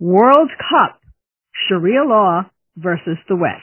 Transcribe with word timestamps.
World 0.00 0.50
Cup, 0.56 1.00
Sharia 1.66 2.04
law 2.06 2.42
versus 2.76 3.18
the 3.28 3.34
West. 3.34 3.58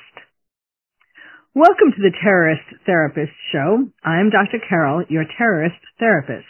Welcome 1.53 1.91
to 1.95 2.01
the 2.01 2.11
Terrorist 2.21 2.67
Therapist 2.85 3.31
Show. 3.53 3.87
I'm 4.03 4.31
Dr. 4.31 4.59
Carol, 4.67 5.05
your 5.07 5.23
terrorist 5.37 5.79
therapist. 5.97 6.43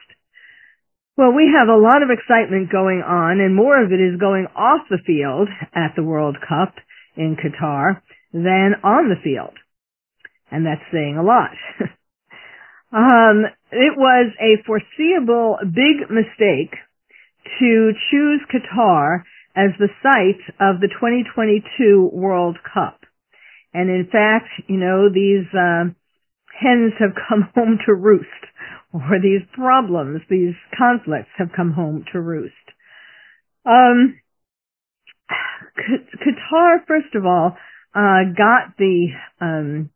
Well, 1.15 1.33
we 1.33 1.53
have 1.55 1.67
a 1.67 1.79
lot 1.79 2.01
of 2.01 2.09
excitement 2.09 2.71
going 2.71 3.03
on 3.05 3.39
and 3.39 3.55
more 3.55 3.79
of 3.79 3.91
it 3.91 4.01
is 4.01 4.19
going 4.19 4.47
off 4.55 4.89
the 4.89 4.97
field 5.05 5.49
at 5.75 5.93
the 5.95 6.03
World 6.03 6.37
Cup 6.41 6.73
in 7.15 7.37
Qatar 7.37 8.01
than 8.33 8.81
on 8.83 9.09
the 9.09 9.21
field. 9.23 9.53
And 10.49 10.65
that's 10.65 10.81
saying 10.91 11.15
a 11.19 11.23
lot. 11.23 11.51
um, 12.91 13.45
it 13.69 13.93
was 13.95 14.33
a 14.41 14.63
foreseeable 14.65 15.59
big 15.61 16.09
mistake 16.09 16.73
to 17.59 17.91
choose 18.09 18.41
Qatar 18.51 19.21
as 19.55 19.71
the 19.79 19.89
site 20.03 20.43
of 20.59 20.81
the 20.81 20.87
2022 20.87 22.09
World 22.11 22.57
Cup. 22.73 22.99
And 23.73 23.89
in 23.89 24.07
fact, 24.11 24.49
you 24.67 24.77
know, 24.77 25.09
these 25.09 25.47
uh, 25.53 25.91
hens 26.59 26.93
have 26.99 27.15
come 27.29 27.49
home 27.55 27.77
to 27.85 27.93
roost, 27.93 28.27
or 28.93 29.19
these 29.21 29.41
problems, 29.53 30.21
these 30.29 30.55
conflicts 30.77 31.31
have 31.37 31.49
come 31.55 31.71
home 31.71 32.05
to 32.11 32.21
roost. 32.21 32.53
Um, 33.65 34.19
Qatar, 35.77 36.85
first 36.87 37.15
of 37.15 37.25
all, 37.25 37.57
uh, 37.95 38.31
got 38.37 38.77
the 38.77 39.07
um, 39.41 39.89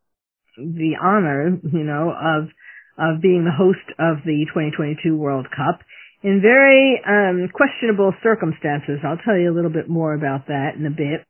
the 0.57 0.95
honor, 1.01 1.57
you 1.63 1.83
know, 1.83 2.11
of 2.11 2.49
of 2.97 3.21
being 3.21 3.45
the 3.45 3.55
host 3.55 3.87
of 3.99 4.23
the 4.25 4.45
2022 4.53 5.15
World 5.15 5.47
Cup 5.55 5.81
in 6.21 6.41
very 6.41 7.01
um, 7.07 7.49
questionable 7.53 8.13
circumstances. 8.21 8.99
I'll 9.03 9.23
tell 9.23 9.37
you 9.37 9.51
a 9.51 9.55
little 9.55 9.71
bit 9.71 9.89
more 9.89 10.13
about 10.13 10.47
that 10.47 10.71
in 10.77 10.85
a 10.85 10.89
bit. 10.89 11.25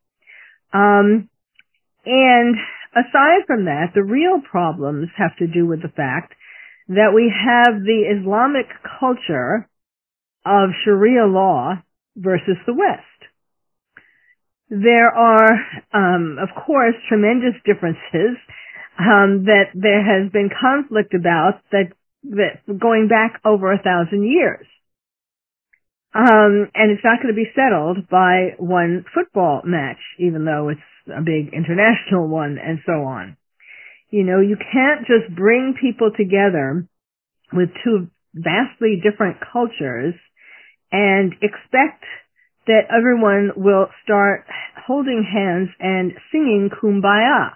Um, 0.74 1.30
and 2.06 2.56
aside 2.94 3.46
from 3.46 3.66
that, 3.66 3.92
the 3.94 4.04
real 4.04 4.42
problems 4.42 5.10
have 5.18 5.36
to 5.38 5.48
do 5.48 5.68
with 5.68 5.82
the 5.82 5.90
fact 5.90 6.34
that 6.88 7.12
we 7.14 7.32
have 7.32 7.82
the 7.82 8.18
Islamic 8.20 8.66
culture 9.00 9.70
of 10.46 10.70
Sharia 10.84 11.26
law 11.26 11.76
versus 12.16 12.58
the 12.66 12.74
West. 12.74 13.04
There 14.70 15.10
are, 15.10 15.54
um, 15.94 16.38
of 16.42 16.50
course, 16.66 16.96
tremendous 17.08 17.54
differences 17.66 18.38
um, 18.98 19.46
that 19.46 19.70
there 19.74 20.04
has 20.04 20.32
been 20.32 20.50
conflict 20.50 21.14
about 21.14 21.62
that 21.72 21.94
that 22.24 22.60
going 22.68 23.08
back 23.08 23.40
over 23.46 23.72
a 23.72 23.82
thousand 23.82 24.24
years. 24.24 24.68
Um, 26.14 26.72
and 26.74 26.90
it's 26.90 27.04
not 27.04 27.22
going 27.22 27.34
to 27.34 27.38
be 27.38 27.52
settled 27.54 28.10
by 28.10 28.56
one 28.58 29.06
football 29.14 29.62
match, 29.64 30.02
even 30.18 30.44
though 30.44 30.70
it's 30.70 30.82
a 31.06 31.22
big 31.22 31.54
international 31.54 32.28
one 32.30 32.58
and 32.58 32.80
so 32.86 33.04
on. 33.04 33.38
You 34.10 34.24
know, 34.24 34.40
you 34.42 34.58
can't 34.58 35.06
just 35.06 35.36
bring 35.36 35.76
people 35.80 36.10
together 36.16 36.88
with 37.54 37.70
two 37.84 38.08
vastly 38.34 39.02
different 39.04 39.38
cultures 39.54 40.16
and 40.92 41.34
expect 41.42 42.04
that 42.66 42.90
everyone 42.90 43.52
will 43.56 43.88
start 44.04 44.46
holding 44.88 45.24
hands 45.24 45.70
and 45.80 46.14
singing 46.32 46.70
kumbaya. 46.70 47.52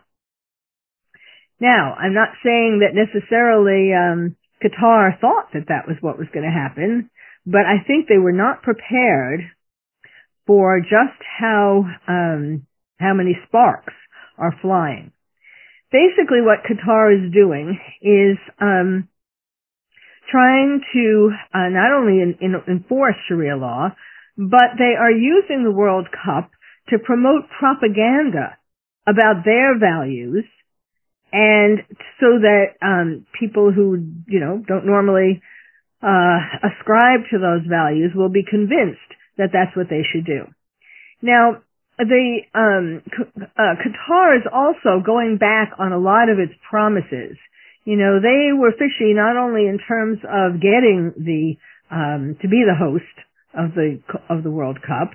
Now, 1.59 1.95
I'm 1.97 2.13
not 2.13 2.29
saying 2.43 2.81
that 2.81 2.93
necessarily 2.93 3.93
um, 3.93 4.35
Qatar 4.61 5.19
thought 5.19 5.53
that 5.53 5.69
that 5.69 5.87
was 5.87 5.97
what 6.01 6.19
was 6.19 6.27
going 6.33 6.45
to 6.45 6.51
happen 6.51 7.09
but 7.45 7.61
I 7.61 7.83
think 7.85 8.07
they 8.07 8.17
were 8.17 8.31
not 8.31 8.61
prepared 8.61 9.41
for 10.45 10.79
just 10.79 11.19
how 11.39 11.85
um, 12.07 12.65
how 12.99 13.13
many 13.13 13.37
sparks 13.47 13.93
are 14.37 14.55
flying. 14.61 15.11
Basically, 15.91 16.41
what 16.41 16.65
Qatar 16.65 17.13
is 17.13 17.31
doing 17.33 17.79
is 18.01 18.37
um, 18.59 19.09
trying 20.31 20.81
to 20.93 21.31
uh, 21.53 21.69
not 21.69 21.91
only 21.93 22.21
in, 22.21 22.37
in, 22.41 22.55
enforce 22.67 23.15
Sharia 23.27 23.55
law, 23.55 23.89
but 24.37 24.77
they 24.77 24.95
are 24.99 25.11
using 25.11 25.63
the 25.63 25.71
World 25.71 26.07
Cup 26.11 26.49
to 26.89 26.97
promote 26.97 27.43
propaganda 27.59 28.57
about 29.07 29.43
their 29.45 29.77
values, 29.77 30.45
and 31.31 31.79
so 32.19 32.39
that 32.41 32.65
um, 32.81 33.25
people 33.39 33.71
who 33.71 33.97
you 34.27 34.39
know 34.39 34.63
don't 34.67 34.85
normally 34.85 35.41
uh, 36.03 36.67
ascribe 36.67 37.21
to 37.31 37.39
those 37.39 37.65
values 37.67 38.11
will 38.13 38.29
be 38.29 38.43
convinced 38.43 39.07
that 39.37 39.49
that's 39.53 39.75
what 39.75 39.87
they 39.89 40.03
should 40.03 40.25
do. 40.25 40.45
Now, 41.21 41.63
the 41.97 42.39
um, 42.53 43.01
uh, 43.39 43.75
Qatar 43.79 44.37
is 44.37 44.45
also 44.51 45.01
going 45.03 45.37
back 45.37 45.71
on 45.79 45.91
a 45.91 45.99
lot 45.99 46.29
of 46.29 46.39
its 46.39 46.53
promises. 46.69 47.37
You 47.85 47.95
know, 47.97 48.19
they 48.19 48.51
were 48.51 48.71
fishy 48.71 49.13
not 49.13 49.37
only 49.37 49.67
in 49.67 49.79
terms 49.87 50.19
of 50.23 50.59
getting 50.59 51.13
the 51.17 51.55
um, 51.93 52.35
to 52.41 52.47
be 52.47 52.63
the 52.65 52.75
host 52.75 53.15
of 53.53 53.75
the 53.75 54.01
of 54.29 54.43
the 54.43 54.51
World 54.51 54.79
Cup, 54.81 55.11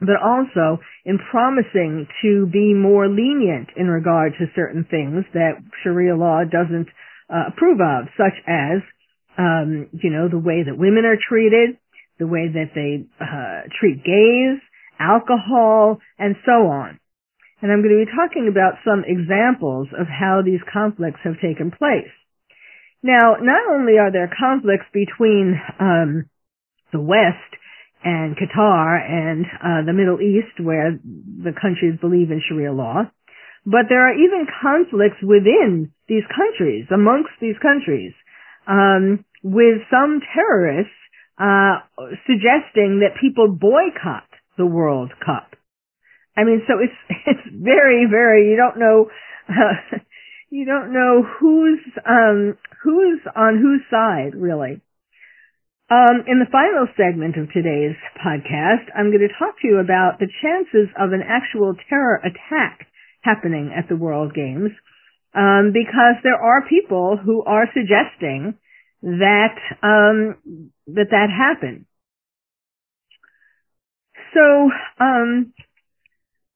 but 0.00 0.16
also 0.22 0.80
in 1.04 1.18
promising 1.30 2.06
to 2.22 2.46
be 2.46 2.74
more 2.74 3.06
lenient 3.08 3.68
in 3.76 3.86
regard 3.86 4.32
to 4.38 4.46
certain 4.54 4.86
things 4.90 5.24
that 5.34 5.60
Sharia 5.82 6.16
law 6.16 6.42
doesn't 6.44 6.88
uh, 7.28 7.52
approve 7.52 7.80
of, 7.80 8.08
such 8.16 8.34
as 8.48 8.82
um, 9.40 9.88
you 9.92 10.10
know, 10.10 10.28
the 10.28 10.38
way 10.38 10.62
that 10.62 10.76
women 10.76 11.08
are 11.08 11.16
treated, 11.16 11.80
the 12.18 12.26
way 12.26 12.52
that 12.52 12.76
they 12.76 13.08
uh, 13.16 13.64
treat 13.80 14.04
gays, 14.04 14.60
alcohol, 15.00 15.98
and 16.18 16.36
so 16.44 16.68
on. 16.68 17.00
And 17.62 17.72
I'm 17.72 17.80
going 17.80 17.96
to 17.96 18.04
be 18.04 18.12
talking 18.12 18.48
about 18.52 18.84
some 18.84 19.04
examples 19.08 19.88
of 19.98 20.06
how 20.06 20.42
these 20.44 20.60
conflicts 20.70 21.20
have 21.24 21.40
taken 21.40 21.70
place. 21.70 22.12
Now, 23.02 23.40
not 23.40 23.64
only 23.72 23.96
are 23.96 24.12
there 24.12 24.28
conflicts 24.28 24.84
between 24.92 25.56
um, 25.80 26.28
the 26.92 27.00
West 27.00 27.56
and 28.04 28.36
Qatar 28.36 29.00
and 29.00 29.46
uh, 29.46 29.86
the 29.86 29.96
Middle 29.96 30.20
East, 30.20 30.60
where 30.60 31.00
the 31.00 31.52
countries 31.56 32.00
believe 32.00 32.30
in 32.30 32.42
Sharia 32.44 32.72
law, 32.72 33.08
but 33.64 33.88
there 33.88 34.04
are 34.04 34.12
even 34.12 34.46
conflicts 34.60 35.20
within 35.22 35.92
these 36.08 36.24
countries, 36.28 36.86
amongst 36.92 37.32
these 37.40 37.56
countries. 37.60 38.12
Um, 38.66 39.24
with 39.42 39.82
some 39.90 40.20
terrorists 40.34 40.92
uh, 41.38 41.80
suggesting 42.26 43.00
that 43.00 43.20
people 43.20 43.48
boycott 43.48 44.28
the 44.58 44.66
World 44.66 45.12
Cup. 45.24 45.56
I 46.36 46.44
mean, 46.44 46.62
so 46.68 46.74
it's 46.78 47.00
it's 47.26 47.48
very 47.50 48.06
very 48.10 48.50
you 48.50 48.56
don't 48.56 48.78
know 48.78 49.10
uh, 49.48 49.98
you 50.50 50.66
don't 50.66 50.92
know 50.92 51.22
who's 51.22 51.80
um, 52.06 52.58
who's 52.82 53.20
on 53.34 53.58
whose 53.58 53.82
side 53.90 54.34
really. 54.34 54.80
Um, 55.90 56.22
in 56.28 56.38
the 56.38 56.46
final 56.52 56.86
segment 56.94 57.34
of 57.34 57.50
today's 57.50 57.98
podcast, 58.14 58.86
I'm 58.94 59.10
going 59.10 59.26
to 59.26 59.38
talk 59.42 59.58
to 59.58 59.66
you 59.66 59.78
about 59.82 60.20
the 60.20 60.30
chances 60.38 60.86
of 60.94 61.10
an 61.10 61.22
actual 61.26 61.74
terror 61.88 62.22
attack 62.22 62.86
happening 63.22 63.74
at 63.76 63.88
the 63.88 63.96
World 63.96 64.32
Games, 64.32 64.70
um, 65.34 65.74
because 65.74 66.22
there 66.22 66.38
are 66.38 66.62
people 66.70 67.18
who 67.18 67.42
are 67.42 67.66
suggesting 67.74 68.54
that 69.02 69.56
um, 69.82 70.70
that 70.86 71.08
that 71.10 71.28
happened. 71.30 71.86
So, 74.34 74.70
um, 75.00 75.52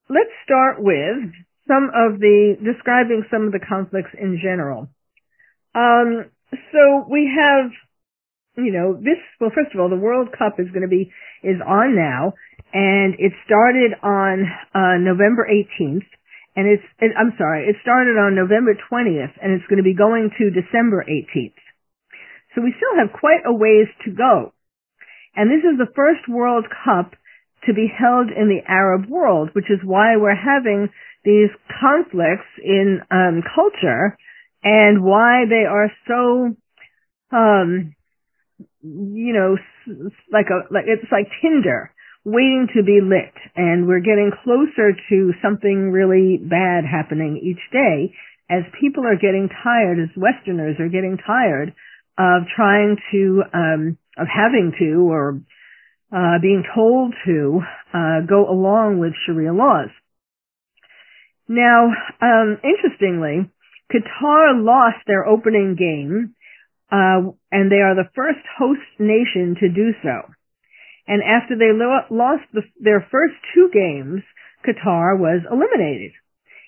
let's 0.09 0.31
start 0.45 0.77
with 0.79 1.33
some 1.67 1.91
of 1.95 2.21
the 2.21 2.57
describing 2.63 3.25
some 3.31 3.47
of 3.47 3.53
the 3.53 3.65
conflicts 3.67 4.13
in 4.21 4.39
general. 4.43 4.89
Um, 5.75 6.31
so 6.53 7.07
we 7.11 7.27
have, 7.35 7.71
you 8.57 8.73
know, 8.73 8.95
this. 8.95 9.19
Well, 9.41 9.51
first 9.55 9.75
of 9.75 9.81
all, 9.81 9.89
the 9.89 9.97
World 9.97 10.29
Cup 10.37 10.61
is 10.61 10.69
going 10.69 10.87
to 10.87 10.93
be 10.93 11.11
is 11.43 11.59
on 11.67 11.97
now, 11.97 12.35
and 12.73 13.15
it 13.19 13.33
started 13.45 13.93
on 14.03 14.45
uh, 14.75 15.01
November 15.01 15.49
18th, 15.49 16.07
and 16.55 16.69
it's. 16.69 16.85
It, 17.01 17.13
I'm 17.19 17.33
sorry, 17.39 17.67
it 17.67 17.77
started 17.83 18.21
on 18.21 18.37
November 18.37 18.77
20th, 18.77 19.35
and 19.43 19.53
it's 19.53 19.67
going 19.67 19.83
to 19.83 19.87
be 19.87 19.97
going 19.97 20.31
to 20.39 20.51
December 20.53 21.05
18th. 21.09 21.64
So 22.55 22.63
we 22.63 22.75
still 22.77 22.99
have 22.99 23.19
quite 23.19 23.43
a 23.45 23.53
ways 23.53 23.89
to 24.05 24.11
go, 24.13 24.53
and 25.35 25.51
this 25.51 25.65
is 25.65 25.79
the 25.79 25.93
first 25.95 26.29
World 26.29 26.67
Cup 26.85 27.15
to 27.67 27.75
be 27.75 27.89
held 27.91 28.29
in 28.29 28.49
the 28.49 28.63
Arab 28.69 29.07
world, 29.09 29.51
which 29.55 29.71
is 29.71 29.81
why 29.83 30.17
we're 30.17 30.37
having 30.37 30.89
these 31.25 31.51
conflicts 31.81 32.47
in 32.63 33.01
um, 33.11 33.43
culture 33.55 34.17
and 34.63 35.03
why 35.03 35.45
they 35.49 35.65
are 35.65 35.91
so, 36.07 36.55
um, 37.35 37.95
you 38.83 39.33
know, 39.33 39.57
like 40.31 40.47
a 40.51 40.73
like 40.73 40.85
it's 40.87 41.11
like 41.11 41.27
tinder 41.43 41.91
waiting 42.25 42.69
to 42.75 42.83
be 42.83 43.01
lit, 43.03 43.35
and 43.57 43.87
we're 43.87 44.01
getting 44.01 44.31
closer 44.45 44.93
to 45.11 45.33
something 45.43 45.91
really 45.91 46.39
bad 46.39 46.85
happening 46.85 47.41
each 47.43 47.61
day 47.73 48.15
as 48.49 48.63
people 48.81 49.05
are 49.07 49.17
getting 49.17 49.49
tired, 49.63 49.99
as 49.99 50.09
Westerners 50.17 50.77
are 50.79 50.89
getting 50.89 51.19
tired 51.27 51.75
of 52.19 52.43
trying 52.55 52.97
to 53.13 53.43
um, 53.53 53.99
of 54.17 54.27
having 54.29 54.73
to 54.79 55.11
or 55.11 55.41
uh, 56.13 56.39
being 56.41 56.63
told 56.75 57.15
to 57.27 57.61
uh, 57.93 58.21
go 58.29 58.49
along 58.49 58.99
with 58.99 59.13
Sharia 59.27 59.53
laws. 59.53 59.91
Now, 61.49 61.91
um, 62.23 62.59
interestingly, 62.63 63.51
Qatar 63.93 64.65
lost 64.65 65.05
their 65.07 65.27
opening 65.27 65.77
game, 65.77 66.35
uh, 66.91 67.35
and 67.51 67.71
they 67.71 67.83
are 67.83 67.95
the 67.95 68.11
first 68.15 68.41
host 68.59 68.81
nation 68.99 69.57
to 69.61 69.69
do 69.69 69.93
so. 70.03 70.31
And 71.07 71.23
after 71.23 71.57
they 71.57 71.73
lo- 71.73 72.09
lost 72.11 72.45
the, 72.53 72.63
their 72.81 73.07
first 73.11 73.35
two 73.55 73.69
games, 73.73 74.23
Qatar 74.65 75.19
was 75.19 75.43
eliminated. 75.51 76.13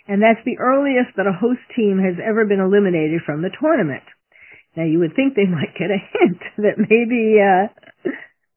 And 0.09 0.23
that's 0.23 0.45
the 0.45 0.59
earliest 0.59 1.17
that 1.17 1.27
a 1.27 1.33
host 1.33 1.61
team 1.75 1.99
has 1.99 2.15
ever 2.23 2.45
been 2.45 2.61
eliminated 2.61 3.23
from 3.25 3.43
the 3.43 3.51
tournament. 3.59 4.05
Now 4.77 4.85
you 4.85 5.01
would 5.01 5.17
think 5.17 5.35
they 5.35 5.47
might 5.49 5.75
get 5.79 5.91
a 5.91 5.99
hint 5.99 6.41
that 6.59 6.77
maybe 6.77 7.41
uh, 7.41 7.73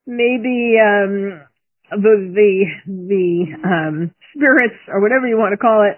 maybe 0.06 0.76
um 0.82 1.46
the 1.90 2.14
the 2.34 2.52
the 2.86 3.28
um 3.64 4.12
spirits 4.36 4.78
or 4.90 5.02
whatever 5.02 5.28
you 5.28 5.38
want 5.38 5.54
to 5.54 5.62
call 5.62 5.86
it 5.86 5.98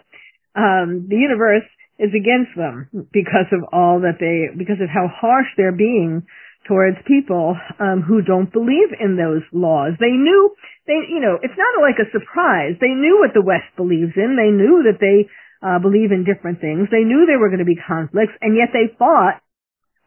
um 0.55 1.07
the 1.09 1.15
universe 1.15 1.67
is 1.99 2.11
against 2.11 2.51
them 2.55 2.89
because 3.11 3.47
of 3.51 3.63
all 3.71 4.01
that 4.01 4.19
they 4.19 4.51
because 4.57 4.79
of 4.81 4.89
how 4.89 5.07
harsh 5.07 5.47
they're 5.55 5.75
being 5.75 6.23
towards 6.67 6.97
people 7.07 7.55
um 7.79 8.01
who 8.01 8.21
don't 8.21 8.51
believe 8.53 8.91
in 8.99 9.17
those 9.17 9.43
laws. 9.51 9.93
They 9.99 10.13
knew 10.13 10.53
they 10.87 11.07
you 11.07 11.19
know 11.19 11.39
it's 11.41 11.57
not 11.57 11.81
like 11.81 11.97
a 11.97 12.11
surprise. 12.11 12.75
They 12.79 12.93
knew 12.93 13.19
what 13.19 13.33
the 13.33 13.43
west 13.45 13.71
believes 13.75 14.13
in. 14.15 14.35
They 14.35 14.51
knew 14.51 14.85
that 14.91 14.99
they 14.99 15.31
uh 15.65 15.79
believe 15.79 16.11
in 16.11 16.27
different 16.27 16.59
things. 16.59 16.87
They 16.91 17.07
knew 17.07 17.25
there 17.25 17.39
were 17.39 17.49
going 17.49 17.63
to 17.63 17.69
be 17.69 17.79
conflicts 17.79 18.35
and 18.41 18.55
yet 18.55 18.69
they 18.71 18.91
fought 18.99 19.39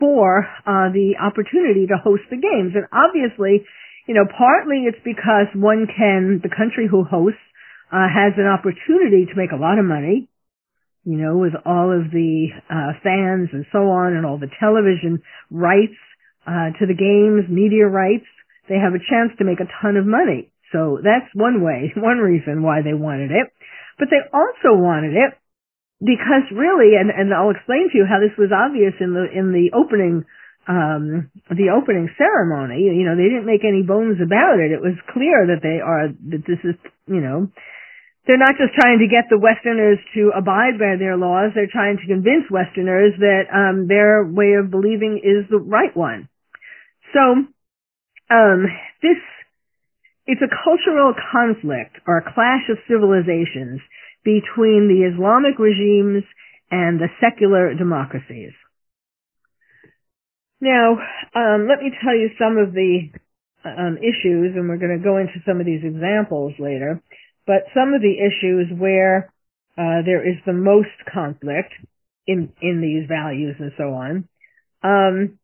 for 0.04 0.44
uh 0.68 0.92
the 0.92 1.16
opportunity 1.16 1.88
to 1.88 1.96
host 1.96 2.28
the 2.28 2.36
games 2.36 2.76
and 2.76 2.84
obviously 2.92 3.64
you 4.06 4.14
know, 4.14 4.26
partly 4.36 4.84
it's 4.84 5.00
because 5.04 5.48
one 5.54 5.86
can, 5.88 6.40
the 6.42 6.52
country 6.52 6.86
who 6.90 7.04
hosts, 7.04 7.40
uh, 7.92 8.08
has 8.08 8.34
an 8.36 8.46
opportunity 8.46 9.24
to 9.26 9.36
make 9.36 9.52
a 9.52 9.60
lot 9.60 9.78
of 9.78 9.84
money, 9.84 10.28
you 11.04 11.16
know, 11.16 11.38
with 11.38 11.54
all 11.64 11.92
of 11.92 12.10
the, 12.10 12.48
uh, 12.68 12.92
fans 13.02 13.48
and 13.52 13.64
so 13.72 13.88
on 13.88 14.12
and 14.12 14.26
all 14.26 14.38
the 14.38 14.50
television 14.60 15.22
rights, 15.50 15.96
uh, 16.46 16.76
to 16.76 16.84
the 16.84 16.96
games, 16.96 17.48
media 17.48 17.86
rights. 17.86 18.28
They 18.68 18.76
have 18.76 18.92
a 18.92 19.00
chance 19.00 19.32
to 19.38 19.44
make 19.44 19.60
a 19.60 19.68
ton 19.80 19.96
of 19.96 20.04
money. 20.04 20.52
So 20.72 21.00
that's 21.00 21.28
one 21.32 21.62
way, 21.64 21.92
one 21.96 22.18
reason 22.18 22.62
why 22.62 22.82
they 22.82 22.94
wanted 22.94 23.30
it. 23.30 23.48
But 23.98 24.08
they 24.10 24.20
also 24.32 24.76
wanted 24.76 25.14
it 25.14 25.32
because 26.04 26.44
really, 26.52 27.00
and, 27.00 27.08
and 27.08 27.32
I'll 27.32 27.50
explain 27.50 27.88
to 27.88 27.96
you 27.96 28.04
how 28.04 28.20
this 28.20 28.36
was 28.36 28.52
obvious 28.52 28.92
in 29.00 29.16
the, 29.16 29.24
in 29.24 29.56
the 29.56 29.72
opening 29.72 30.24
um 30.64 31.28
the 31.52 31.68
opening 31.68 32.08
ceremony. 32.16 32.88
You 32.88 33.04
know 33.04 33.16
they 33.16 33.28
didn't 33.28 33.44
make 33.44 33.64
any 33.68 33.84
bones 33.84 34.16
about 34.20 34.60
it. 34.60 34.72
It 34.72 34.80
was 34.80 34.96
clear 35.12 35.44
that 35.52 35.60
they 35.60 35.80
are 35.80 36.08
that 36.08 36.44
this 36.48 36.60
is 36.64 36.76
you 37.04 37.20
know 37.20 37.52
they're 38.24 38.40
not 38.40 38.56
just 38.56 38.72
trying 38.72 39.04
to 39.04 39.12
get 39.12 39.28
the 39.28 39.36
westerners 39.36 40.00
to 40.16 40.32
abide 40.32 40.80
by 40.80 40.96
their 40.96 41.20
laws. 41.20 41.52
They're 41.52 41.68
trying 41.68 42.00
to 42.00 42.08
convince 42.08 42.48
westerners 42.48 43.12
that 43.20 43.52
um 43.52 43.88
their 43.88 44.24
way 44.24 44.56
of 44.56 44.72
believing 44.72 45.20
is 45.20 45.44
the 45.52 45.60
right 45.60 45.92
one. 45.92 46.28
So 47.12 47.20
um 48.32 48.60
this 49.04 49.20
it's 50.24 50.40
a 50.40 50.48
cultural 50.64 51.12
conflict 51.12 52.00
or 52.08 52.24
a 52.24 52.32
clash 52.32 52.64
of 52.72 52.80
civilizations 52.88 53.84
between 54.24 54.88
the 54.88 55.04
islamic 55.06 55.58
regimes 55.58 56.24
and 56.70 56.98
the 56.98 57.08
secular 57.20 57.74
democracies 57.74 58.52
now, 60.64 60.96
um, 61.36 61.68
let 61.68 61.84
me 61.84 61.92
tell 62.02 62.16
you 62.16 62.30
some 62.38 62.56
of 62.56 62.72
the 62.72 63.12
um, 63.68 63.98
issues, 63.98 64.56
and 64.56 64.66
we're 64.66 64.80
going 64.80 64.96
to 64.96 65.04
go 65.04 65.18
into 65.18 65.44
some 65.44 65.60
of 65.60 65.66
these 65.66 65.84
examples 65.84 66.54
later, 66.58 67.02
but 67.46 67.68
some 67.74 67.92
of 67.92 68.00
the 68.00 68.16
issues 68.16 68.72
where 68.72 69.32
uh, 69.76 70.00
there 70.06 70.24
is 70.26 70.40
the 70.46 70.54
most 70.54 70.96
conflict 71.12 71.72
in 72.26 72.52
in 72.62 72.80
these 72.80 73.06
values 73.06 73.56
and 73.58 73.72
so 73.76 73.92
on. 73.92 74.28
Um, 74.82 75.38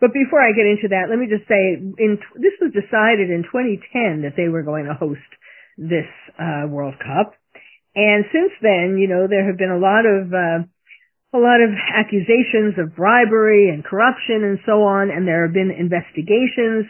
but 0.00 0.10
before 0.12 0.42
I 0.42 0.50
get 0.50 0.66
into 0.66 0.88
that, 0.90 1.06
let 1.08 1.18
me 1.18 1.30
just 1.30 1.46
say, 1.46 1.78
in 1.78 2.18
this 2.34 2.58
was 2.60 2.74
decided 2.74 3.30
in 3.30 3.44
2010 3.46 4.22
that 4.22 4.34
they 4.36 4.48
were 4.48 4.62
going 4.62 4.86
to 4.86 4.94
host 4.94 5.30
this 5.78 6.10
uh, 6.40 6.66
World 6.66 6.94
Cup, 6.98 7.34
and 7.94 8.24
since 8.32 8.52
then, 8.60 8.98
you 8.98 9.08
know, 9.08 9.26
there 9.28 9.46
have 9.46 9.58
been 9.58 9.70
a 9.70 9.78
lot 9.78 10.06
of 10.06 10.32
uh, 10.32 10.66
a 11.34 11.40
lot 11.40 11.60
of 11.60 11.70
accusations 11.74 12.78
of 12.78 12.94
bribery 12.94 13.70
and 13.70 13.84
corruption 13.84 14.44
and 14.44 14.58
so 14.66 14.82
on, 14.84 15.10
and 15.10 15.26
there 15.26 15.44
have 15.46 15.54
been 15.54 15.70
investigations. 15.70 16.86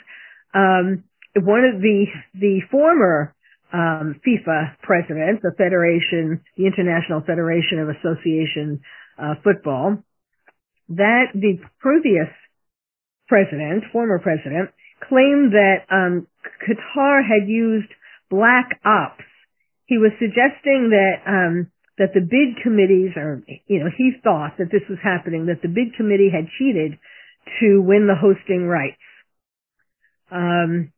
Um, 0.54 1.04
one 1.36 1.64
of 1.64 1.80
the 1.80 2.06
the 2.34 2.60
former 2.70 3.34
um, 3.72 4.20
FIFA 4.24 4.76
president, 4.82 5.42
the 5.42 5.52
Federation, 5.58 6.40
the 6.56 6.66
International 6.66 7.20
Federation 7.20 7.80
of 7.80 7.88
Association 7.88 8.80
uh, 9.18 9.34
Football, 9.42 9.98
that 10.90 11.34
the 11.34 11.58
previous 11.80 12.28
president, 13.26 13.84
former 13.92 14.18
president, 14.18 14.70
claimed 15.08 15.52
that 15.52 15.84
um, 15.90 16.26
Qatar 16.62 17.22
had 17.22 17.48
used 17.48 17.88
black 18.30 18.78
ops. 18.84 19.24
He 19.86 19.98
was 19.98 20.12
suggesting 20.18 20.90
that 20.90 21.20
um, 21.26 21.70
that 21.98 22.14
the 22.14 22.20
bid 22.20 22.62
committees 22.62 23.12
are, 23.16 23.42
you 23.66 23.78
know, 23.78 23.90
he 23.96 24.12
thought 24.22 24.58
that 24.58 24.70
this 24.72 24.82
was 24.88 24.98
happening, 25.02 25.46
that 25.46 25.62
the 25.62 25.68
bid 25.68 25.94
committee 25.96 26.30
had 26.32 26.48
cheated 26.58 26.98
to 27.60 27.80
win 27.80 28.06
the 28.06 28.18
hosting 28.18 28.66
rights. 28.66 28.98
Um, 30.30 30.92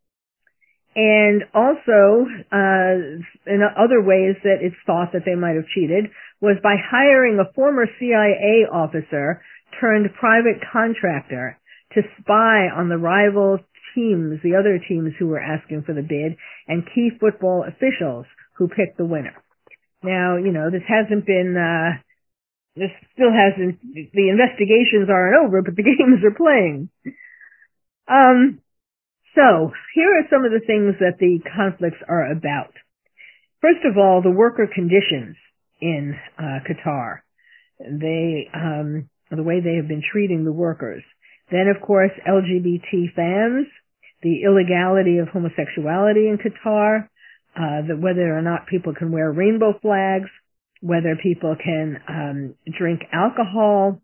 and 0.95 1.43
also, 1.52 2.25
uh, 2.50 3.21
in 3.45 3.61
other 3.76 4.00
ways 4.00 4.37
that 4.45 4.64
it's 4.64 4.76
thought 4.87 5.12
that 5.12 5.26
they 5.26 5.35
might 5.35 5.57
have 5.57 5.69
cheated 5.75 6.07
was 6.40 6.57
by 6.62 6.76
hiring 6.81 7.38
a 7.38 7.52
former 7.52 7.87
CIA 7.99 8.64
officer 8.73 9.43
turned 9.78 10.09
private 10.19 10.64
contractor 10.73 11.59
to 11.93 12.00
spy 12.21 12.69
on 12.75 12.88
the 12.88 12.97
rival 12.97 13.59
teams, 13.95 14.40
the 14.43 14.57
other 14.57 14.81
teams 14.88 15.12
who 15.19 15.26
were 15.26 15.40
asking 15.40 15.83
for 15.83 15.93
the 15.93 16.02
bid, 16.02 16.37
and 16.66 16.88
key 16.95 17.11
football 17.21 17.64
officials 17.69 18.25
who 18.57 18.69
picked 18.69 18.99
the 18.99 19.05
winner. 19.05 19.35
Now, 20.03 20.37
you 20.37 20.53
know, 20.53 20.71
this 20.71 20.87
hasn't 20.87 21.27
been, 21.27 21.57
uh, 21.57 22.01
this 22.77 22.91
still 23.13 23.33
hasn't, 23.33 23.81
the 23.83 24.29
investigations 24.29 25.09
aren't 25.11 25.47
over, 25.47 25.63
but 25.63 25.77
the 25.77 25.83
games 25.85 26.25
are 26.25 26.37
playing. 26.37 26.91
Um, 28.09 28.61
so, 29.35 29.73
here 29.95 30.09
are 30.19 30.29
some 30.31 30.45
of 30.45 30.53
the 30.53 30.65
things 30.65 30.97
that 31.01 31.19
the 31.19 31.41
conflicts 31.55 32.01
are 32.09 32.31
about. 32.31 32.73
First 33.61 33.85
of 33.85 33.99
all, 33.99 34.23
the 34.23 34.31
worker 34.31 34.69
conditions 34.73 35.37
in 35.81 36.15
uh, 36.39 36.61
Qatar. 36.65 37.21
They, 37.79 38.49
um, 38.55 39.11
the 39.31 39.43
way 39.43 39.61
they 39.61 39.77
have 39.77 39.89
been 39.89 40.03
treating 40.13 40.45
the 40.45 40.53
workers. 40.53 41.03
Then, 41.51 41.69
of 41.69 41.83
course, 41.83 42.13
LGBT 42.27 43.15
fans, 43.15 43.67
the 44.23 44.43
illegality 44.45 45.19
of 45.19 45.29
homosexuality 45.29 46.29
in 46.29 46.39
Qatar, 46.39 47.09
uh, 47.57 47.89
that 47.89 47.99
whether 47.99 48.37
or 48.37 48.43
not 48.43 48.67
people 48.67 48.95
can 48.95 49.11
wear 49.11 49.33
rainbow 49.33 49.73
flags, 49.81 50.29
whether 50.81 51.17
people 51.23 51.57
can 51.57 51.99
um, 52.09 52.55
drink 52.79 53.01
alcohol, 53.13 54.01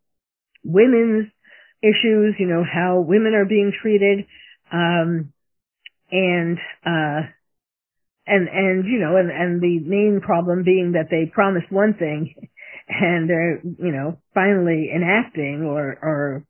women's 0.65 1.27
issues, 1.83 2.35
you 2.39 2.47
know, 2.47 2.65
how 2.65 3.01
women 3.01 3.35
are 3.35 3.45
being 3.45 3.73
treated, 3.83 4.27
um, 4.73 5.33
and 6.11 6.59
uh, 6.87 7.29
and 8.27 8.49
and 8.49 8.85
you 8.87 8.99
know 8.99 9.17
and 9.17 9.31
and 9.31 9.61
the 9.61 9.81
main 9.81 10.21
problem 10.25 10.63
being 10.63 10.93
that 10.93 11.09
they 11.11 11.31
promised 11.33 11.71
one 11.71 11.95
thing 11.95 12.35
and 12.89 13.29
they're 13.29 13.61
you 13.63 13.93
know 13.93 14.19
finally 14.35 14.91
enacting 14.95 15.63
or 15.67 15.99
or 16.03 16.45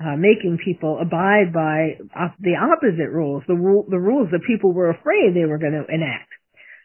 uh, 0.00 0.16
making 0.16 0.58
people 0.64 0.98
abide 1.00 1.52
by 1.52 1.98
uh, 2.16 2.28
the 2.40 2.56
opposite 2.56 3.10
rules 3.10 3.42
the 3.46 3.54
rule 3.54 3.84
the 3.88 3.98
rules 3.98 4.28
that 4.32 4.40
people 4.46 4.72
were 4.72 4.90
afraid 4.90 5.34
they 5.34 5.44
were 5.44 5.58
going 5.58 5.72
to 5.72 5.94
enact 5.94 6.28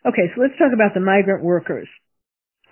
okay 0.06 0.32
so 0.34 0.42
let's 0.42 0.58
talk 0.58 0.74
about 0.74 0.94
the 0.94 1.00
migrant 1.00 1.44
workers 1.44 1.88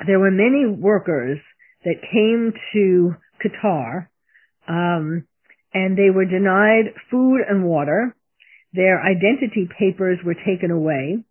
there 0.06 0.20
were 0.20 0.32
many 0.32 0.66
workers 0.66 1.40
that 1.84 2.02
came 2.12 2.54
to 2.74 3.16
Qatar 3.44 4.08
um, 4.68 5.26
and 5.74 5.98
they 5.98 6.10
were 6.10 6.26
denied 6.26 6.94
food 7.10 7.42
and 7.48 7.64
water 7.64 8.16
their 8.74 9.02
identity 9.02 9.70
papers 9.80 10.20
were 10.26 10.36
taken 10.36 10.72
away 10.72 11.24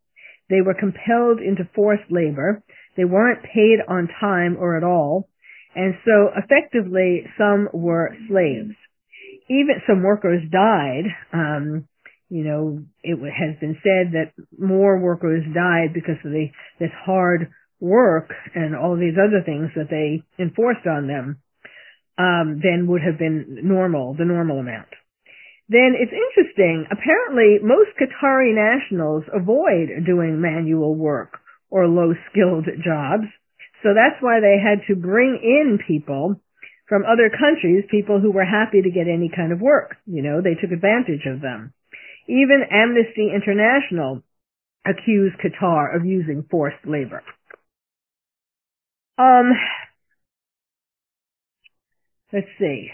they 0.50 0.60
were 0.60 0.74
compelled 0.74 1.40
into 1.40 1.68
forced 1.74 2.10
labor. 2.10 2.62
They 2.96 3.04
weren't 3.04 3.42
paid 3.42 3.78
on 3.88 4.08
time 4.20 4.56
or 4.58 4.76
at 4.76 4.84
all. 4.84 5.28
And 5.74 5.94
so 6.04 6.30
effectively 6.36 7.26
some 7.38 7.68
were 7.72 8.14
slaves. 8.28 8.76
Even 9.48 9.82
some 9.86 10.02
workers 10.02 10.42
died. 10.50 11.04
Um, 11.32 11.88
you 12.28 12.44
know, 12.44 12.82
it 13.02 13.16
has 13.16 13.58
been 13.60 13.76
said 13.82 14.12
that 14.12 14.32
more 14.58 14.98
workers 14.98 15.44
died 15.54 15.92
because 15.92 16.16
of 16.24 16.32
the, 16.32 16.46
this 16.80 16.90
hard 17.04 17.50
work 17.80 18.30
and 18.54 18.74
all 18.74 18.96
these 18.96 19.14
other 19.18 19.42
things 19.44 19.70
that 19.76 19.90
they 19.90 20.22
enforced 20.42 20.86
on 20.86 21.06
them 21.06 21.38
um, 22.16 22.60
than 22.62 22.86
would 22.88 23.02
have 23.02 23.18
been 23.18 23.60
normal, 23.62 24.14
the 24.14 24.24
normal 24.24 24.58
amount 24.58 24.88
then 25.68 25.96
it's 25.96 26.12
interesting. 26.12 26.86
Apparently, 26.90 27.58
most 27.62 27.90
Qatari 27.96 28.52
nationals 28.52 29.24
avoid 29.32 30.04
doing 30.04 30.40
manual 30.40 30.94
work 30.94 31.38
or 31.70 31.88
low 31.88 32.12
skilled 32.30 32.66
jobs. 32.84 33.24
So 33.82 33.90
that's 33.94 34.20
why 34.20 34.40
they 34.40 34.56
had 34.60 34.86
to 34.88 34.96
bring 34.96 35.40
in 35.42 35.78
people 35.86 36.40
from 36.88 37.02
other 37.04 37.30
countries, 37.30 37.84
people 37.90 38.20
who 38.20 38.30
were 38.30 38.44
happy 38.44 38.82
to 38.82 38.90
get 38.90 39.08
any 39.08 39.30
kind 39.34 39.52
of 39.52 39.60
work. 39.60 39.96
You 40.06 40.22
know, 40.22 40.40
they 40.42 40.54
took 40.54 40.70
advantage 40.70 41.26
of 41.26 41.40
them. 41.40 41.72
Even 42.28 42.64
Amnesty 42.70 43.30
International 43.34 44.22
accused 44.86 45.36
Qatar 45.40 45.96
of 45.96 46.04
using 46.04 46.44
forced 46.50 46.84
labor. 46.86 47.22
Um, 49.16 49.52
let's 52.32 52.48
see. 52.58 52.90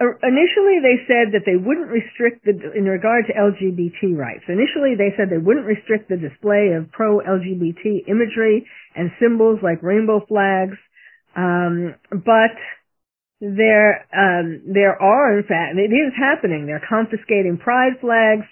Uh, 0.00 0.16
initially 0.22 0.80
they 0.80 1.04
said 1.04 1.36
that 1.36 1.44
they 1.44 1.60
wouldn't 1.60 1.92
restrict 1.92 2.44
the, 2.44 2.56
in 2.72 2.84
regard 2.84 3.26
to 3.26 3.34
LGBT 3.36 4.16
rights. 4.16 4.44
Initially 4.48 4.96
they 4.96 5.12
said 5.16 5.28
they 5.28 5.36
wouldn't 5.36 5.66
restrict 5.66 6.08
the 6.08 6.16
display 6.16 6.72
of 6.72 6.90
pro-LGBT 6.90 8.08
imagery 8.08 8.64
and 8.96 9.10
symbols 9.20 9.58
like 9.62 9.82
rainbow 9.82 10.24
flags, 10.26 10.78
um, 11.40 11.94
but 12.10 12.56
there, 13.40 14.04
um, 14.12 14.62
there 14.68 15.00
are 15.00 15.38
in 15.38 15.44
fact, 15.44 15.78
it 15.78 15.92
is 15.92 16.12
happening. 16.18 16.66
They're 16.66 16.84
confiscating 16.86 17.56
pride 17.56 17.94
flags, 18.00 18.44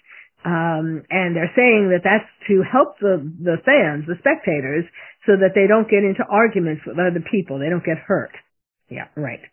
um, 0.44 1.04
and 1.10 1.36
they're 1.36 1.52
saying 1.56 1.92
that 1.92 2.00
that's 2.04 2.30
to 2.48 2.62
help 2.64 2.98
the, 3.00 3.20
the 3.20 3.56
fans, 3.66 4.06
the 4.06 4.16
spectators, 4.18 4.84
so 5.26 5.32
that 5.36 5.52
they 5.54 5.66
don't 5.68 5.90
get 5.90 6.04
into 6.08 6.24
arguments 6.24 6.82
with 6.86 6.96
other 6.96 7.22
people. 7.30 7.58
They 7.58 7.68
don't 7.68 7.84
get 7.84 7.98
hurt. 7.98 8.32
Yeah, 8.88 9.08
right. 9.16 9.44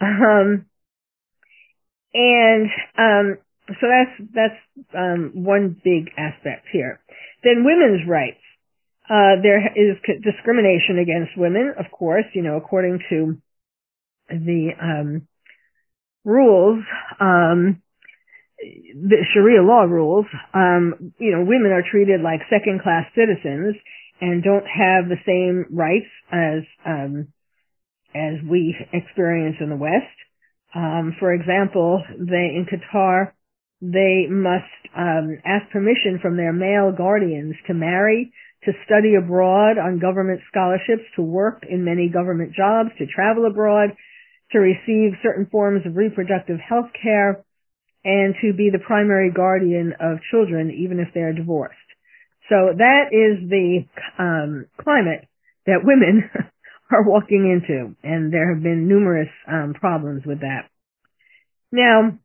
Um, 0.00 0.66
and 2.14 2.70
um, 2.96 3.38
so 3.68 3.86
that's 3.86 4.30
that's 4.34 4.60
um, 4.96 5.32
one 5.34 5.76
big 5.84 6.10
aspect 6.16 6.66
here. 6.72 7.00
Then 7.42 7.64
women's 7.64 8.08
rights. 8.08 8.40
Uh, 9.10 9.40
there 9.42 9.72
is 9.74 9.96
discrimination 10.22 10.98
against 11.00 11.36
women, 11.36 11.74
of 11.78 11.86
course, 11.90 12.24
you 12.34 12.42
know, 12.42 12.56
according 12.56 12.98
to 13.08 13.38
the 14.28 14.70
um, 14.80 15.26
rules, 16.24 16.84
um, 17.18 17.82
the 18.58 19.24
Sharia 19.32 19.62
law 19.62 19.82
rules. 19.84 20.26
Um, 20.52 21.14
you 21.18 21.32
know, 21.32 21.40
women 21.40 21.72
are 21.72 21.82
treated 21.88 22.20
like 22.20 22.40
second-class 22.50 23.06
citizens 23.14 23.76
and 24.20 24.42
don't 24.42 24.66
have 24.66 25.08
the 25.08 25.22
same 25.24 25.64
rights 25.74 26.10
as 26.30 26.64
um, 26.84 27.28
as 28.14 28.34
we 28.48 28.76
experience 28.92 29.56
in 29.60 29.70
the 29.70 29.76
West. 29.76 30.04
Um, 30.74 31.16
for 31.18 31.32
example, 31.32 32.02
they 32.18 32.52
in 32.56 32.66
Qatar 32.70 33.32
they 33.80 34.26
must 34.28 34.64
um, 34.96 35.38
ask 35.44 35.70
permission 35.70 36.18
from 36.20 36.36
their 36.36 36.52
male 36.52 36.92
guardians 36.96 37.54
to 37.66 37.74
marry, 37.74 38.32
to 38.68 38.76
study 38.84 39.14
abroad 39.14 39.78
on 39.78 39.98
government 39.98 40.40
scholarships, 40.50 41.08
to 41.16 41.22
work 41.22 41.64
in 41.68 41.84
many 41.84 42.10
government 42.10 42.52
jobs, 42.52 42.90
to 42.98 43.06
travel 43.06 43.46
abroad, 43.46 43.96
to 44.52 44.58
receive 44.58 45.16
certain 45.22 45.46
forms 45.46 45.86
of 45.86 45.96
reproductive 45.96 46.58
health 46.60 46.92
care, 47.02 47.42
and 48.04 48.34
to 48.42 48.52
be 48.52 48.68
the 48.70 48.78
primary 48.78 49.32
guardian 49.32 49.94
of 50.00 50.18
children, 50.30 50.70
even 50.70 51.00
if 51.00 51.08
they 51.14 51.20
are 51.20 51.32
divorced. 51.32 51.76
So 52.50 52.76
that 52.76 53.08
is 53.10 53.48
the 53.48 53.88
um, 54.18 54.66
climate 54.78 55.26
that 55.64 55.80
women 55.82 56.28
are 56.92 57.08
walking 57.08 57.48
into, 57.48 57.96
and 58.02 58.32
there 58.32 58.52
have 58.54 58.62
been 58.62 58.86
numerous 58.86 59.28
um, 59.50 59.72
problems 59.72 60.24
with 60.26 60.40
that. 60.40 60.68
Now, 61.72 62.18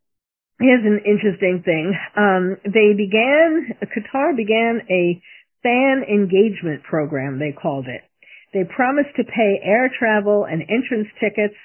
here's 0.59 0.85
an 0.85 1.00
interesting 1.05 1.63
thing. 1.63 1.95
Um, 2.15 2.57
they 2.65 2.95
began, 2.95 3.79
Qatar 3.83 4.35
began 4.35 4.81
a 4.89 5.21
fan 5.63 6.03
engagement 6.08 6.84
program, 6.84 7.39
they 7.39 7.51
called 7.51 7.88
it. 7.88 8.01
They 8.53 8.63
promised 8.63 9.15
to 9.15 9.24
pay 9.24 9.60
air 9.63 9.89
travel 9.98 10.46
and 10.46 10.62
entrance 10.62 11.08
tickets 11.20 11.58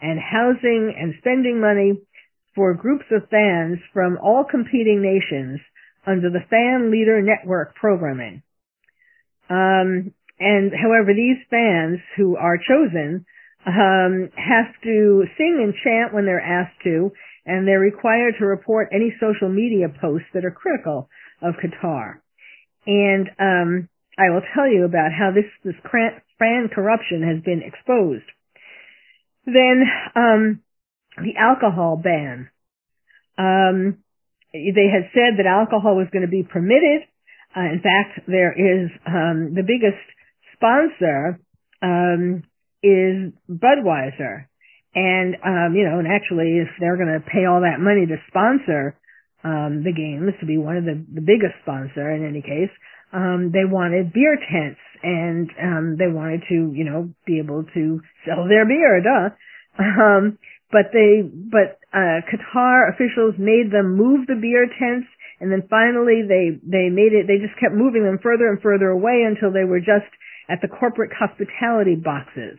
and 0.00 0.20
housing 0.20 0.94
and 0.96 1.14
spending 1.18 1.60
money 1.60 1.98
for 2.54 2.74
groups 2.74 3.06
of 3.10 3.28
fans 3.28 3.78
from 3.92 4.18
all 4.22 4.44
competing 4.44 5.02
nations 5.02 5.60
under 6.06 6.30
the 6.30 6.44
Fan 6.48 6.90
Leader 6.90 7.20
Network 7.20 7.74
programming. 7.74 8.42
Um, 9.50 10.14
and 10.38 10.72
however, 10.72 11.12
these 11.14 11.38
fans 11.50 11.98
who 12.16 12.36
are 12.36 12.58
chosen 12.58 13.26
um, 13.66 14.30
have 14.36 14.72
to 14.84 15.24
sing 15.36 15.60
and 15.62 15.74
chant 15.82 16.14
when 16.14 16.24
they're 16.24 16.40
asked 16.40 16.80
to, 16.84 17.10
and 17.44 17.66
they're 17.66 17.80
required 17.80 18.34
to 18.38 18.46
report 18.46 18.88
any 18.92 19.12
social 19.20 19.48
media 19.48 19.88
posts 19.88 20.28
that 20.34 20.44
are 20.44 20.50
critical 20.50 21.08
of 21.42 21.54
Qatar. 21.54 22.20
And 22.86 23.28
um, 23.38 23.88
I 24.18 24.30
will 24.30 24.42
tell 24.54 24.68
you 24.68 24.84
about 24.84 25.10
how 25.12 25.30
this 25.34 25.50
this 25.64 25.74
fan 26.38 26.68
corruption 26.72 27.22
has 27.22 27.42
been 27.42 27.62
exposed. 27.62 28.24
Then 29.44 29.84
um, 30.14 30.60
the 31.18 31.36
alcohol 31.38 32.00
ban. 32.02 32.50
Um, 33.38 33.98
they 34.52 34.88
had 34.88 35.10
said 35.12 35.38
that 35.38 35.46
alcohol 35.46 35.96
was 35.96 36.08
going 36.12 36.24
to 36.24 36.30
be 36.30 36.42
permitted. 36.42 37.02
Uh, 37.54 37.72
in 37.72 37.80
fact, 37.82 38.26
there 38.26 38.52
is 38.52 38.90
um, 39.06 39.54
the 39.54 39.62
biggest 39.62 40.00
sponsor 40.54 41.40
um, 41.82 42.42
is 42.82 43.32
Budweiser, 43.50 44.46
and 44.94 45.36
um, 45.44 45.74
you 45.76 45.84
know, 45.84 45.98
and 45.98 46.08
actually, 46.08 46.58
if 46.58 46.68
they're 46.80 46.96
going 46.96 47.12
to 47.12 47.20
pay 47.20 47.44
all 47.44 47.60
that 47.60 47.80
money 47.80 48.06
to 48.06 48.16
sponsor 48.28 48.96
um, 49.44 49.82
the 49.84 49.92
games, 49.92 50.32
to 50.40 50.46
be 50.46 50.58
one 50.58 50.76
of 50.76 50.84
the 50.84 50.96
the 51.12 51.20
biggest 51.20 51.54
sponsor 51.62 52.10
in 52.10 52.26
any 52.26 52.42
case, 52.42 52.72
um, 53.12 53.50
they 53.52 53.64
wanted 53.64 54.12
beer 54.12 54.36
tents, 54.36 54.80
and 55.02 55.50
um, 55.62 55.96
they 55.98 56.08
wanted 56.08 56.42
to, 56.48 56.72
you 56.74 56.84
know, 56.84 57.12
be 57.26 57.38
able 57.38 57.64
to 57.74 58.00
sell 58.24 58.48
their 58.48 58.66
beer, 58.66 59.02
duh. 59.02 59.30
Um, 59.78 60.38
but 60.72 60.88
they, 60.92 61.22
but 61.22 61.78
uh, 61.92 62.24
Qatar 62.26 62.90
officials 62.90 63.36
made 63.38 63.70
them 63.70 63.94
move 63.94 64.26
the 64.26 64.34
beer 64.34 64.66
tents 64.66 65.06
and 65.38 65.52
then 65.52 65.68
finally 65.68 66.24
they 66.24 66.56
they 66.64 66.88
made 66.88 67.12
it 67.12 67.28
they 67.28 67.36
just 67.36 67.60
kept 67.60 67.74
moving 67.76 68.04
them 68.04 68.18
further 68.22 68.48
and 68.48 68.60
further 68.62 68.88
away 68.88 69.20
until 69.20 69.52
they 69.52 69.68
were 69.68 69.80
just 69.80 70.08
at 70.48 70.62
the 70.62 70.68
corporate 70.68 71.12
hospitality 71.12 71.94
boxes. 71.94 72.58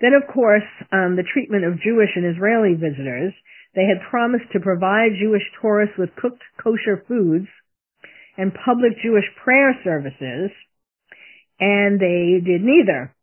Then, 0.00 0.12
of 0.14 0.26
course, 0.32 0.66
um, 0.92 1.16
the 1.16 1.26
treatment 1.26 1.64
of 1.64 1.80
Jewish 1.82 2.10
and 2.14 2.26
Israeli 2.26 2.74
visitors. 2.74 3.34
They 3.74 3.86
had 3.86 4.08
promised 4.10 4.52
to 4.52 4.60
provide 4.60 5.18
Jewish 5.20 5.42
tourists 5.60 5.96
with 5.98 6.14
cooked 6.16 6.42
kosher 6.62 7.02
foods 7.08 7.48
and 8.36 8.52
public 8.64 8.92
Jewish 9.02 9.24
prayer 9.42 9.74
services, 9.84 10.50
and 11.60 12.00
they 12.00 12.40
did 12.44 12.62
neither. 12.62 13.14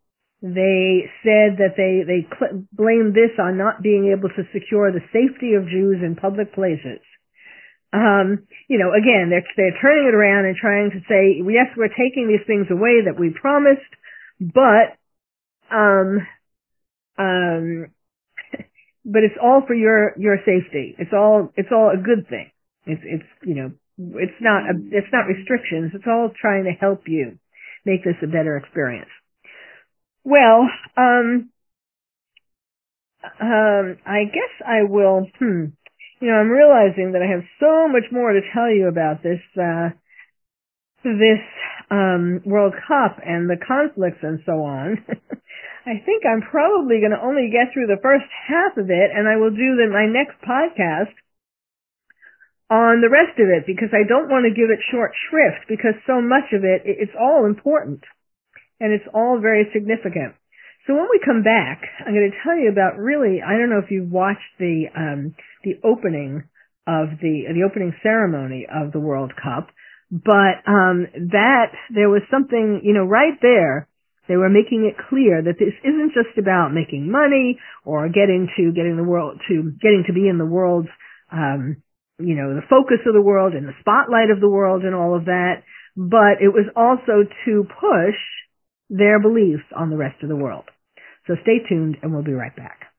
They 0.41 1.10
said 1.24 1.58
that 1.62 1.77
they 1.77 2.03
they 2.03 2.27
cl- 2.27 2.65
blamed 2.74 3.13
this 3.13 3.38
on 3.39 3.58
not 3.58 3.81
being 3.81 4.12
able 4.12 4.29
to 4.29 4.43
secure 4.51 4.91
the 4.91 5.05
safety 5.13 5.53
of 5.53 5.70
Jews 5.70 6.01
in 6.03 6.15
public 6.15 6.53
places 6.53 7.00
um, 7.93 8.48
you 8.67 8.77
know, 8.77 8.93
again, 8.93 9.29
they're, 9.29 9.43
they're 9.58 9.79
turning 9.81 10.08
it 10.08 10.15
around 10.15 10.46
and 10.46 10.55
trying 10.55 10.91
to 10.91 11.00
say, 11.10 11.43
yes, 11.51 11.67
we're 11.75 11.89
taking 11.89 12.27
these 12.27 12.46
things 12.48 12.67
away 12.72 13.03
that 13.05 13.20
we 13.20 13.29
promised, 13.29 13.81
but, 14.39 14.96
um, 15.70 16.25
um, 17.17 17.88
but 19.05 19.24
it's 19.24 19.38
all 19.41 19.63
for 19.65 19.74
your, 19.74 20.13
your 20.17 20.38
safety. 20.46 20.96
It's 21.00 21.13
all, 21.13 21.50
it's 21.55 21.70
all 21.72 21.91
a 21.93 22.01
good 22.01 22.27
thing. 22.29 22.51
It's, 22.86 23.01
it's, 23.05 23.29
you 23.43 23.55
know, 23.55 23.72
it's 24.20 24.39
not 24.41 24.63
a, 24.63 24.74
it's 24.91 25.12
not 25.13 25.27
restrictions. 25.27 25.91
It's 25.93 26.08
all 26.08 26.31
trying 26.39 26.65
to 26.65 26.72
help 26.72 27.03
you 27.08 27.38
make 27.86 28.03
this 28.03 28.15
a 28.24 28.27
better 28.27 28.58
experience. 28.58 29.10
Well, 30.24 30.70
um, 30.98 31.50
um, 33.41 33.98
I 34.05 34.25
guess 34.25 34.53
I 34.65 34.84
will. 34.89 35.27
Hmm. 35.39 35.65
You 36.22 36.27
know, 36.29 36.36
I'm 36.36 36.50
realizing 36.50 37.13
that 37.13 37.22
I 37.24 37.31
have 37.31 37.43
so 37.60 37.88
much 37.88 38.12
more 38.12 38.34
to 38.34 38.41
tell 38.53 38.70
you 38.70 38.88
about 38.88 39.24
this 39.24 39.41
uh, 39.60 39.89
this 41.03 41.41
um, 41.89 42.41
World 42.46 42.74
Cup 42.88 43.17
and 43.25 43.50
the 43.50 43.58
conflicts 43.65 44.20
and 44.22 44.39
so 44.46 44.53
on. 44.63 45.05
I 45.86 45.98
think 46.06 46.24
I'm 46.26 46.46
probably 46.46 47.02
going 47.02 47.16
to 47.16 47.26
only 47.26 47.50
get 47.50 47.74
through 47.74 47.88
the 47.88 48.02
first 48.02 48.30
half 48.48 48.78
of 48.78 48.90
it, 48.90 49.10
and 49.10 49.28
I 49.28 49.38
will 49.38 49.50
do 49.50 49.82
the, 49.82 49.90
my 49.90 50.06
next 50.06 50.38
podcast 50.46 51.18
on 52.70 53.02
the 53.02 53.10
rest 53.10 53.36
of 53.42 53.50
it 53.50 53.66
because 53.66 53.90
I 53.92 54.08
don't 54.08 54.30
want 54.30 54.46
to 54.46 54.54
give 54.54 54.70
it 54.70 54.80
short 54.94 55.12
shrift 55.28 55.68
because 55.68 55.98
so 56.06 56.22
much 56.22 56.54
of 56.54 56.64
it, 56.64 56.86
it's 56.86 57.18
all 57.20 57.46
important 57.46 58.06
and 58.80 58.94
it's 58.94 59.10
all 59.14 59.42
very 59.42 59.68
significant. 59.74 60.38
So 60.88 60.94
when 60.94 61.10
we 61.12 61.20
come 61.20 61.44
back, 61.44 61.82
I'm 62.00 62.14
going 62.14 62.32
to 62.32 62.42
tell 62.46 62.56
you 62.56 62.70
about 62.72 62.98
really, 62.98 63.42
I 63.42 63.58
don't 63.58 63.70
know 63.70 63.82
if 63.84 63.92
you've 63.92 64.10
watched 64.10 64.56
the, 64.58 64.86
um, 64.96 65.36
the 65.64 65.82
opening 65.84 66.46
of 66.88 67.20
the, 67.22 67.44
the 67.54 67.68
opening 67.68 67.94
ceremony 68.02 68.68
of 68.72 68.92
the 68.94 69.00
World 69.00 69.34
Cup, 69.36 69.70
but, 70.10 70.64
um, 70.66 71.08
that, 71.34 71.74
there 71.94 72.10
was 72.10 72.24
something, 72.32 72.82
you 72.84 72.94
know, 72.94 73.04
right 73.04 73.38
there 73.42 73.88
they 74.32 74.38
were 74.38 74.50
making 74.50 74.88
it 74.88 74.96
clear 75.10 75.44
that 75.44 75.60
this 75.60 75.76
isn't 75.84 76.16
just 76.16 76.40
about 76.40 76.72
making 76.72 77.12
money 77.12 77.60
or 77.84 78.08
getting 78.08 78.48
to 78.56 78.72
getting 78.72 78.96
the 78.96 79.04
world 79.04 79.42
to 79.50 79.76
getting 79.84 80.08
to 80.08 80.14
be 80.14 80.30
in 80.30 80.38
the 80.38 80.48
world's 80.48 80.88
um, 81.32 81.84
you 82.18 82.36
know 82.36 82.56
the 82.56 82.64
focus 82.70 83.04
of 83.06 83.14
the 83.14 83.22
world 83.22 83.52
and 83.52 83.68
the 83.68 83.76
spotlight 83.82 84.32
of 84.32 84.40
the 84.40 84.50
world 84.50 84.84
and 84.84 84.96
all 84.96 85.16
of 85.16 85.26
that, 85.26 85.68
but 85.98 86.40
it 86.40 86.56
was 86.56 86.72
also 86.76 87.28
to 87.46 87.68
push 87.68 88.16
their 88.90 89.20
beliefs 89.20 89.68
on 89.76 89.90
the 89.90 89.98
rest 89.98 90.24
of 90.24 90.30
the 90.30 90.36
world. 90.36 90.66
So 91.28 91.36
stay 91.44 91.60
tuned 91.68 91.98
and 92.02 92.14
we'll 92.14 92.24
be 92.24 92.34
right 92.34 92.56
back. 92.56 92.91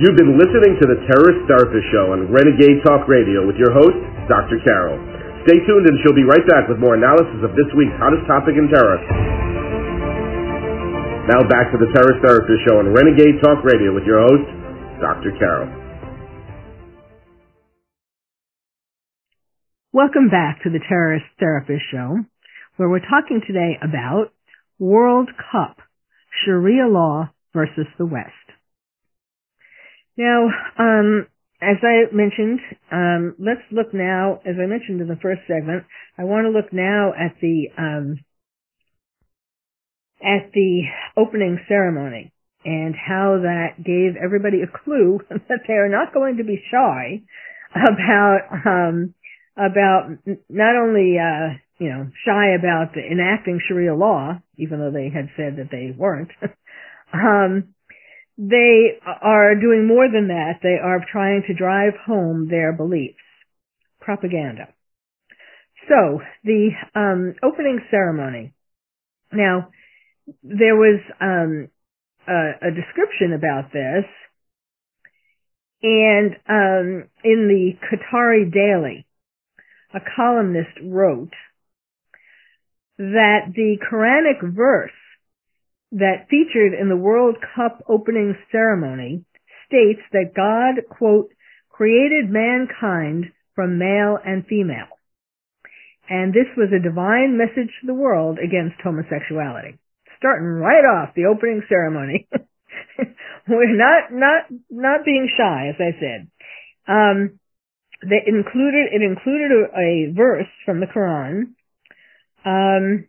You've 0.00 0.16
been 0.16 0.40
listening 0.40 0.80
to 0.80 0.86
the 0.88 1.04
Terrorist 1.04 1.44
Therapist 1.44 1.84
Show 1.92 2.16
on 2.16 2.32
Renegade 2.32 2.80
Talk 2.80 3.04
Radio 3.12 3.44
with 3.44 3.60
your 3.60 3.76
host, 3.76 3.92
Dr. 4.24 4.56
Carol. 4.64 4.96
Stay 5.44 5.60
tuned 5.68 5.84
and 5.84 6.00
she'll 6.00 6.16
be 6.16 6.24
right 6.24 6.40
back 6.48 6.64
with 6.64 6.80
more 6.80 6.96
analysis 6.96 7.44
of 7.44 7.52
this 7.52 7.68
week's 7.76 7.92
hottest 8.00 8.24
topic 8.24 8.56
in 8.56 8.72
terror. 8.72 8.96
Now 11.28 11.44
back 11.44 11.68
to 11.76 11.78
the 11.78 11.92
Terrorist 11.92 12.24
Therapist 12.24 12.64
Show 12.64 12.80
on 12.80 12.88
Renegade 12.96 13.36
Talk 13.44 13.60
Radio 13.68 13.92
with 13.92 14.08
your 14.08 14.24
host, 14.24 14.48
Dr. 14.96 15.36
Carol. 15.36 15.68
Welcome 19.92 20.32
back 20.32 20.64
to 20.64 20.72
the 20.72 20.80
Terrorist 20.88 21.28
Therapist 21.36 21.84
Show, 21.92 22.24
where 22.80 22.88
we're 22.88 23.04
talking 23.04 23.44
today 23.46 23.76
about 23.84 24.32
World 24.78 25.28
Cup, 25.36 25.84
Sharia 26.32 26.88
law 26.88 27.28
versus 27.52 27.84
the 27.98 28.06
West. 28.06 28.41
Now, 30.16 30.48
um, 30.78 31.26
as 31.62 31.76
I 31.82 32.14
mentioned, 32.14 32.60
um, 32.90 33.34
let's 33.38 33.62
look 33.70 33.94
now, 33.94 34.40
as 34.44 34.56
I 34.62 34.66
mentioned 34.66 35.00
in 35.00 35.08
the 35.08 35.18
first 35.22 35.42
segment, 35.46 35.84
I 36.18 36.24
want 36.24 36.44
to 36.44 36.50
look 36.50 36.72
now 36.72 37.12
at 37.12 37.36
the, 37.40 37.68
um, 37.78 38.18
at 40.20 40.52
the 40.52 40.82
opening 41.16 41.58
ceremony 41.68 42.32
and 42.64 42.94
how 42.94 43.40
that 43.42 43.82
gave 43.82 44.16
everybody 44.22 44.62
a 44.62 44.84
clue 44.84 45.20
that 45.30 45.62
they 45.66 45.74
are 45.74 45.88
not 45.88 46.12
going 46.12 46.36
to 46.36 46.44
be 46.44 46.62
shy 46.70 47.22
about, 47.74 48.40
um, 48.66 49.14
about 49.56 50.10
not 50.48 50.76
only, 50.76 51.16
uh, 51.18 51.56
you 51.78 51.88
know, 51.88 52.10
shy 52.26 52.54
about 52.58 52.96
enacting 52.96 53.60
Sharia 53.66 53.94
law, 53.94 54.38
even 54.58 54.78
though 54.78 54.92
they 54.92 55.10
had 55.10 55.30
said 55.36 55.56
that 55.56 55.70
they 55.70 55.94
weren't, 55.96 56.30
um, 57.12 57.74
they 58.38 58.98
are 59.04 59.54
doing 59.54 59.86
more 59.86 60.08
than 60.10 60.28
that. 60.28 60.60
They 60.62 60.78
are 60.82 61.04
trying 61.10 61.42
to 61.46 61.54
drive 61.54 61.94
home 62.06 62.48
their 62.48 62.72
beliefs. 62.72 63.16
Propaganda. 64.00 64.68
So, 65.88 66.20
the 66.44 66.70
um, 66.94 67.34
opening 67.42 67.80
ceremony. 67.90 68.54
Now, 69.32 69.68
there 70.42 70.76
was 70.76 71.00
um, 71.20 71.68
a, 72.28 72.68
a, 72.68 72.70
description 72.70 73.32
about 73.32 73.72
this, 73.72 74.04
and 75.82 76.36
um, 76.48 77.08
in 77.24 77.48
the 77.48 77.72
Qatari 77.82 78.52
Daily, 78.52 79.06
a 79.94 79.98
columnist 80.16 80.78
wrote 80.82 81.32
that 82.98 83.52
the 83.54 83.78
Quranic 83.90 84.54
verse 84.54 84.92
that 85.92 86.28
featured 86.28 86.72
in 86.78 86.88
the 86.88 86.96
World 86.96 87.36
Cup 87.54 87.82
opening 87.88 88.34
ceremony 88.50 89.24
states 89.66 90.00
that 90.12 90.34
God, 90.34 90.84
quote, 90.88 91.30
created 91.70 92.30
mankind 92.30 93.32
from 93.54 93.78
male 93.78 94.18
and 94.24 94.46
female. 94.46 94.88
And 96.08 96.32
this 96.32 96.48
was 96.56 96.68
a 96.72 96.82
divine 96.82 97.38
message 97.38 97.72
to 97.80 97.86
the 97.86 97.94
world 97.94 98.38
against 98.38 98.80
homosexuality. 98.82 99.78
Starting 100.18 100.46
right 100.46 100.84
off 100.84 101.14
the 101.14 101.26
opening 101.26 101.62
ceremony. 101.68 102.28
We're 103.48 103.76
not, 103.76 104.12
not, 104.12 104.44
not 104.70 105.04
being 105.04 105.28
shy, 105.36 105.68
as 105.68 105.76
I 105.78 105.98
said. 105.98 106.30
Um, 106.86 107.40
they 108.02 108.22
included, 108.26 108.92
it 108.92 109.02
included 109.02 109.50
a, 109.52 109.78
a 109.78 110.12
verse 110.14 110.48
from 110.64 110.80
the 110.80 110.86
Quran, 110.86 111.54
um, 112.44 113.06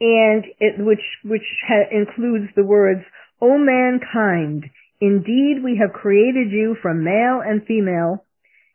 and 0.00 0.44
it, 0.58 0.74
which 0.78 1.02
which 1.24 1.46
ha- 1.66 1.88
includes 1.90 2.52
the 2.56 2.64
words, 2.64 3.02
"O 3.40 3.58
mankind, 3.58 4.64
indeed 5.00 5.62
we 5.62 5.76
have 5.80 5.92
created 5.92 6.50
you 6.50 6.76
from 6.82 7.04
male 7.04 7.40
and 7.40 7.64
female, 7.66 8.24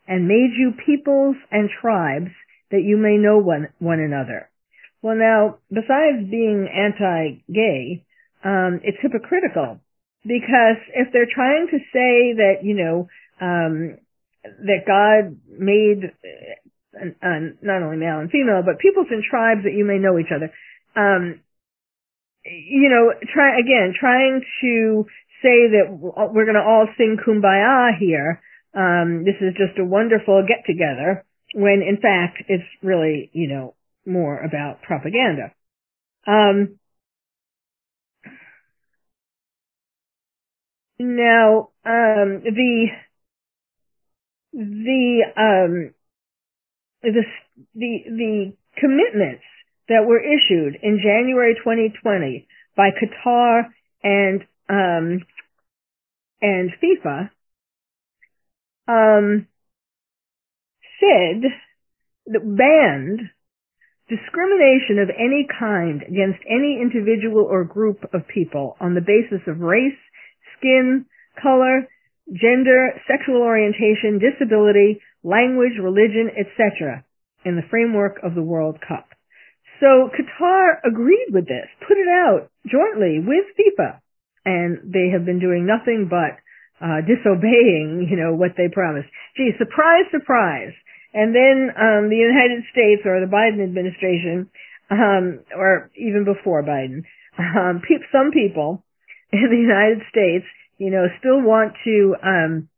and 0.07 0.27
made 0.27 0.51
you 0.57 0.73
peoples 0.85 1.35
and 1.51 1.69
tribes 1.81 2.31
that 2.71 2.83
you 2.83 2.97
may 2.97 3.17
know 3.17 3.37
one 3.37 3.69
one 3.79 3.99
another." 3.99 4.49
Well, 5.01 5.15
now, 5.15 5.57
besides 5.69 6.29
being 6.29 6.67
anti-gay, 6.67 8.03
um, 8.43 8.81
it's 8.83 8.97
hypocritical 9.01 9.79
because 10.23 10.77
if 10.93 11.11
they're 11.13 11.33
trying 11.33 11.67
to 11.71 11.79
say 11.93 12.33
that 12.35 12.63
you 12.63 12.75
know 12.75 13.07
um, 13.41 13.97
that 14.43 14.87
God 14.87 15.37
made 15.47 16.11
uh, 16.95 17.39
not 17.61 17.83
only 17.83 17.97
male 17.97 18.19
and 18.19 18.31
female, 18.31 18.63
but 18.65 18.79
peoples 18.79 19.07
and 19.11 19.23
tribes 19.23 19.63
that 19.63 19.73
you 19.73 19.85
may 19.85 19.99
know 19.99 20.17
each 20.17 20.31
other 20.33 20.51
um, 20.95 21.41
you 22.45 22.89
know, 22.89 23.13
try 23.33 23.59
again, 23.59 23.93
trying 23.99 24.41
to 24.61 25.05
say 25.41 25.69
that 25.71 25.87
we're 25.91 26.45
going 26.45 26.55
to 26.55 26.61
all 26.61 26.87
sing 26.97 27.17
kumbaya 27.17 27.97
here. 27.99 28.41
Um, 28.73 29.23
this 29.25 29.35
is 29.41 29.53
just 29.53 29.79
a 29.79 29.85
wonderful 29.85 30.45
get 30.47 30.65
together 30.65 31.25
when 31.53 31.81
in 31.81 31.97
fact 32.01 32.43
it's 32.47 32.63
really, 32.83 33.29
you 33.33 33.49
know, 33.49 33.75
more 34.05 34.39
about 34.39 34.81
propaganda. 34.81 35.51
Um, 36.27 36.79
now, 40.99 41.69
um, 41.85 42.43
the, 42.43 42.87
the, 44.53 45.21
um, 45.37 45.93
the, 47.01 47.23
the, 47.75 47.99
the 48.05 48.53
commitments 48.77 49.43
that 49.89 50.05
were 50.05 50.19
issued 50.19 50.77
in 50.81 50.99
January 51.03 51.55
2020 51.55 52.47
by 52.77 52.89
Qatar 52.91 53.63
and 54.03 54.41
um, 54.69 55.25
and 56.41 56.69
FIFA 56.81 57.29
um, 58.87 59.47
said 60.99 61.43
that 62.27 62.57
banned 62.57 63.21
discrimination 64.07 64.99
of 64.99 65.09
any 65.09 65.47
kind 65.59 66.01
against 66.01 66.39
any 66.49 66.79
individual 66.81 67.45
or 67.49 67.63
group 67.63 68.03
of 68.13 68.27
people 68.27 68.75
on 68.79 68.95
the 68.95 69.01
basis 69.01 69.45
of 69.47 69.59
race, 69.59 69.97
skin, 70.57 71.05
color, 71.41 71.87
gender, 72.31 72.93
sexual 73.07 73.41
orientation, 73.41 74.19
disability, 74.19 75.01
language, 75.23 75.73
religion, 75.81 76.29
etc. 76.37 77.03
in 77.45 77.55
the 77.55 77.67
framework 77.69 78.17
of 78.23 78.35
the 78.35 78.43
World 78.43 78.77
Cup. 78.87 79.08
So 79.79 80.09
Qatar 80.11 80.79
agreed 80.83 81.31
with 81.31 81.47
this, 81.47 81.67
put 81.87 81.97
it 81.97 82.07
out 82.07 82.49
jointly 82.67 83.19
with 83.19 83.45
FIFA, 83.55 83.99
and 84.45 84.93
they 84.93 85.09
have 85.13 85.25
been 85.25 85.39
doing 85.39 85.65
nothing 85.65 86.07
but 86.09 86.39
uh, 86.83 87.01
disobeying, 87.03 88.07
you 88.09 88.15
know, 88.15 88.33
what 88.35 88.55
they 88.57 88.67
promised. 88.71 89.07
Gee, 89.35 89.51
surprise, 89.57 90.05
surprise. 90.11 90.73
And 91.13 91.33
then 91.33 91.71
um, 91.75 92.09
the 92.09 92.19
United 92.19 92.63
States 92.71 93.01
or 93.05 93.19
the 93.19 93.31
Biden 93.31 93.63
administration, 93.63 94.49
um, 94.91 95.39
or 95.55 95.89
even 95.95 96.23
before 96.23 96.63
Biden, 96.63 97.03
um, 97.39 97.81
pe- 97.81 98.03
some 98.11 98.31
people 98.31 98.83
in 99.31 99.47
the 99.49 99.57
United 99.57 100.03
States 100.09 100.45
you 100.79 100.89
know, 100.89 101.05
still 101.19 101.41
want 101.43 101.73
to 101.83 102.15
um, 102.23 102.69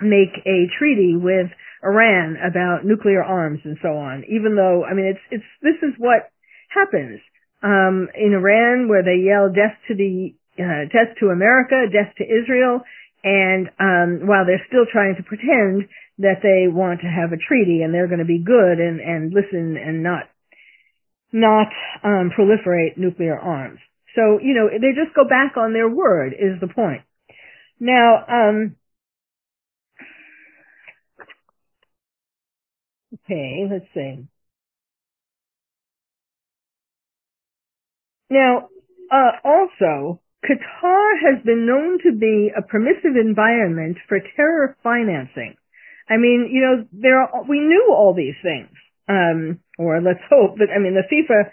make 0.00 0.34
a 0.44 0.66
treaty 0.78 1.16
with 1.16 1.46
Iran 1.82 2.36
about 2.42 2.84
nuclear 2.84 3.22
arms 3.22 3.60
and 3.64 3.78
so 3.80 3.96
on. 3.96 4.24
Even 4.28 4.56
though, 4.56 4.84
I 4.84 4.92
mean, 4.92 5.06
it's 5.06 5.24
it's 5.30 5.50
this 5.62 5.78
is 5.88 5.94
what 5.96 6.28
happens 6.76 7.20
um, 7.62 8.08
in 8.14 8.36
Iran, 8.36 8.88
where 8.88 9.02
they 9.02 9.24
yell 9.24 9.48
"death 9.48 9.80
to 9.88 9.94
the 9.96 10.36
uh, 10.60 10.84
death 10.92 11.16
to 11.20 11.32
America, 11.32 11.88
death 11.90 12.12
to 12.18 12.24
Israel," 12.24 12.84
and 13.24 13.68
um, 13.80 14.28
while 14.28 14.44
they're 14.44 14.64
still 14.68 14.84
trying 14.90 15.16
to 15.16 15.24
pretend 15.24 15.88
that 16.18 16.40
they 16.42 16.68
want 16.68 17.00
to 17.00 17.06
have 17.06 17.32
a 17.32 17.40
treaty 17.40 17.82
and 17.82 17.92
they're 17.92 18.08
going 18.08 18.20
to 18.20 18.28
be 18.28 18.38
good 18.44 18.78
and 18.78 19.00
and 19.00 19.32
listen 19.32 19.76
and 19.76 20.02
not 20.02 20.28
not 21.32 21.68
um, 22.04 22.30
proliferate 22.36 22.96
nuclear 22.96 23.38
arms. 23.38 23.80
So 24.14 24.38
you 24.40 24.54
know 24.54 24.68
they 24.68 24.92
just 24.92 25.14
go 25.16 25.24
back 25.28 25.56
on 25.56 25.72
their 25.72 25.88
word 25.88 26.32
is 26.32 26.60
the 26.60 26.68
point. 26.68 27.02
Now, 27.78 28.24
um, 28.28 28.76
okay, 33.24 33.66
let's 33.70 33.84
see. 33.92 34.26
Now, 38.36 38.68
uh, 39.08 39.32
also, 39.44 40.20
Qatar 40.44 41.06
has 41.24 41.42
been 41.42 41.64
known 41.64 41.98
to 42.04 42.12
be 42.12 42.52
a 42.52 42.60
permissive 42.60 43.16
environment 43.16 43.96
for 44.08 44.18
terror 44.36 44.76
financing. 44.82 45.56
I 46.08 46.18
mean, 46.18 46.50
you 46.52 46.60
know, 46.60 46.84
there 46.92 47.22
are, 47.22 47.44
we 47.48 47.60
knew 47.60 47.88
all 47.90 48.14
these 48.14 48.36
things, 48.42 48.70
um, 49.08 49.58
or 49.78 50.00
let's 50.02 50.22
hope 50.28 50.58
that 50.58 50.68
I 50.68 50.78
mean 50.78 50.94
the 50.94 51.08
FIFA 51.08 51.50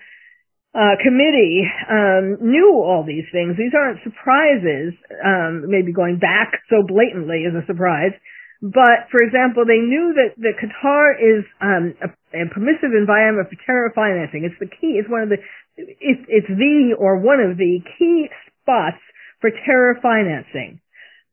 uh, 0.76 0.96
committee 1.02 1.64
um, 1.90 2.38
knew 2.42 2.84
all 2.84 3.04
these 3.08 3.26
things. 3.32 3.56
These 3.58 3.74
aren't 3.74 4.04
surprises. 4.04 4.94
Um, 5.24 5.70
maybe 5.70 5.94
going 5.94 6.20
back 6.20 6.60
so 6.70 6.84
blatantly 6.86 7.46
is 7.48 7.56
a 7.56 7.66
surprise. 7.66 8.14
But 8.62 9.12
for 9.12 9.22
example, 9.22 9.66
they 9.66 9.82
knew 9.84 10.14
that, 10.16 10.40
that 10.40 10.56
Qatar 10.56 11.20
is 11.20 11.44
um, 11.60 11.94
a, 12.00 12.10
a 12.34 12.50
permissive 12.54 12.98
environment 12.98 13.50
for 13.50 13.58
terror 13.66 13.92
financing. 13.94 14.44
It's 14.44 14.58
the 14.60 14.70
key. 14.70 14.98
It's 15.00 15.10
one 15.10 15.22
of 15.22 15.30
the. 15.30 15.38
It's, 15.78 16.22
it's 16.28 16.48
the 16.48 16.96
or 16.98 17.18
one 17.18 17.40
of 17.40 17.58
the 17.58 17.80
key 17.98 18.30
spots 18.62 19.02
for 19.42 19.50
terror 19.66 19.98
financing. 20.02 20.82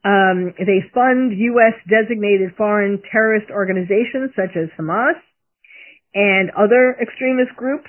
Um, 0.05 0.55
they 0.57 0.81
fund 0.95 1.37
U.S. 1.37 1.77
designated 1.89 2.57
foreign 2.57 3.03
terrorist 3.13 3.51
organizations 3.51 4.33
such 4.35 4.57
as 4.57 4.73
Hamas 4.79 5.21
and 6.15 6.51
other 6.57 6.97
extremist 7.01 7.55
groups. 7.57 7.89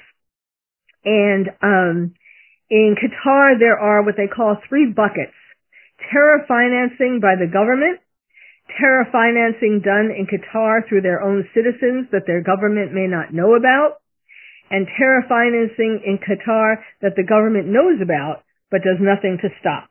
And 1.06 1.50
um, 1.64 2.14
in 2.70 2.96
Qatar, 3.00 3.60
there 3.60 3.80
are 3.80 4.04
what 4.04 4.16
they 4.18 4.28
call 4.28 4.58
three 4.68 4.92
buckets. 4.92 5.36
Terror 6.12 6.46
financing 6.48 7.20
by 7.22 7.36
the 7.40 7.52
government, 7.52 8.00
terror 8.80 9.08
financing 9.12 9.82
done 9.84 10.12
in 10.12 10.28
Qatar 10.28 10.88
through 10.88 11.02
their 11.02 11.22
own 11.22 11.48
citizens 11.54 12.08
that 12.12 12.24
their 12.28 12.42
government 12.42 12.94
may 12.94 13.08
not 13.08 13.34
know 13.34 13.56
about, 13.56 14.02
and 14.70 14.88
terror 14.98 15.24
financing 15.28 16.02
in 16.06 16.18
Qatar 16.18 16.78
that 17.02 17.16
the 17.16 17.28
government 17.28 17.68
knows 17.68 18.00
about 18.02 18.44
but 18.70 18.82
does 18.84 19.00
nothing 19.00 19.38
to 19.42 19.50
stop. 19.60 19.90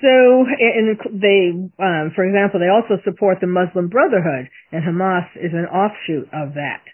So, 0.00 0.46
and 0.46 0.96
they, 1.18 1.50
um, 1.82 2.12
for 2.14 2.22
example, 2.22 2.60
they 2.60 2.68
also 2.68 3.02
support 3.02 3.38
the 3.40 3.48
Muslim 3.48 3.88
Brotherhood, 3.88 4.48
and 4.70 4.84
Hamas 4.84 5.26
is 5.34 5.50
an 5.52 5.66
offshoot 5.66 6.28
of 6.32 6.54
that. 6.54 6.84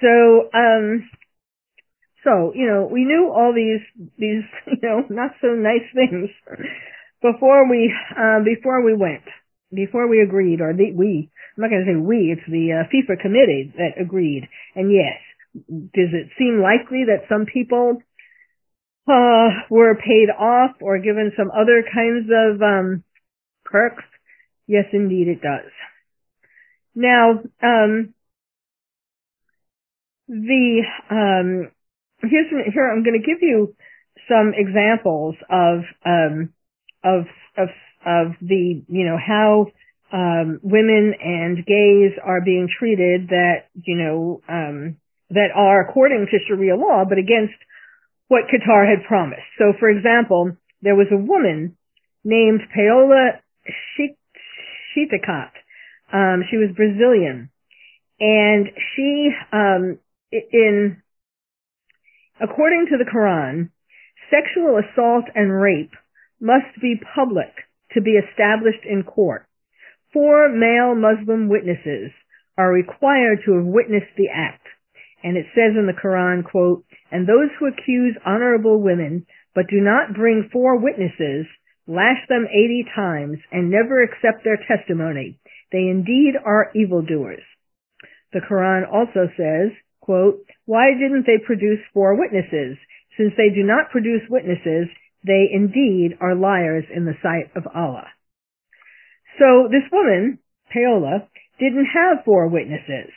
So, 0.00 0.48
um, 0.56 1.10
so, 2.22 2.52
you 2.54 2.66
know, 2.66 2.88
we 2.90 3.04
knew 3.04 3.30
all 3.34 3.52
these, 3.52 3.84
these, 4.16 4.44
you 4.66 4.88
know, 4.88 5.04
not 5.10 5.32
so 5.42 5.48
nice 5.48 5.84
things 5.92 6.30
before 7.24 7.70
we, 7.70 7.90
uh, 8.12 8.44
before 8.44 8.84
we 8.84 8.92
went, 8.92 9.24
before 9.72 10.06
we 10.06 10.20
agreed, 10.20 10.60
or 10.60 10.74
the, 10.74 10.92
we, 10.92 11.30
I'm 11.56 11.62
not 11.62 11.70
going 11.70 11.84
to 11.86 11.92
say 11.92 11.96
we, 11.96 12.36
it's 12.36 12.46
the 12.46 12.84
uh, 12.84 12.88
FIFA 12.92 13.22
committee 13.22 13.72
that 13.78 14.00
agreed. 14.00 14.46
And 14.76 14.92
yes, 14.92 15.16
does 15.56 16.12
it 16.12 16.28
seem 16.36 16.60
likely 16.60 17.04
that 17.08 17.24
some 17.30 17.46
people, 17.46 18.02
uh, 19.08 19.48
were 19.70 19.94
paid 19.94 20.28
off 20.28 20.76
or 20.80 20.98
given 20.98 21.32
some 21.36 21.50
other 21.50 21.82
kinds 21.82 22.28
of, 22.28 22.60
um, 22.60 23.04
perks? 23.64 24.04
Yes, 24.66 24.84
indeed 24.92 25.28
it 25.28 25.40
does. 25.40 25.72
Now, 26.94 27.40
um, 27.62 28.14
the 30.28 30.82
um, 31.10 31.70
here's 32.22 32.46
here 32.72 32.90
I'm 32.90 33.02
going 33.02 33.20
to 33.20 33.26
give 33.26 33.42
you 33.42 33.74
some 34.28 34.52
examples 34.56 35.34
of 35.50 35.80
um, 36.06 36.54
of 37.04 37.26
of 37.56 37.68
of 38.04 38.32
the 38.40 38.82
you 38.88 39.06
know 39.06 39.18
how 39.18 39.66
um, 40.12 40.60
women 40.62 41.14
and 41.22 41.64
gays 41.66 42.12
are 42.22 42.40
being 42.40 42.68
treated 42.78 43.28
that 43.28 43.68
you 43.74 43.96
know 43.96 44.40
um, 44.48 44.96
that 45.30 45.48
are 45.54 45.88
according 45.88 46.26
to 46.30 46.38
Sharia 46.46 46.76
law, 46.76 47.04
but 47.08 47.18
against 47.18 47.54
what 48.28 48.44
Qatar 48.44 48.88
had 48.88 49.06
promised. 49.06 49.42
So, 49.58 49.72
for 49.78 49.90
example, 49.90 50.56
there 50.82 50.94
was 50.94 51.08
a 51.12 51.16
woman 51.16 51.76
named 52.24 52.60
Paola 52.74 53.40
Schietekat. 54.96 55.50
Um, 56.12 56.44
she 56.50 56.56
was 56.56 56.70
Brazilian, 56.76 57.50
and 58.20 58.68
she 58.94 59.30
um, 59.52 59.98
in 60.30 61.02
according 62.40 62.86
to 62.90 62.98
the 62.98 63.10
Quran, 63.10 63.70
sexual 64.30 64.78
assault 64.78 65.24
and 65.34 65.52
rape 65.52 65.92
must 66.44 66.76
be 66.80 67.00
public 67.16 67.48
to 67.92 68.02
be 68.02 68.20
established 68.20 68.84
in 68.84 69.02
court. 69.02 69.46
Four 70.12 70.50
male 70.52 70.94
Muslim 70.94 71.48
witnesses 71.48 72.12
are 72.58 72.70
required 72.70 73.40
to 73.44 73.56
have 73.56 73.64
witnessed 73.64 74.12
the 74.16 74.28
act. 74.28 74.66
And 75.24 75.38
it 75.38 75.46
says 75.56 75.72
in 75.72 75.86
the 75.86 75.96
Quran, 75.96 76.44
quote, 76.44 76.84
and 77.10 77.26
those 77.26 77.48
who 77.58 77.66
accuse 77.66 78.14
honorable 78.26 78.82
women 78.82 79.24
but 79.54 79.70
do 79.70 79.80
not 79.80 80.14
bring 80.14 80.50
four 80.52 80.76
witnesses, 80.76 81.46
lash 81.86 82.20
them 82.28 82.46
eighty 82.50 82.84
times 82.94 83.38
and 83.50 83.70
never 83.70 84.02
accept 84.02 84.44
their 84.44 84.60
testimony. 84.68 85.40
They 85.72 85.88
indeed 85.88 86.34
are 86.44 86.70
evildoers. 86.74 87.42
The 88.32 88.40
Quran 88.40 88.84
also 88.92 89.30
says, 89.36 89.72
quote, 90.00 90.44
why 90.66 90.92
didn't 90.92 91.24
they 91.26 91.38
produce 91.44 91.80
four 91.94 92.18
witnesses? 92.18 92.76
Since 93.16 93.32
they 93.36 93.48
do 93.54 93.62
not 93.62 93.90
produce 93.90 94.22
witnesses, 94.28 94.88
they 95.24 95.48
indeed 95.52 96.16
are 96.20 96.34
liars 96.34 96.84
in 96.94 97.04
the 97.04 97.16
sight 97.22 97.50
of 97.56 97.66
Allah. 97.74 98.06
So 99.38 99.68
this 99.70 99.88
woman, 99.90 100.38
Paola, 100.72 101.26
didn't 101.58 101.86
have 101.86 102.24
four 102.24 102.48
witnesses. 102.48 103.10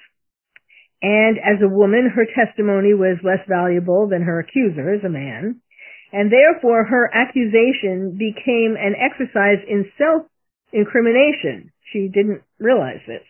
And 1.02 1.38
as 1.38 1.62
a 1.62 1.70
woman, 1.70 2.10
her 2.10 2.26
testimony 2.26 2.94
was 2.94 3.22
less 3.24 3.46
valuable 3.48 4.08
than 4.10 4.24
her 4.24 4.40
accusers, 4.40 5.04
a 5.06 5.10
man. 5.10 5.62
And 6.12 6.32
therefore 6.32 6.86
her 6.86 7.12
accusation 7.14 8.18
became 8.18 8.76
an 8.80 8.96
exercise 8.96 9.62
in 9.68 9.92
self-incrimination. 9.98 11.72
She 11.92 12.08
didn't 12.08 12.42
realize 12.58 13.02
this. 13.06 13.24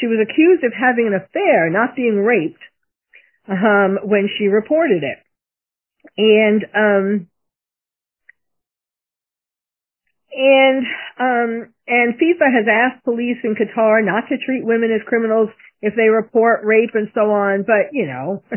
She 0.00 0.06
was 0.06 0.18
accused 0.18 0.64
of 0.64 0.72
having 0.72 1.06
an 1.06 1.14
affair, 1.14 1.70
not 1.70 1.94
being 1.94 2.16
raped, 2.16 2.62
um, 3.48 3.98
when 4.02 4.28
she 4.36 4.48
reported 4.48 5.02
it. 5.04 5.18
And 6.18 6.64
um, 6.74 7.28
and 10.36 10.84
um, 11.18 11.72
and 11.88 12.14
FIFA 12.20 12.52
has 12.52 12.66
asked 12.68 13.04
police 13.04 13.38
in 13.42 13.56
Qatar 13.56 14.04
not 14.04 14.28
to 14.28 14.36
treat 14.36 14.64
women 14.64 14.92
as 14.92 15.00
criminals 15.06 15.48
if 15.80 15.94
they 15.96 16.08
report 16.08 16.60
rape 16.64 16.90
and 16.94 17.08
so 17.14 17.30
on, 17.30 17.64
but 17.66 17.92
you 17.92 18.06
know, 18.06 18.42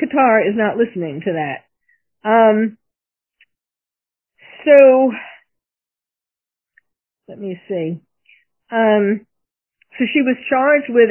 Qatar 0.00 0.48
is 0.48 0.56
not 0.56 0.78
listening 0.78 1.20
to 1.24 1.32
that. 1.32 1.68
Um, 2.26 2.78
so 4.64 5.12
let 7.28 7.38
me 7.38 7.60
see. 7.68 8.00
Um, 8.72 9.26
so 9.98 10.04
she 10.12 10.22
was 10.22 10.36
charged 10.48 10.88
with 10.88 11.10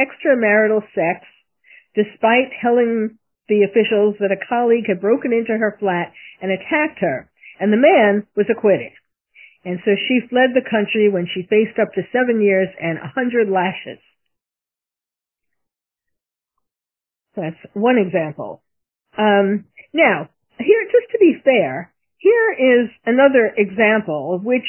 extramarital 0.00 0.82
sex 0.94 1.26
despite 1.94 2.52
telling 2.62 3.18
the 3.48 3.62
officials 3.62 4.16
that 4.20 4.32
a 4.32 4.46
colleague 4.48 4.86
had 4.88 5.00
broken 5.00 5.32
into 5.32 5.56
her 5.56 5.76
flat 5.78 6.12
and 6.42 6.50
attacked 6.50 6.98
her, 7.00 7.30
and 7.60 7.72
the 7.72 7.80
man 7.80 8.26
was 8.36 8.46
acquitted. 8.50 8.92
And 9.64 9.78
so 9.84 9.92
she 9.96 10.26
fled 10.28 10.54
the 10.54 10.68
country 10.68 11.10
when 11.10 11.26
she 11.26 11.42
faced 11.42 11.78
up 11.80 11.92
to 11.94 12.02
seven 12.12 12.40
years 12.40 12.68
and 12.80 12.98
a 12.98 13.12
hundred 13.12 13.48
lashes. 13.50 13.98
That's 17.34 17.58
one 17.74 17.98
example. 17.98 18.62
Um, 19.18 19.66
now, 19.92 20.30
here, 20.58 20.84
just 20.84 21.12
to 21.12 21.18
be 21.18 21.34
fair, 21.44 21.92
here 22.18 22.52
is 22.52 22.90
another 23.04 23.52
example 23.56 24.40
which, 24.42 24.66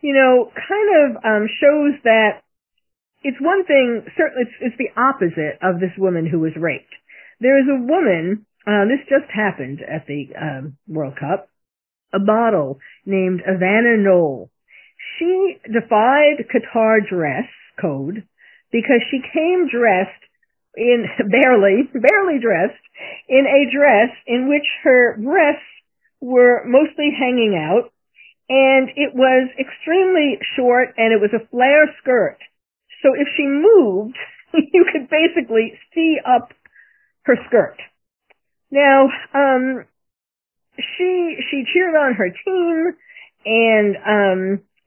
you 0.00 0.14
know, 0.14 0.50
kind 0.54 0.88
of 1.02 1.24
um, 1.24 1.48
shows 1.60 2.00
that 2.04 2.42
it's 3.22 3.40
one 3.40 3.66
thing, 3.66 4.04
certainly 4.16 4.44
it's, 4.46 4.56
it's 4.60 4.78
the 4.78 5.00
opposite 5.00 5.58
of 5.62 5.80
this 5.80 5.92
woman 5.98 6.26
who 6.26 6.38
was 6.38 6.52
raped. 6.56 6.94
There 7.40 7.58
is 7.58 7.66
a 7.68 7.82
woman, 7.82 8.46
uh, 8.66 8.86
this 8.86 9.04
just 9.08 9.30
happened 9.34 9.80
at 9.82 10.06
the 10.06 10.30
um, 10.40 10.76
World 10.86 11.14
Cup, 11.18 11.48
a 12.12 12.18
model 12.18 12.78
named 13.04 13.42
Ivana 13.48 13.98
Knoll. 13.98 14.50
She 15.18 15.56
defied 15.64 16.46
Qatar 16.52 17.06
dress 17.08 17.48
code 17.80 18.24
because 18.72 19.00
she 19.10 19.20
came 19.32 19.68
dressed 19.68 20.22
in 20.76 21.06
barely, 21.30 21.88
barely 21.92 22.38
dressed 22.40 22.82
in 23.28 23.46
a 23.46 23.70
dress 23.74 24.10
in 24.26 24.48
which 24.48 24.66
her 24.84 25.16
breasts 25.18 25.62
were 26.20 26.64
mostly 26.66 27.10
hanging 27.16 27.54
out 27.54 27.92
and 28.48 28.88
it 28.96 29.14
was 29.14 29.50
extremely 29.60 30.38
short 30.56 30.94
and 30.96 31.12
it 31.12 31.20
was 31.20 31.30
a 31.34 31.46
flare 31.48 31.86
skirt. 32.00 32.38
So 33.02 33.12
if 33.14 33.28
she 33.36 33.44
moved, 33.46 34.16
you 34.72 34.86
could 34.90 35.08
basically 35.10 35.78
see 35.94 36.16
up 36.24 36.52
her 37.22 37.36
skirt. 37.46 37.76
Now, 38.70 39.08
um, 39.34 39.84
she, 40.78 41.36
she 41.50 41.64
cheered 41.72 41.94
on 41.94 42.14
her 42.14 42.30
team 42.30 42.94
and, 43.44 43.96
um, 44.06 44.40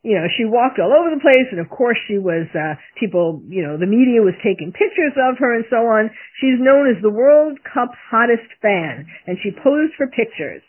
you 0.03 0.17
know, 0.17 0.25
she 0.35 0.45
walked 0.45 0.79
all 0.79 0.91
over 0.91 1.13
the 1.13 1.21
place 1.21 1.47
and 1.51 1.59
of 1.59 1.69
course 1.69 1.97
she 2.07 2.17
was, 2.17 2.47
uh, 2.55 2.75
people, 2.99 3.41
you 3.47 3.61
know, 3.61 3.77
the 3.77 3.85
media 3.85 4.21
was 4.21 4.33
taking 4.43 4.71
pictures 4.71 5.13
of 5.15 5.37
her 5.37 5.53
and 5.53 5.65
so 5.69 5.85
on. 5.85 6.09
She's 6.39 6.57
known 6.57 6.89
as 6.89 7.01
the 7.01 7.13
World 7.13 7.59
Cup's 7.61 7.99
hottest 8.09 8.49
fan 8.61 9.05
and 9.27 9.37
she 9.43 9.51
posed 9.51 9.93
for 9.97 10.07
pictures. 10.07 10.63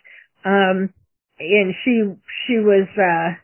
Um, 0.45 0.93
and 1.39 1.75
she, 1.85 2.13
she 2.47 2.59
was, 2.61 2.87
uh, 2.99 3.39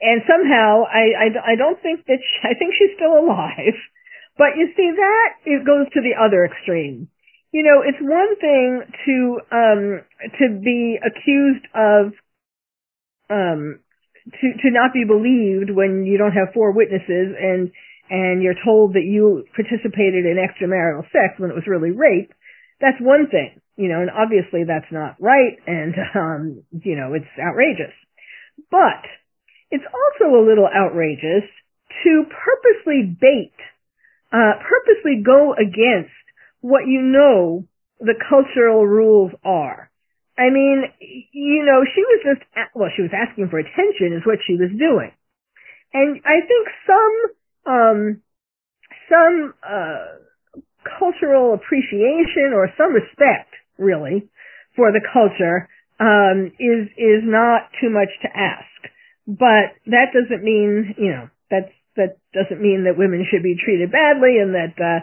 and 0.00 0.22
somehow 0.30 0.86
I, 0.86 1.26
I, 1.26 1.52
I 1.52 1.54
don't 1.56 1.80
think 1.82 2.06
that 2.06 2.22
she, 2.22 2.36
I 2.46 2.54
think 2.54 2.74
she's 2.78 2.94
still 2.94 3.18
alive. 3.18 3.74
But 4.38 4.54
you 4.56 4.70
see 4.76 4.90
that 4.94 5.28
it 5.44 5.66
goes 5.66 5.90
to 5.92 6.00
the 6.00 6.14
other 6.14 6.46
extreme. 6.46 7.10
You 7.50 7.62
know, 7.64 7.80
it's 7.80 8.00
one 8.00 8.36
thing 8.36 8.82
to 9.06 9.16
um 9.50 10.00
to 10.38 10.60
be 10.60 10.98
accused 11.00 11.64
of 11.74 12.12
um 13.30 13.80
to 14.28 14.46
to 14.60 14.68
not 14.70 14.92
be 14.92 15.04
believed 15.08 15.70
when 15.72 16.04
you 16.04 16.18
don't 16.18 16.36
have 16.36 16.52
four 16.52 16.72
witnesses 16.72 17.32
and 17.40 17.72
and 18.10 18.42
you're 18.42 18.58
told 18.64 18.94
that 18.94 19.04
you 19.04 19.44
participated 19.56 20.24
in 20.28 20.36
extramarital 20.36 21.04
sex 21.12 21.38
when 21.38 21.50
it 21.50 21.54
was 21.54 21.66
really 21.66 21.90
rape. 21.90 22.32
That's 22.80 23.00
one 23.00 23.28
thing, 23.30 23.60
you 23.76 23.88
know, 23.88 24.00
and 24.00 24.10
obviously 24.10 24.64
that's 24.68 24.92
not 24.92 25.16
right 25.18 25.56
and 25.66 25.94
um 26.14 26.62
you 26.84 26.96
know, 26.96 27.14
it's 27.14 27.32
outrageous. 27.40 27.96
But 28.70 29.08
it's 29.70 29.88
also 29.88 30.36
a 30.36 30.44
little 30.44 30.68
outrageous 30.68 31.48
to 32.04 32.24
purposely 32.28 33.08
bait, 33.08 33.56
uh 34.36 34.60
purposely 34.60 35.24
go 35.24 35.54
against 35.56 36.12
what 36.60 36.86
you 36.86 37.02
know 37.02 37.64
the 38.00 38.14
cultural 38.28 38.86
rules 38.86 39.32
are. 39.44 39.90
I 40.38 40.50
mean, 40.50 40.84
you 41.32 41.66
know, 41.66 41.82
she 41.82 42.02
was 42.02 42.20
just, 42.22 42.46
well, 42.74 42.90
she 42.94 43.02
was 43.02 43.10
asking 43.10 43.48
for 43.50 43.58
attention 43.58 44.14
is 44.14 44.22
what 44.24 44.38
she 44.46 44.54
was 44.54 44.70
doing. 44.70 45.10
And 45.92 46.20
I 46.22 46.46
think 46.46 46.64
some, 46.86 47.16
um, 47.66 48.22
some, 49.10 49.54
uh, 49.66 50.22
cultural 50.98 51.54
appreciation 51.54 52.54
or 52.54 52.70
some 52.78 52.94
respect, 52.94 53.50
really, 53.78 54.30
for 54.76 54.92
the 54.92 55.02
culture, 55.12 55.68
um, 55.98 56.52
is, 56.60 56.86
is 56.96 57.26
not 57.26 57.70
too 57.80 57.90
much 57.90 58.14
to 58.22 58.28
ask. 58.30 58.78
But 59.26 59.74
that 59.90 60.14
doesn't 60.14 60.44
mean, 60.44 60.94
you 60.96 61.10
know, 61.10 61.28
that's, 61.50 61.72
that 61.96 62.18
doesn't 62.32 62.62
mean 62.62 62.84
that 62.84 62.96
women 62.96 63.26
should 63.28 63.42
be 63.42 63.58
treated 63.58 63.90
badly 63.90 64.38
and 64.38 64.54
that, 64.54 64.78
uh, 64.78 65.02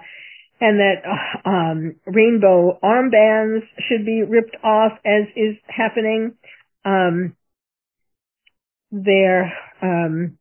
and 0.62 0.80
that 0.80 1.04
uh, 1.06 1.50
um, 1.50 1.96
rainbow 2.06 2.80
armbands 2.84 3.62
should 3.88 4.06
be 4.06 4.24
ripped 4.28 4.56
off, 4.63 4.94
as 5.06 5.28
is 5.36 5.58
happening. 5.68 6.36
Um, 6.86 7.36
there, 8.91 9.54
um, 9.82 10.38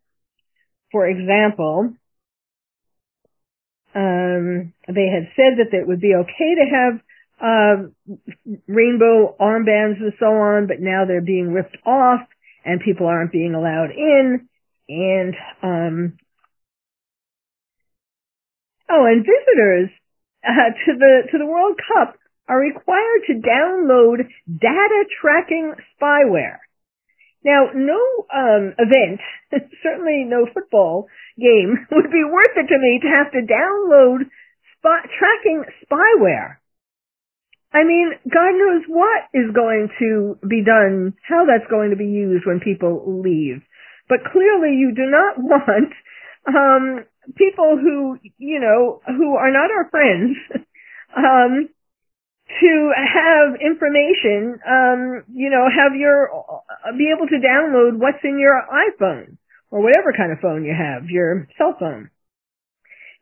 for 0.93 1.09
example, 1.09 1.95
um, 3.95 4.73
they 4.89 5.09
had 5.09 5.31
said 5.35 5.59
that 5.59 5.73
it 5.77 5.87
would 5.87 6.01
be 6.01 6.15
okay 6.15 6.55
to 6.55 6.65
have 6.71 7.01
uh, 7.41 8.57
rainbow 8.69 9.35
armbands 9.41 10.01
and 10.01 10.13
so 10.21 10.27
on, 10.27 10.67
but 10.67 10.81
now 10.81 11.05
they're 11.07 11.21
being 11.21 11.53
ripped 11.53 11.77
off, 11.85 12.21
and 12.65 12.81
people 12.81 13.07
aren't 13.07 13.33
being 13.33 13.55
allowed 13.55 13.91
in. 13.91 14.49
And 14.89 15.35
um, 15.63 16.19
oh, 18.89 19.05
and 19.07 19.25
visitors 19.25 19.91
uh, 20.47 20.71
to 20.87 20.99
the 20.99 21.23
to 21.33 21.39
the 21.39 21.47
World 21.47 21.81
Cup 21.89 22.17
are 22.49 22.59
required 22.59 23.23
to 23.27 23.41
download 23.41 24.29
data 24.47 25.05
tracking 25.21 25.75
spyware. 25.97 26.59
Now, 27.45 27.69
no 27.75 28.01
um, 28.33 28.75
event, 28.79 29.21
certainly 29.83 30.25
no 30.27 30.47
football 30.53 31.09
game, 31.39 31.87
would 31.93 32.11
be 32.11 32.25
worth 32.25 32.57
it 32.57 32.69
to 32.69 32.79
me 32.79 33.01
to 33.03 33.09
have 33.09 33.33
to 33.33 33.45
download 33.45 34.31
tracking 34.85 35.65
spyware. 35.85 36.57
I 37.73 37.83
mean, 37.85 38.13
God 38.31 38.53
knows 38.53 38.83
what 38.87 39.25
is 39.35 39.51
going 39.55 39.89
to 39.99 40.39
be 40.47 40.63
done, 40.63 41.15
how 41.27 41.45
that's 41.45 41.69
going 41.71 41.91
to 41.91 41.97
be 41.97 42.07
used 42.07 42.47
when 42.47 42.61
people 42.61 43.21
leave. 43.23 43.63
But 44.09 44.31
clearly 44.31 44.77
you 44.77 44.93
do 44.95 45.11
not 45.11 45.39
want 45.39 45.93
um, 46.47 47.05
people 47.37 47.79
who, 47.81 48.19
you 48.39 48.61
know, 48.61 49.01
who 49.07 49.35
are 49.35 49.51
not 49.51 49.71
our 49.71 49.89
friends, 49.91 50.37
um, 51.17 51.69
to 52.61 52.93
have 52.93 53.61
information, 53.61 54.61
um, 54.69 55.25
you 55.33 55.51
know, 55.51 55.65
have 55.65 55.97
your, 55.97 56.29
uh, 56.31 56.93
be 56.97 57.11
able 57.15 57.27
to 57.27 57.41
download 57.41 57.99
what's 57.99 58.23
in 58.23 58.39
your 58.39 58.61
iPhone 58.71 59.39
or 59.71 59.83
whatever 59.83 60.13
kind 60.17 60.31
of 60.31 60.39
phone 60.41 60.65
you 60.65 60.75
have, 60.77 61.09
your 61.09 61.49
cell 61.59 61.75
phone. 61.79 62.11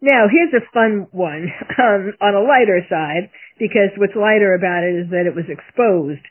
Now, 0.03 0.27
here's 0.27 0.53
a 0.53 0.67
fun 0.75 1.07
one 1.13 1.47
um, 1.79 2.13
on 2.21 2.35
a 2.35 2.43
lighter 2.43 2.85
side, 2.91 3.31
because 3.59 3.95
what's 3.97 4.17
lighter 4.17 4.53
about 4.53 4.83
it 4.83 5.07
is 5.07 5.11
that 5.11 5.31
it 5.31 5.35
was 5.35 5.47
exposed. 5.49 6.27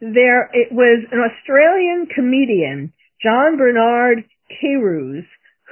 There, 0.00 0.48
it 0.52 0.70
was 0.70 1.04
an 1.10 1.18
Australian 1.18 2.06
comedian, 2.14 2.92
John 3.20 3.56
Bernard 3.58 4.24
Carews, 4.60 5.24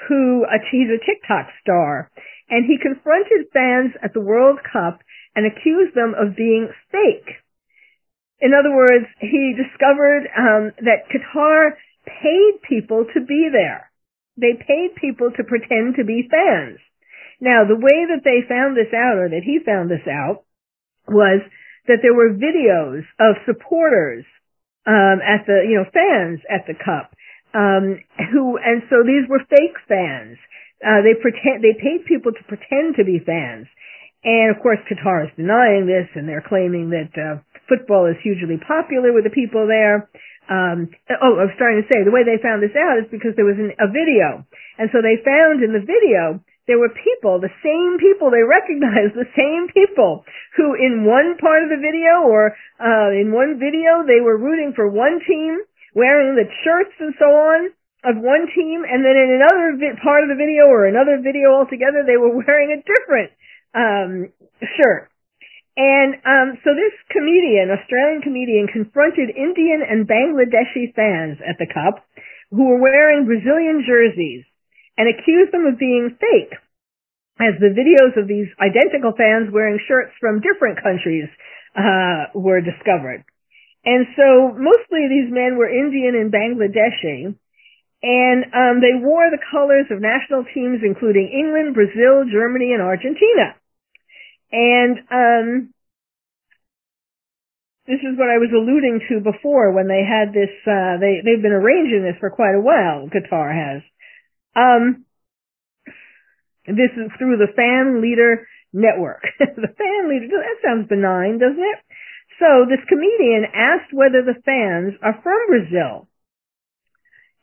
who 0.08 0.44
uh, 0.44 0.58
he's 0.70 0.88
a 0.88 1.04
TikTok 1.04 1.48
star, 1.62 2.10
and 2.50 2.66
he 2.66 2.78
confronted 2.78 3.50
fans 3.52 3.92
at 4.02 4.12
the 4.12 4.20
World 4.20 4.58
Cup 4.64 5.00
and 5.34 5.46
accused 5.46 5.94
them 5.94 6.14
of 6.14 6.36
being 6.36 6.68
fake. 6.92 7.40
In 8.40 8.52
other 8.52 8.74
words, 8.74 9.06
he 9.20 9.54
discovered 9.56 10.28
um, 10.36 10.72
that 10.84 11.08
Qatar 11.08 11.76
paid 12.04 12.60
people 12.68 13.06
to 13.14 13.20
be 13.20 13.48
there. 13.50 13.90
They 14.36 14.54
paid 14.54 14.96
people 15.00 15.30
to 15.36 15.44
pretend 15.44 15.96
to 15.96 16.04
be 16.04 16.28
fans. 16.28 16.78
Now, 17.40 17.64
the 17.66 17.78
way 17.78 18.06
that 18.10 18.22
they 18.24 18.46
found 18.46 18.76
this 18.76 18.92
out, 18.92 19.18
or 19.18 19.28
that 19.28 19.44
he 19.44 19.60
found 19.64 19.90
this 19.90 20.06
out, 20.08 20.44
was 21.08 21.40
that 21.86 21.98
there 22.02 22.14
were 22.14 22.32
videos 22.32 23.04
of 23.20 23.36
supporters 23.46 24.24
um, 24.86 25.20
at 25.24 25.46
the, 25.46 25.64
you 25.68 25.76
know, 25.76 25.88
fans 25.92 26.40
at 26.50 26.66
the 26.66 26.74
cup 26.74 27.14
um, 27.54 28.02
who, 28.34 28.58
and 28.58 28.82
so 28.90 29.06
these 29.06 29.24
were 29.30 29.40
fake 29.48 29.78
fans. 29.86 30.36
Uh, 30.82 31.00
they 31.06 31.14
pretend, 31.14 31.62
they 31.62 31.78
paid 31.78 32.04
people 32.04 32.34
to 32.34 32.44
pretend 32.50 32.98
to 32.98 33.06
be 33.06 33.22
fans. 33.22 33.70
And 34.26 34.50
of 34.50 34.60
course 34.60 34.82
Qatar 34.90 35.24
is 35.24 35.32
denying 35.36 35.86
this 35.86 36.10
and 36.18 36.28
they're 36.28 36.44
claiming 36.44 36.90
that, 36.90 37.14
uh, 37.14 37.40
football 37.68 38.04
is 38.10 38.20
hugely 38.20 38.60
popular 38.60 39.14
with 39.14 39.24
the 39.24 39.32
people 39.32 39.64
there. 39.64 40.10
Um, 40.44 40.92
oh, 41.08 41.40
I 41.40 41.48
was 41.48 41.56
starting 41.56 41.80
to 41.80 41.88
say, 41.88 42.04
the 42.04 42.12
way 42.12 42.20
they 42.20 42.36
found 42.42 42.60
this 42.60 42.76
out 42.76 43.00
is 43.00 43.08
because 43.08 43.32
there 43.36 43.48
was 43.48 43.56
an, 43.56 43.72
a 43.80 43.88
video. 43.88 44.44
And 44.76 44.92
so 44.92 45.00
they 45.00 45.16
found 45.24 45.64
in 45.64 45.72
the 45.72 45.80
video, 45.80 46.44
there 46.68 46.80
were 46.80 46.92
people, 46.92 47.40
the 47.40 47.52
same 47.64 47.96
people, 47.96 48.28
they 48.28 48.44
recognized 48.44 49.16
the 49.16 49.30
same 49.32 49.72
people 49.72 50.24
who 50.56 50.76
in 50.76 51.08
one 51.08 51.40
part 51.40 51.64
of 51.64 51.72
the 51.72 51.80
video 51.80 52.28
or, 52.28 52.52
uh, 52.76 53.08
in 53.16 53.32
one 53.32 53.56
video, 53.56 54.04
they 54.04 54.20
were 54.20 54.36
rooting 54.36 54.76
for 54.76 54.88
one 54.88 55.20
team 55.24 55.64
wearing 55.94 56.34
the 56.34 56.46
shirts 56.62 56.94
and 57.00 57.14
so 57.18 57.26
on 57.30 57.70
of 58.04 58.20
one 58.20 58.44
team, 58.52 58.84
and 58.84 59.00
then 59.00 59.16
in 59.16 59.40
another 59.40 59.80
vi- 59.80 59.96
part 60.04 60.22
of 60.22 60.28
the 60.28 60.36
video 60.36 60.68
or 60.68 60.84
another 60.84 61.16
video 61.24 61.56
altogether, 61.56 62.04
they 62.04 62.20
were 62.20 62.36
wearing 62.44 62.76
a 62.76 62.84
different 62.84 63.32
um, 63.72 64.12
shirt. 64.60 65.08
And 65.74 66.14
um, 66.22 66.48
so 66.62 66.70
this 66.70 66.94
comedian, 67.10 67.72
Australian 67.74 68.22
comedian, 68.22 68.68
confronted 68.70 69.34
Indian 69.34 69.82
and 69.82 70.06
Bangladeshi 70.06 70.94
fans 70.94 71.42
at 71.42 71.58
the 71.58 71.66
Cup 71.66 72.06
who 72.50 72.70
were 72.70 72.78
wearing 72.78 73.26
Brazilian 73.26 73.82
jerseys 73.82 74.44
and 74.96 75.10
accused 75.10 75.50
them 75.50 75.66
of 75.66 75.78
being 75.78 76.14
fake 76.20 76.54
as 77.42 77.58
the 77.58 77.74
videos 77.74 78.14
of 78.14 78.28
these 78.28 78.46
identical 78.62 79.10
fans 79.18 79.50
wearing 79.50 79.80
shirts 79.88 80.14
from 80.20 80.38
different 80.38 80.78
countries 80.78 81.26
uh, 81.74 82.30
were 82.34 82.60
discovered. 82.60 83.24
And 83.84 84.06
so 84.16 84.56
mostly 84.56 85.08
these 85.08 85.28
men 85.28 85.56
were 85.56 85.68
Indian 85.68 86.16
and 86.16 86.32
Bangladeshi. 86.32 87.36
And 88.04 88.44
um, 88.52 88.80
they 88.80 88.96
wore 89.00 89.30
the 89.30 89.40
colors 89.50 89.86
of 89.90 90.00
national 90.00 90.44
teams 90.52 90.80
including 90.84 91.32
England, 91.32 91.74
Brazil, 91.74 92.24
Germany, 92.30 92.72
and 92.72 92.82
Argentina. 92.82 93.56
And 94.52 94.98
um, 95.10 95.74
this 97.86 98.00
is 98.00 98.16
what 98.16 98.28
I 98.28 98.40
was 98.40 98.52
alluding 98.52 99.00
to 99.08 99.20
before 99.20 99.72
when 99.72 99.88
they 99.88 100.04
had 100.04 100.32
this, 100.32 100.52
uh, 100.64 100.96
they, 101.00 101.20
they've 101.24 101.42
been 101.42 101.52
arranging 101.52 102.04
this 102.04 102.16
for 102.20 102.30
quite 102.30 102.56
a 102.56 102.60
while, 102.60 103.08
Qatar 103.08 103.52
has. 103.52 103.82
Um, 104.56 105.04
this 106.66 106.92
is 106.96 107.12
through 107.18 107.36
the 107.36 107.52
Fan 107.56 108.00
Leader 108.00 108.48
Network. 108.72 109.22
the 109.38 109.72
Fan 109.76 110.08
Leader, 110.08 110.28
that 110.32 110.64
sounds 110.64 110.88
benign, 110.88 111.38
doesn't 111.38 111.60
it? 111.60 111.78
So 112.38 112.66
this 112.68 112.82
comedian 112.88 113.46
asked 113.54 113.92
whether 113.92 114.22
the 114.22 114.40
fans 114.44 114.94
are 115.02 115.20
from 115.22 115.40
Brazil. 115.46 116.08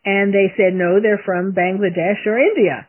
And 0.04 0.34
they 0.34 0.52
said 0.56 0.74
no, 0.74 1.00
they're 1.00 1.22
from 1.24 1.54
Bangladesh 1.54 2.26
or 2.26 2.38
India. 2.38 2.88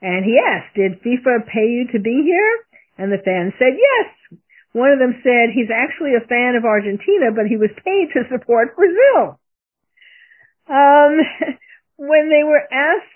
And 0.00 0.24
he 0.24 0.38
asked, 0.38 0.74
did 0.74 1.02
FIFA 1.02 1.46
pay 1.46 1.66
you 1.66 1.86
to 1.92 1.98
be 1.98 2.22
here? 2.24 2.52
And 2.98 3.12
the 3.12 3.22
fans 3.22 3.52
said 3.58 3.74
yes. 3.74 4.38
One 4.72 4.90
of 4.90 4.98
them 4.98 5.20
said 5.22 5.52
he's 5.52 5.70
actually 5.70 6.14
a 6.16 6.26
fan 6.26 6.56
of 6.56 6.64
Argentina, 6.64 7.30
but 7.34 7.46
he 7.46 7.56
was 7.56 7.70
paid 7.84 8.08
to 8.14 8.28
support 8.30 8.76
Brazil. 8.76 9.38
Um, 10.66 11.20
when 11.96 12.30
they 12.30 12.42
were 12.42 12.66
asked 12.72 13.11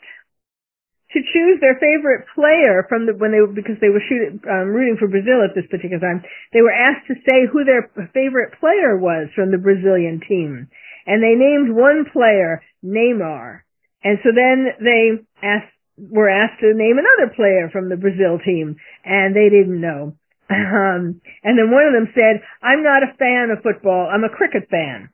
to 1.13 1.21
choose 1.23 1.61
their 1.61 1.79
favorite 1.79 2.27
player 2.35 2.85
from 2.89 3.07
the 3.07 3.15
when 3.15 3.31
they 3.31 3.41
were 3.41 3.53
because 3.53 3.79
they 3.81 3.91
were 3.91 4.03
shooting, 4.03 4.41
um, 4.51 4.75
rooting 4.75 4.97
for 4.99 5.07
Brazil 5.07 5.45
at 5.47 5.55
this 5.55 5.69
particular 5.71 6.03
time, 6.03 6.23
they 6.53 6.63
were 6.63 6.75
asked 6.75 7.07
to 7.07 7.15
say 7.23 7.47
who 7.47 7.63
their 7.63 7.89
favorite 8.13 8.59
player 8.59 8.99
was 8.99 9.29
from 9.35 9.51
the 9.51 9.63
Brazilian 9.63 10.21
team, 10.27 10.69
and 11.07 11.23
they 11.23 11.39
named 11.39 11.71
one 11.71 12.07
player 12.13 12.63
Neymar, 12.85 13.63
and 14.03 14.19
so 14.23 14.31
then 14.35 14.75
they 14.83 15.23
asked 15.43 15.73
were 15.99 16.29
asked 16.29 16.61
to 16.61 16.75
name 16.75 16.99
another 16.99 17.33
player 17.35 17.71
from 17.73 17.89
the 17.89 17.97
Brazil 17.97 18.39
team, 18.39 18.77
and 19.05 19.35
they 19.35 19.49
didn't 19.49 19.81
know. 19.81 20.17
Um, 20.49 21.21
and 21.43 21.59
then 21.59 21.73
one 21.73 21.87
of 21.87 21.93
them 21.93 22.13
said, 22.15 22.41
I'm 22.63 22.85
not 22.85 23.03
a 23.03 23.17
fan 23.19 23.51
of 23.51 23.65
football, 23.65 24.07
I'm 24.07 24.23
a 24.23 24.29
cricket 24.29 24.69
fan. 24.71 25.11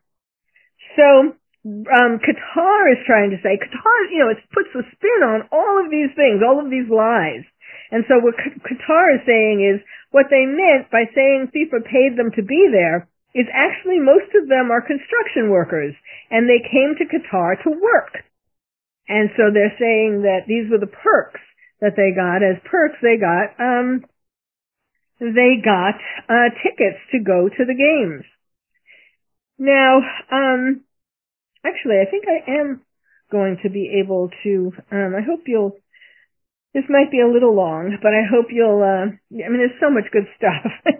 So, 0.95 1.33
um, 1.65 2.19
Qatar 2.19 2.91
is 2.91 2.99
trying 3.07 3.31
to 3.31 3.39
say, 3.39 3.55
Qatar, 3.55 3.97
you 4.11 4.19
know, 4.19 4.31
it 4.31 4.43
puts 4.51 4.69
a 4.75 4.83
spin 4.91 5.21
on 5.23 5.47
all 5.51 5.79
of 5.79 5.89
these 5.89 6.11
things, 6.15 6.43
all 6.43 6.59
of 6.59 6.69
these 6.69 6.91
lies. 6.91 7.47
And 7.91 8.03
so 8.07 8.19
what 8.19 8.35
Qatar 8.35 9.15
is 9.15 9.23
saying 9.25 9.63
is, 9.63 9.79
what 10.11 10.27
they 10.29 10.45
meant 10.45 10.91
by 10.91 11.09
saying 11.15 11.49
FIFA 11.55 11.85
paid 11.85 12.17
them 12.17 12.31
to 12.35 12.43
be 12.43 12.69
there 12.71 13.07
is 13.33 13.47
actually 13.49 13.97
most 13.97 14.29
of 14.35 14.47
them 14.47 14.69
are 14.69 14.81
construction 14.81 15.49
workers, 15.49 15.95
and 16.29 16.45
they 16.45 16.61
came 16.61 16.93
to 16.99 17.09
Qatar 17.09 17.57
to 17.63 17.71
work. 17.71 18.21
And 19.07 19.29
so 19.35 19.49
they're 19.51 19.75
saying 19.79 20.21
that 20.23 20.45
these 20.47 20.69
were 20.69 20.77
the 20.77 20.91
perks 20.91 21.41
that 21.81 21.95
they 21.97 22.13
got. 22.15 22.43
As 22.43 22.61
perks, 22.69 22.99
they 23.01 23.17
got, 23.17 23.57
um, 23.57 24.05
they 25.19 25.57
got 25.63 25.95
uh, 26.29 26.49
tickets 26.61 26.99
to 27.11 27.19
go 27.19 27.49
to 27.49 27.63
the 27.65 27.75
games. 27.75 28.23
Now, 29.57 30.01
um, 30.31 30.83
actually, 31.65 31.99
I 32.01 32.09
think 32.09 32.25
I 32.27 32.59
am 32.59 32.81
going 33.31 33.57
to 33.63 33.69
be 33.69 34.01
able 34.03 34.29
to. 34.43 34.71
Um, 34.91 35.13
I 35.17 35.21
hope 35.25 35.41
you'll. 35.47 35.77
This 36.73 36.85
might 36.89 37.11
be 37.11 37.21
a 37.21 37.27
little 37.27 37.55
long, 37.55 37.97
but 38.01 38.13
I 38.13 38.23
hope 38.29 38.47
you'll. 38.49 38.81
Uh, 38.81 39.13
I 39.13 39.49
mean, 39.49 39.61
there's 39.61 39.79
so 39.79 39.89
much 39.89 40.11
good 40.11 40.27
stuff. 40.37 40.65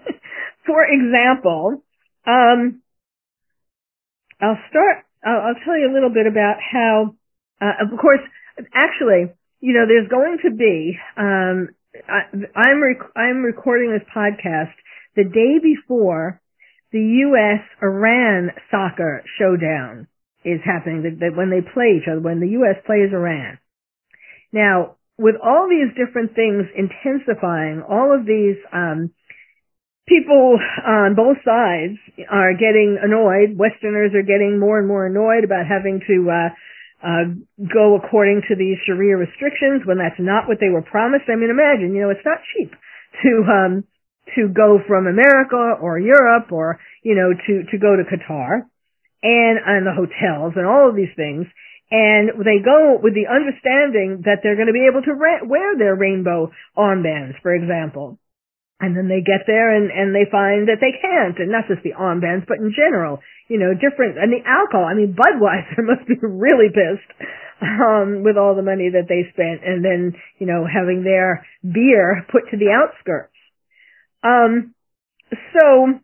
For 0.65 0.86
example, 0.86 1.84
um, 2.26 2.82
I'll 4.39 4.60
start. 4.69 5.06
I'll, 5.26 5.41
I'll, 5.49 5.62
tell 5.65 5.78
you 5.78 5.89
a 5.91 5.93
little 5.93 6.13
bit 6.13 6.28
about 6.28 6.58
how. 6.60 7.15
Uh, 7.62 7.86
of 7.86 7.99
course, 7.99 8.21
actually, 8.73 9.34
you 9.62 9.73
know, 9.73 9.86
there's 9.88 10.10
going 10.10 10.38
to 10.43 10.52
be 10.52 10.97
um, 11.17 11.69
I, 12.10 12.21
I'm 12.56 12.82
rec- 12.82 13.15
I'm 13.15 13.43
recording 13.43 13.91
this 13.91 14.08
podcast 14.15 14.73
the 15.15 15.23
day 15.23 15.60
before 15.62 16.41
the 16.91 16.99
U.S. 16.99 17.62
Iran 17.82 18.52
soccer 18.71 19.23
showdown 19.38 20.08
is 20.45 20.62
happening. 20.63 21.03
That, 21.03 21.19
that 21.19 21.38
when 21.38 21.49
they 21.49 21.62
play 21.62 21.99
each 21.99 22.08
other, 22.10 22.19
when 22.19 22.39
the 22.39 22.60
U.S. 22.62 22.77
plays 22.86 23.12
Iran. 23.12 23.60
Now, 24.51 24.95
with 25.17 25.36
all 25.43 25.69
these 25.69 25.93
different 25.93 26.36
things 26.36 26.65
intensifying, 26.73 27.82
all 27.82 28.13
of 28.13 28.25
these 28.25 28.58
um, 28.73 29.12
people 30.08 30.60
on 30.86 31.15
both 31.15 31.38
sides 31.45 31.97
are 32.29 32.53
getting 32.53 32.97
annoyed. 33.01 33.58
Westerners 33.58 34.12
are 34.13 34.25
getting 34.25 34.60
more 34.60 34.79
and 34.79 34.88
more 34.88 35.06
annoyed 35.06 35.43
about 35.43 35.65
having 35.69 36.01
to 36.08 36.17
uh, 36.29 36.49
uh, 37.03 37.25
go 37.71 37.95
according 37.95 38.41
to 38.49 38.56
these 38.56 38.77
Sharia 38.86 39.17
restrictions 39.17 39.86
when 39.86 39.97
that's 39.97 40.19
not 40.19 40.47
what 40.47 40.58
they 40.60 40.69
were 40.69 40.84
promised. 40.84 41.29
I 41.29 41.36
mean, 41.36 41.49
imagine, 41.49 41.93
you 41.93 42.01
know, 42.01 42.10
it's 42.10 42.25
not 42.25 42.39
cheap 42.56 42.71
to, 43.23 43.32
um, 43.47 43.84
to 44.36 44.47
go 44.49 44.79
from 44.88 45.08
America 45.08 45.77
or 45.82 45.99
Europe 45.99 46.51
or, 46.51 46.79
you 47.03 47.15
know, 47.15 47.34
to, 47.34 47.53
to 47.69 47.77
go 47.77 47.95
to 47.95 48.03
Qatar 48.03 48.65
and, 49.23 49.55
and 49.63 49.88
the 49.88 49.95
hotels 49.95 50.53
and 50.59 50.67
all 50.67 50.89
of 50.89 50.95
these 50.95 51.15
things. 51.15 51.47
And 51.89 52.43
they 52.43 52.59
go 52.59 52.99
with 53.01 53.13
the 53.15 53.31
understanding 53.31 54.23
that 54.25 54.43
they're 54.43 54.59
going 54.59 54.69
to 54.71 54.75
be 54.75 54.89
able 54.89 55.01
to 55.07 55.13
ra- 55.13 55.45
wear 55.45 55.77
their 55.77 55.95
rainbow 55.95 56.51
armbands, 56.77 57.39
for 57.41 57.53
example. 57.53 58.19
And 58.79 58.97
then 58.97 59.07
they 59.07 59.23
get 59.23 59.47
there 59.47 59.71
and, 59.71 59.88
and 59.91 60.12
they 60.12 60.27
find 60.27 60.67
that 60.67 60.83
they 60.83 60.91
can't, 60.91 61.39
and 61.39 61.51
not 61.53 61.71
just 61.71 61.83
the 61.88 61.95
armbands, 61.95 62.43
but 62.47 62.59
in 62.59 62.75
general, 62.75 63.19
you 63.47 63.57
know, 63.59 63.71
different, 63.71 64.17
and 64.17 64.33
the 64.33 64.43
alcohol, 64.43 64.83
I 64.83 64.93
mean, 64.93 65.15
Budweiser 65.15 65.86
must 65.88 66.03
be 66.07 66.19
really 66.19 66.67
pissed, 66.67 67.07
um, 67.62 68.23
with 68.23 68.36
all 68.36 68.55
the 68.55 68.65
money 68.65 68.89
that 68.91 69.07
they 69.07 69.29
spent, 69.31 69.63
and 69.63 69.86
then, 69.86 70.19
you 70.39 70.47
know, 70.47 70.67
having 70.67 71.03
their 71.03 71.45
beer 71.63 72.25
put 72.31 72.49
to 72.51 72.57
the 72.57 72.75
outskirts. 72.75 73.31
Um, 74.23 74.73
so, 75.31 75.99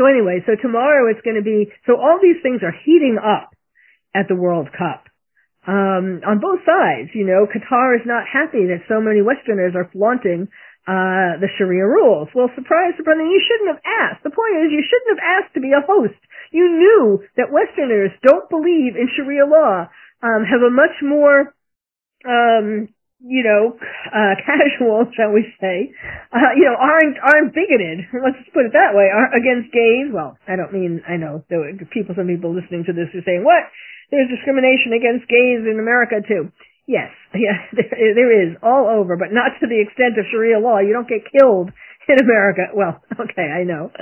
so 0.00 0.08
anyway, 0.08 0.40
so 0.48 0.56
tomorrow 0.56 1.12
it's 1.12 1.20
going 1.20 1.36
to 1.36 1.44
be, 1.44 1.68
so 1.84 2.00
all 2.00 2.16
these 2.16 2.40
things 2.40 2.64
are 2.64 2.72
heating 2.72 3.20
up 3.20 3.52
at 4.16 4.32
the 4.32 4.34
World 4.34 4.72
Cup. 4.72 5.04
Um, 5.68 6.24
on 6.24 6.40
both 6.40 6.64
sides, 6.64 7.12
you 7.12 7.28
know, 7.28 7.44
Qatar 7.44 8.00
is 8.00 8.08
not 8.08 8.24
happy 8.24 8.64
that 8.72 8.88
so 8.88 8.96
many 8.96 9.20
Westerners 9.20 9.76
are 9.76 9.92
flaunting 9.92 10.48
uh, 10.88 11.36
the 11.36 11.52
Sharia 11.60 11.84
rules. 11.84 12.32
Well, 12.32 12.48
surprise, 12.56 12.96
surprise, 12.96 13.20
you 13.20 13.44
shouldn't 13.44 13.76
have 13.76 13.84
asked. 13.84 14.24
The 14.24 14.32
point 14.32 14.64
is, 14.64 14.72
you 14.72 14.80
shouldn't 14.80 15.20
have 15.20 15.24
asked 15.44 15.52
to 15.52 15.60
be 15.60 15.76
a 15.76 15.84
host. 15.84 16.16
You 16.48 16.64
knew 16.64 17.20
that 17.36 17.52
Westerners 17.52 18.16
don't 18.24 18.48
believe 18.48 18.96
in 18.96 19.04
Sharia 19.12 19.44
law, 19.44 19.84
um, 20.24 20.48
have 20.48 20.64
a 20.64 20.72
much 20.72 20.96
more, 21.04 21.52
um, 22.24 22.88
you 23.20 23.44
know, 23.44 23.76
uh, 23.76 24.34
casual, 24.48 25.06
shall 25.12 25.32
we 25.32 25.44
say, 25.60 25.92
uh, 26.32 26.56
you 26.56 26.64
know, 26.64 26.76
aren't, 26.76 27.16
aren't 27.20 27.52
bigoted, 27.54 28.08
let's 28.24 28.40
put 28.52 28.66
it 28.66 28.72
that 28.72 28.96
way, 28.96 29.12
aren't 29.12 29.36
against 29.36 29.72
gays. 29.72 30.08
Well, 30.12 30.40
I 30.48 30.56
don't 30.56 30.72
mean, 30.72 31.04
I 31.06 31.16
know, 31.16 31.44
there 31.48 31.62
are 31.62 31.72
people, 31.92 32.16
some 32.16 32.28
people 32.28 32.56
listening 32.56 32.84
to 32.88 32.96
this 32.96 33.12
are 33.12 33.24
saying, 33.24 33.44
what? 33.44 33.68
There's 34.10 34.26
discrimination 34.26 34.90
against 34.96 35.30
gays 35.30 35.62
in 35.62 35.78
America 35.78 36.18
too. 36.18 36.50
Yes, 36.90 37.14
yeah, 37.34 37.62
there, 37.70 38.18
there 38.18 38.32
is 38.34 38.58
all 38.62 38.90
over, 38.90 39.14
but 39.14 39.30
not 39.30 39.54
to 39.62 39.70
the 39.70 39.78
extent 39.78 40.18
of 40.18 40.26
Sharia 40.32 40.58
law. 40.58 40.82
You 40.82 40.90
don't 40.90 41.06
get 41.06 41.22
killed 41.30 41.70
in 42.10 42.18
America. 42.18 42.74
Well, 42.74 42.98
okay, 43.14 43.46
I 43.46 43.62
know. 43.62 43.94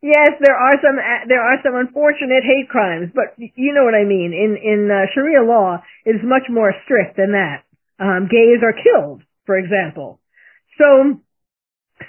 Yes, 0.00 0.34
there 0.40 0.56
are 0.56 0.80
some 0.80 0.96
there 1.28 1.44
are 1.44 1.60
some 1.62 1.76
unfortunate 1.76 2.42
hate 2.42 2.68
crimes, 2.72 3.12
but 3.14 3.36
you 3.38 3.70
know 3.76 3.84
what 3.84 3.94
I 3.94 4.02
mean. 4.02 4.32
In 4.34 4.56
in 4.56 4.90
uh, 4.90 5.06
Sharia 5.14 5.44
law, 5.44 5.78
it 6.04 6.16
is 6.16 6.24
much 6.24 6.48
more 6.50 6.74
strict 6.84 7.20
than 7.20 7.32
that. 7.38 7.62
Um, 7.98 8.28
gays 8.30 8.62
are 8.62 8.74
killed, 8.74 9.22
for 9.46 9.56
example. 9.58 10.20
So, 10.78 11.20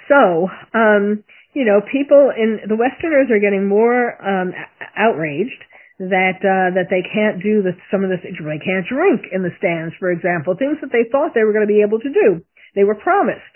so 0.08 0.48
um, 0.72 1.24
you 1.54 1.64
know, 1.64 1.80
people 1.80 2.32
in 2.36 2.66
the 2.66 2.76
Westerners 2.76 3.30
are 3.30 3.38
getting 3.38 3.68
more 3.68 4.18
um, 4.18 4.52
outraged 4.96 5.62
that 5.98 6.42
uh, 6.42 6.74
that 6.74 6.90
they 6.90 7.06
can't 7.06 7.38
do 7.38 7.62
the, 7.62 7.78
some 7.90 8.02
of 8.02 8.10
this. 8.10 8.20
They 8.26 8.58
can't 8.58 8.86
drink 8.90 9.30
in 9.30 9.42
the 9.46 9.54
stands, 9.58 9.94
for 9.98 10.10
example, 10.10 10.58
things 10.58 10.78
that 10.82 10.90
they 10.90 11.06
thought 11.10 11.32
they 11.34 11.46
were 11.46 11.54
going 11.54 11.66
to 11.66 11.70
be 11.70 11.86
able 11.86 12.02
to 12.02 12.10
do. 12.10 12.42
They 12.74 12.82
were 12.82 12.98
promised, 12.98 13.54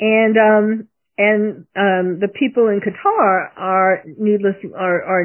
and 0.00 0.34
um, 0.40 0.88
and 1.20 1.68
um, 1.76 2.06
the 2.24 2.32
people 2.32 2.68
in 2.72 2.80
Qatar 2.80 3.52
are 3.56 4.02
needless 4.16 4.56
are, 4.74 5.04
are 5.04 5.24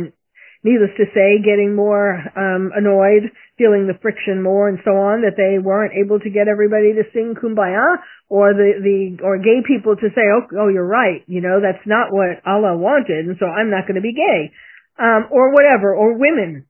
needless 0.64 0.92
to 0.98 1.06
say 1.16 1.40
getting 1.40 1.76
more 1.76 2.20
um, 2.36 2.72
annoyed, 2.76 3.32
feeling 3.60 3.86
the 3.86 4.00
friction 4.00 4.42
more, 4.42 4.72
and 4.72 4.80
so 4.88 4.96
on. 4.96 5.28
That 5.28 5.36
they 5.36 5.60
weren't 5.60 5.94
able 5.94 6.24
to 6.24 6.32
get 6.32 6.48
everybody 6.48 6.96
to 6.96 7.04
sing 7.12 7.36
Kumbaya, 7.36 8.00
or 8.32 8.56
the 8.56 8.80
the 8.80 9.20
or 9.22 9.38
gay 9.38 9.60
people 9.68 10.00
to 10.00 10.08
say, 10.16 10.24
oh, 10.32 10.48
oh, 10.56 10.70
you're 10.72 10.88
right, 10.88 11.22
you 11.28 11.44
know 11.44 11.60
that's 11.60 11.84
not 11.84 12.16
what 12.16 12.40
Allah 12.48 12.80
wanted, 12.80 13.28
and 13.28 13.36
so 13.38 13.46
I'm 13.46 13.70
not 13.70 13.84
going 13.84 14.00
to 14.00 14.06
be 14.06 14.16
gay 14.16 14.56
um, 15.00 15.32
or 15.32 15.52
whatever, 15.52 15.96
or 15.96 16.18
women. 16.18 16.66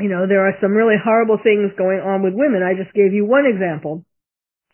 You 0.00 0.08
know, 0.08 0.26
there 0.26 0.46
are 0.46 0.54
some 0.60 0.72
really 0.72 0.96
horrible 0.96 1.38
things 1.42 1.72
going 1.76 2.00
on 2.00 2.22
with 2.22 2.32
women. 2.34 2.62
I 2.62 2.74
just 2.74 2.94
gave 2.94 3.12
you 3.12 3.26
one 3.26 3.44
example. 3.46 4.04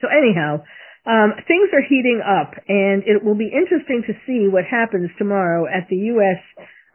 So 0.00 0.08
anyhow, 0.08 0.62
um, 1.06 1.34
things 1.48 1.68
are 1.72 1.82
heating 1.82 2.22
up, 2.24 2.54
and 2.68 3.02
it 3.04 3.24
will 3.24 3.34
be 3.34 3.50
interesting 3.52 4.04
to 4.06 4.14
see 4.26 4.48
what 4.48 4.64
happens 4.64 5.10
tomorrow 5.18 5.66
at 5.66 5.88
the 5.88 5.96
U.S. 6.14 6.40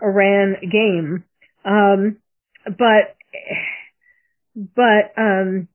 Iran 0.02 0.56
game. 0.72 1.24
Um, 1.66 2.18
but, 2.66 3.18
but, 4.76 5.14
um, 5.18 5.68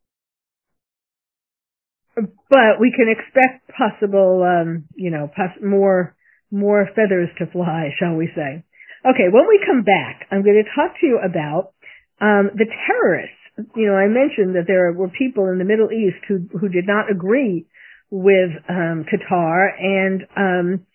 but 2.16 2.80
we 2.80 2.93
can 2.95 3.09
expect 3.09 3.70
possible, 3.76 4.43
um, 4.43 4.85
you 4.95 5.11
know, 5.11 5.30
poss- 5.35 5.62
more 5.62 6.14
more 6.51 6.87
feathers 6.95 7.28
to 7.39 7.47
fly, 7.47 7.91
shall 7.99 8.14
we 8.14 8.28
say? 8.35 8.62
Okay, 9.05 9.28
when 9.30 9.49
we 9.49 9.61
come 9.66 9.82
back, 9.82 10.26
I'm 10.30 10.43
going 10.45 10.62
to 10.62 10.70
talk 10.74 10.95
to 11.01 11.07
you 11.07 11.18
about 11.18 11.74
um, 12.20 12.51
the 12.55 12.66
terrorists. 12.87 13.37
You 13.76 13.87
know, 13.87 13.95
I 13.95 14.07
mentioned 14.09 14.57
that 14.57 14.66
there 14.66 14.93
were 14.93 15.09
people 15.09 15.49
in 15.49 15.59
the 15.59 15.64
Middle 15.64 15.91
East 15.93 16.24
who 16.28 16.47
who 16.59 16.68
did 16.68 16.87
not 16.87 17.11
agree 17.11 17.66
with 18.11 18.51
um, 18.68 19.05
Qatar 19.11 19.68
and 19.78 20.22
um, 20.37 20.87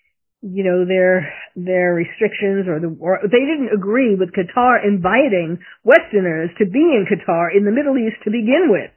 you 0.41 0.63
know 0.63 0.87
their 0.87 1.33
their 1.55 1.93
restrictions 1.93 2.67
or 2.67 2.79
the 2.79 2.95
or 2.99 3.19
they 3.23 3.43
didn't 3.43 3.75
agree 3.75 4.15
with 4.15 4.31
Qatar 4.31 4.79
inviting 4.85 5.59
Westerners 5.83 6.49
to 6.59 6.65
be 6.65 6.79
in 6.79 7.05
Qatar 7.09 7.55
in 7.55 7.65
the 7.65 7.75
Middle 7.75 7.97
East 7.97 8.23
to 8.23 8.31
begin 8.31 8.71
with. 8.71 8.91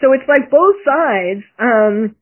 So 0.00 0.12
it's 0.16 0.24
like 0.24 0.48
both 0.48 0.80
sides 0.80 1.44
um, 1.60 2.16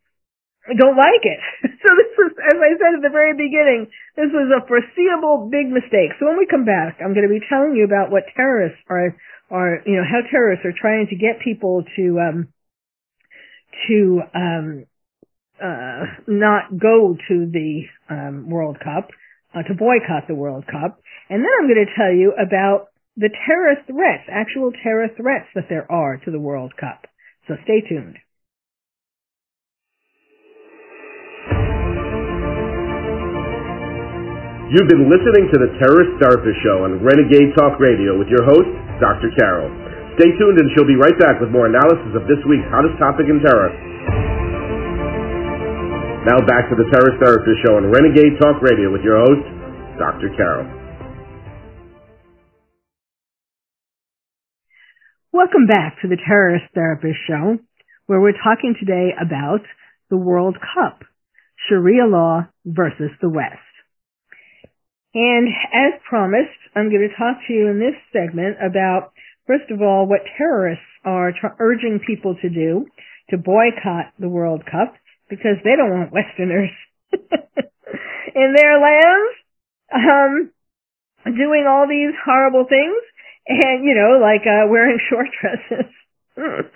don't 0.77 0.99
like 0.99 1.25
it. 1.25 1.41
so 1.81 1.89
this 1.95 2.13
was, 2.19 2.33
as 2.51 2.59
I 2.59 2.71
said 2.77 2.99
at 2.99 3.03
the 3.07 3.15
very 3.15 3.33
beginning, 3.33 3.89
this 4.19 4.29
was 4.35 4.51
a 4.51 4.67
foreseeable 4.67 5.49
big 5.49 5.71
mistake. 5.71 6.19
So 6.19 6.27
when 6.27 6.37
we 6.37 6.51
come 6.51 6.67
back, 6.67 6.99
I'm 7.01 7.15
going 7.15 7.25
to 7.25 7.33
be 7.33 7.45
telling 7.49 7.79
you 7.79 7.87
about 7.87 8.11
what 8.11 8.29
terrorists 8.35 8.83
are, 8.91 9.17
are, 9.49 9.81
you 9.87 9.97
know, 9.97 10.05
how 10.05 10.27
terrorists 10.29 10.67
are 10.67 10.77
trying 10.77 11.07
to 11.09 11.17
get 11.17 11.41
people 11.41 11.87
to, 11.97 12.05
um, 12.21 12.39
to, 13.87 14.21
um, 14.35 14.85
uh, 15.63 16.05
not 16.27 16.71
go 16.79 17.17
to 17.29 17.47
the, 17.51 17.83
um, 18.09 18.51
World 18.51 18.79
Cup, 18.81 19.11
uh, 19.55 19.63
to 19.63 19.75
boycott 19.75 20.29
the 20.29 20.35
World 20.35 20.67
Cup. 20.67 21.01
And 21.29 21.43
then 21.43 21.51
I'm 21.59 21.67
going 21.67 21.85
to 21.85 21.95
tell 21.97 22.13
you 22.13 22.33
about 22.35 22.89
the 23.17 23.31
terror 23.47 23.75
threats, 23.87 24.29
actual 24.31 24.73
terror 24.83 25.09
threats 25.17 25.49
that 25.55 25.67
there 25.69 25.91
are 25.91 26.19
to 26.25 26.31
the 26.31 26.39
World 26.39 26.77
Cup. 26.79 27.07
So 27.49 27.55
stay 27.65 27.83
tuned. 27.89 28.17
You've 34.69 34.85
been 34.85 35.09
listening 35.09 35.49
to 35.49 35.59
the 35.65 35.73
Terrorist 35.81 36.13
Therapist 36.21 36.61
Show 36.61 36.85
on 36.85 37.01
Renegade 37.01 37.57
Talk 37.57 37.81
Radio 37.81 38.21
with 38.21 38.29
your 38.29 38.45
host, 38.45 38.69
Dr. 39.01 39.33
Carol. 39.41 39.73
Stay 40.21 40.29
tuned 40.37 40.61
and 40.61 40.69
she'll 40.77 40.85
be 40.85 41.01
right 41.01 41.17
back 41.17 41.41
with 41.41 41.49
more 41.49 41.73
analysis 41.73 42.13
of 42.13 42.29
this 42.29 42.37
week's 42.45 42.69
hottest 42.69 43.01
topic 43.01 43.33
in 43.33 43.41
terror. 43.41 43.73
Now 46.29 46.45
back 46.45 46.69
to 46.69 46.77
the 46.77 46.85
Terrorist 46.93 47.25
Therapist 47.25 47.57
Show 47.65 47.81
on 47.81 47.89
Renegade 47.89 48.37
Talk 48.39 48.61
Radio 48.61 48.93
with 48.93 49.01
your 49.01 49.17
host, 49.17 49.49
Dr. 49.97 50.29
Carol. 50.37 50.69
Welcome 55.33 55.67
back 55.67 55.97
to 56.03 56.09
the 56.09 56.19
Terrorist 56.29 56.67
Therapist 56.75 57.17
Show, 57.27 57.57
where 58.09 58.21
we're 58.21 58.37
talking 58.45 58.77
today 58.79 59.17
about 59.19 59.65
the 60.11 60.19
World 60.19 60.59
Cup, 60.61 61.01
Sharia 61.67 62.05
law 62.05 62.47
versus 62.67 63.09
the 63.23 63.31
West. 63.31 63.73
And 65.15 65.49
as 65.73 65.99
promised, 66.07 66.61
I'm 66.77 66.91
going 66.91 67.09
to 67.09 67.17
talk 67.17 67.39
to 67.47 67.55
you 67.55 67.69
in 67.69 67.81
this 67.81 67.97
segment 68.13 68.59
about, 68.61 69.13
first 69.47 69.71
of 69.71 69.81
all, 69.81 70.07
what 70.07 70.29
terrorists 70.37 70.85
are 71.07 71.33
tr- 71.33 71.57
urging 71.59 72.01
people 72.07 72.37
to 72.43 72.51
do 72.51 72.85
to 73.31 73.39
boycott 73.39 74.13
the 74.19 74.29
World 74.29 74.67
Cup 74.71 74.93
because 75.29 75.61
they 75.65 75.77
don't 75.77 75.91
want 75.91 76.13
Westerners 76.13 76.73
in 77.13 78.55
their 78.57 78.81
lands, 78.81 79.33
um, 79.93 80.33
doing 81.25 81.67
all 81.69 81.87
these 81.89 82.15
horrible 82.25 82.67
things 82.69 83.01
and, 83.47 83.85
you 83.85 83.95
know, 83.95 84.19
like, 84.21 84.43
uh, 84.47 84.69
wearing 84.69 84.99
short 85.09 85.27
dresses. 85.41 85.93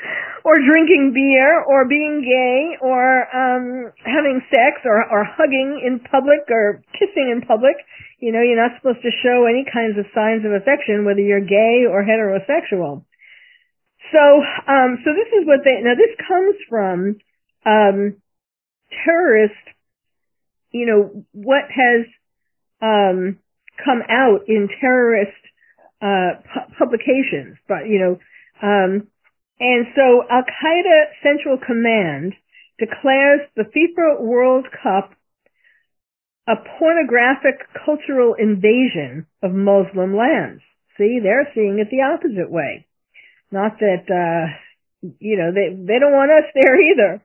or 0.45 0.59
drinking 0.59 1.13
beer 1.15 1.63
or 1.63 1.87
being 1.87 2.19
gay 2.19 2.75
or 2.83 3.23
um 3.31 3.93
having 4.03 4.43
sex 4.51 4.83
or 4.85 5.07
or 5.07 5.23
hugging 5.23 5.79
in 5.87 6.01
public 6.01 6.43
or 6.51 6.83
kissing 6.99 7.31
in 7.31 7.47
public 7.47 7.77
you 8.23 8.31
know, 8.31 8.39
you're 8.39 8.57
not 8.57 8.79
supposed 8.79 9.03
to 9.03 9.11
show 9.11 9.51
any 9.51 9.67
kinds 9.67 9.99
of 9.99 10.07
signs 10.15 10.47
of 10.47 10.55
affection, 10.55 11.03
whether 11.03 11.19
you're 11.19 11.43
gay 11.43 11.83
or 11.91 12.07
heterosexual. 12.07 13.03
So, 14.15 14.23
um, 14.71 15.03
so 15.03 15.11
this 15.11 15.27
is 15.35 15.43
what 15.43 15.67
they, 15.67 15.83
now 15.83 15.99
this 15.99 16.15
comes 16.23 16.55
from, 16.71 17.19
um, 17.67 18.22
terrorist, 19.05 19.55
you 20.71 20.87
know, 20.87 21.25
what 21.33 21.65
has, 21.71 22.07
um, 22.81 23.39
come 23.85 24.03
out 24.09 24.49
in 24.49 24.69
terrorist, 24.81 25.33
uh, 26.01 26.41
pu- 26.53 26.75
publications, 26.79 27.57
but, 27.69 27.89
you 27.89 27.99
know, 27.99 28.19
um, 28.63 29.09
and 29.61 29.87
so 29.95 30.25
Al 30.29 30.43
Qaeda 30.43 31.05
Central 31.23 31.59
Command 31.59 32.35
declares 32.79 33.41
the 33.55 33.63
FIFA 33.65 34.21
World 34.21 34.67
Cup 34.83 35.15
a 36.49 36.55
pornographic 36.79 37.61
cultural 37.85 38.35
invasion 38.35 39.27
of 39.43 39.53
Muslim 39.53 40.17
lands. 40.17 40.63
See, 40.99 41.21
they're 41.23 41.49
seeing 41.55 41.79
it 41.79 41.89
the 41.91 42.03
opposite 42.03 42.51
way. 42.51 42.87
Not 43.53 43.79
that, 43.79 44.11
uh, 44.11 44.51
you 45.21 45.39
know, 45.39 45.53
they, 45.55 45.75
they 45.77 45.99
don't 46.01 46.13
want 46.13 46.33
us 46.33 46.51
there 46.55 46.77
either. 46.81 47.23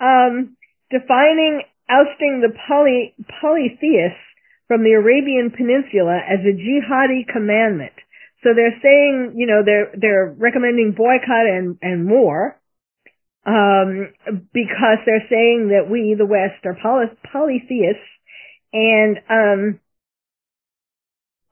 Um, 0.00 0.56
defining 0.90 1.62
ousting 1.90 2.40
the 2.40 2.52
poly, 2.68 3.14
polytheists 3.40 4.20
from 4.66 4.84
the 4.84 4.92
Arabian 4.92 5.50
Peninsula 5.50 6.20
as 6.20 6.40
a 6.44 6.52
jihadi 6.52 7.26
commandment. 7.26 7.96
So 8.42 8.50
they're 8.54 8.78
saying, 8.82 9.34
you 9.36 9.46
know, 9.46 9.62
they're, 9.64 9.90
they're 9.98 10.34
recommending 10.36 10.94
boycott 10.96 11.48
and, 11.48 11.78
and 11.82 12.04
more, 12.04 12.60
um, 13.46 14.12
because 14.52 15.00
they're 15.06 15.26
saying 15.30 15.72
that 15.72 15.90
we, 15.90 16.14
the 16.16 16.26
West, 16.26 16.64
are 16.64 16.76
poly, 16.80 17.06
polytheists 17.32 18.04
and 18.72 19.16
um 19.30 19.80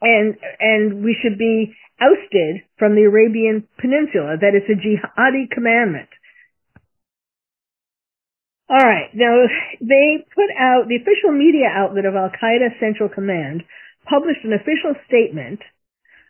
and 0.00 0.36
and 0.60 1.04
we 1.04 1.16
should 1.22 1.38
be 1.38 1.74
ousted 2.00 2.62
from 2.78 2.94
the 2.94 3.02
Arabian 3.02 3.66
Peninsula. 3.80 4.36
That 4.40 4.54
is 4.54 4.68
a 4.68 4.76
jihadi 4.76 5.48
commandment. 5.50 6.08
All 8.68 8.82
right. 8.82 9.10
Now 9.14 9.46
they 9.80 10.26
put 10.34 10.50
out 10.58 10.88
the 10.88 10.96
official 10.96 11.30
media 11.30 11.70
outlet 11.70 12.04
of 12.04 12.16
Al 12.16 12.30
Qaeda 12.30 12.80
Central 12.80 13.08
Command 13.08 13.62
published 14.10 14.42
an 14.44 14.52
official 14.52 14.94
statement 15.06 15.60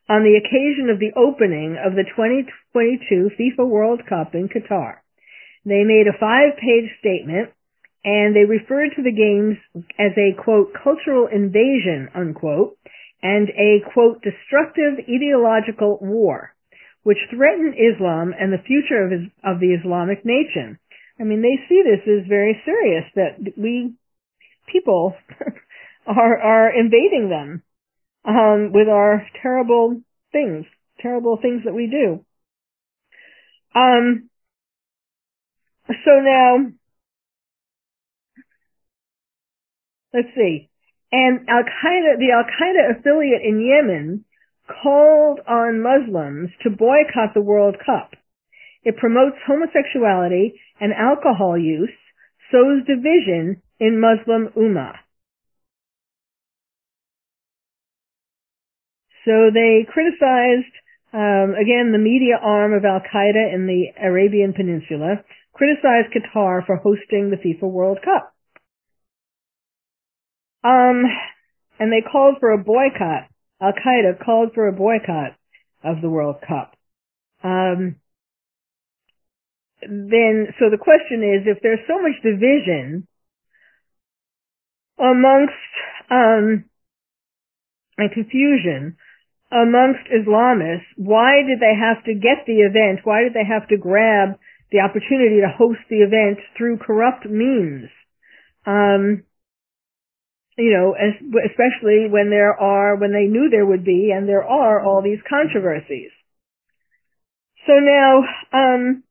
on 0.08 0.22
the 0.22 0.36
occasion 0.36 0.90
of 0.92 1.00
the 1.00 1.16
opening 1.16 1.80
of 1.80 1.94
the 1.96 2.04
2022 2.04 3.30
FIFA 3.40 3.66
World 3.66 4.02
Cup 4.06 4.34
in 4.34 4.48
Qatar. 4.48 5.00
They 5.64 5.82
made 5.82 6.06
a 6.06 6.18
five-page 6.20 6.92
statement 7.00 7.50
and 8.04 8.36
they 8.36 8.44
referred 8.44 8.92
to 8.96 9.02
the 9.02 9.16
games 9.16 9.56
as 9.98 10.12
a 10.16 10.36
quote 10.36 10.76
cultural 10.76 11.26
invasion 11.32 12.10
unquote 12.14 12.76
and 13.22 13.48
a 13.56 13.80
quote 13.92 14.20
destructive 14.20 15.00
ideological 15.08 15.98
war 16.02 16.52
which 17.02 17.18
threatened 17.30 17.74
Islam 17.78 18.34
and 18.38 18.52
the 18.52 18.62
future 18.66 19.04
of, 19.04 19.12
his, 19.12 19.30
of 19.44 19.60
the 19.60 19.72
Islamic 19.72 20.26
nation. 20.26 20.76
I 21.18 21.24
mean, 21.24 21.42
they 21.42 21.58
see 21.68 21.82
this 21.82 22.06
as 22.06 22.28
very 22.28 22.60
serious 22.64 23.04
that 23.14 23.54
we 23.56 23.94
people 24.70 25.14
are 26.06 26.38
are 26.38 26.78
invading 26.78 27.28
them 27.30 27.62
um, 28.24 28.72
with 28.72 28.88
our 28.88 29.26
terrible 29.42 30.00
things, 30.32 30.66
terrible 31.00 31.38
things 31.40 31.62
that 31.64 31.74
we 31.74 31.86
do. 31.86 32.24
Um, 33.74 34.28
so 35.88 36.10
now 36.20 36.56
let's 40.12 40.28
see. 40.34 40.68
And 41.12 41.48
Al 41.48 41.62
Qaeda, 41.62 42.18
the 42.18 42.32
Al 42.32 42.44
Qaeda 42.44 42.98
affiliate 42.98 43.42
in 43.42 43.60
Yemen 43.60 44.24
called 44.82 45.40
on 45.46 45.80
Muslims 45.80 46.50
to 46.62 46.70
boycott 46.70 47.34
the 47.34 47.40
World 47.40 47.76
Cup. 47.84 48.15
It 48.86 48.96
promotes 48.98 49.34
homosexuality 49.44 50.54
and 50.80 50.92
alcohol 50.92 51.58
use, 51.58 51.90
sows 52.52 52.86
division 52.86 53.60
in 53.80 53.98
Muslim 53.98 54.52
Ummah. 54.56 54.94
So 59.24 59.50
they 59.52 59.84
criticized, 59.92 60.70
um, 61.12 61.58
again, 61.60 61.90
the 61.90 61.98
media 61.98 62.38
arm 62.40 62.74
of 62.74 62.84
Al 62.84 63.00
Qaeda 63.00 63.52
in 63.52 63.66
the 63.66 63.86
Arabian 64.00 64.52
Peninsula, 64.52 65.24
criticized 65.52 66.14
Qatar 66.14 66.64
for 66.64 66.76
hosting 66.76 67.30
the 67.30 67.42
FIFA 67.42 67.68
World 67.68 67.98
Cup. 68.04 68.32
Um, 70.62 71.02
and 71.80 71.90
they 71.90 72.08
called 72.08 72.36
for 72.38 72.52
a 72.52 72.62
boycott. 72.62 73.26
Al 73.60 73.72
Qaeda 73.72 74.24
called 74.24 74.50
for 74.54 74.68
a 74.68 74.72
boycott 74.72 75.34
of 75.82 76.00
the 76.02 76.08
World 76.08 76.36
Cup. 76.46 76.76
Um, 77.42 77.96
then, 79.82 80.54
so 80.58 80.70
the 80.70 80.80
question 80.80 81.22
is, 81.22 81.46
if 81.46 81.58
there's 81.62 81.84
so 81.86 82.00
much 82.00 82.16
division 82.22 83.06
amongst 84.98 85.52
um, 86.10 86.64
and 87.98 88.12
confusion 88.12 88.96
amongst 89.50 90.00
Islamists, 90.10 90.90
why 90.96 91.42
did 91.46 91.60
they 91.60 91.74
have 91.78 92.04
to 92.04 92.14
get 92.14 92.46
the 92.46 92.60
event? 92.66 93.00
Why 93.04 93.22
did 93.22 93.34
they 93.34 93.46
have 93.46 93.68
to 93.68 93.76
grab 93.76 94.38
the 94.72 94.80
opportunity 94.80 95.40
to 95.40 95.54
host 95.56 95.80
the 95.88 96.02
event 96.02 96.38
through 96.56 96.78
corrupt 96.78 97.26
means? 97.26 97.88
Um, 98.66 99.22
you 100.58 100.72
know, 100.72 100.96
especially 100.96 102.08
when 102.10 102.30
there 102.30 102.58
are, 102.58 102.96
when 102.96 103.12
they 103.12 103.26
knew 103.30 103.50
there 103.50 103.66
would 103.66 103.84
be, 103.84 104.10
and 104.14 104.26
there 104.26 104.44
are 104.44 104.82
all 104.82 105.02
these 105.02 105.20
controversies. 105.28 106.10
So 107.66 107.74
now, 107.74 108.22
um, 108.52 109.02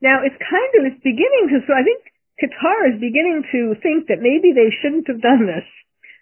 now 0.00 0.20
it's 0.24 0.36
kind 0.38 0.70
of, 0.78 0.92
it's 0.92 1.02
beginning 1.02 1.52
to, 1.52 1.64
so 1.66 1.72
I 1.72 1.82
think 1.82 2.02
Qatar 2.36 2.94
is 2.94 3.00
beginning 3.00 3.44
to 3.52 3.74
think 3.80 4.08
that 4.08 4.20
maybe 4.20 4.52
they 4.52 4.68
shouldn't 4.82 5.08
have 5.08 5.22
done 5.22 5.46
this. 5.46 5.64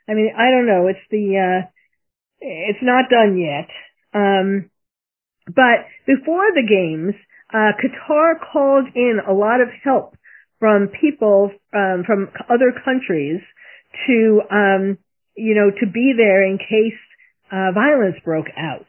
I 0.09 0.15
mean, 0.15 0.31
I 0.37 0.51
don't 0.51 0.67
know, 0.67 0.87
it's 0.87 1.07
the, 1.11 1.25
uh, 1.39 1.61
it's 2.41 2.83
not 2.83 3.11
done 3.11 3.39
yet. 3.39 3.69
Um, 4.13 4.71
but 5.47 5.89
before 6.07 6.53
the 6.55 6.65
games, 6.65 7.15
uh, 7.53 7.73
Qatar 7.77 8.35
called 8.53 8.87
in 8.95 9.19
a 9.27 9.33
lot 9.33 9.61
of 9.61 9.69
help 9.83 10.17
from 10.59 10.89
people 11.01 11.51
um, 11.75 12.05
from 12.07 12.31
other 12.49 12.73
countries 12.85 13.41
to, 14.07 14.41
um, 14.51 14.99
you 15.37 15.55
know, 15.55 15.71
to 15.71 15.87
be 15.87 16.15
there 16.17 16.43
in 16.47 16.59
case 16.59 16.99
uh, 17.53 17.73
violence 17.73 18.17
broke 18.25 18.49
out. 18.57 18.87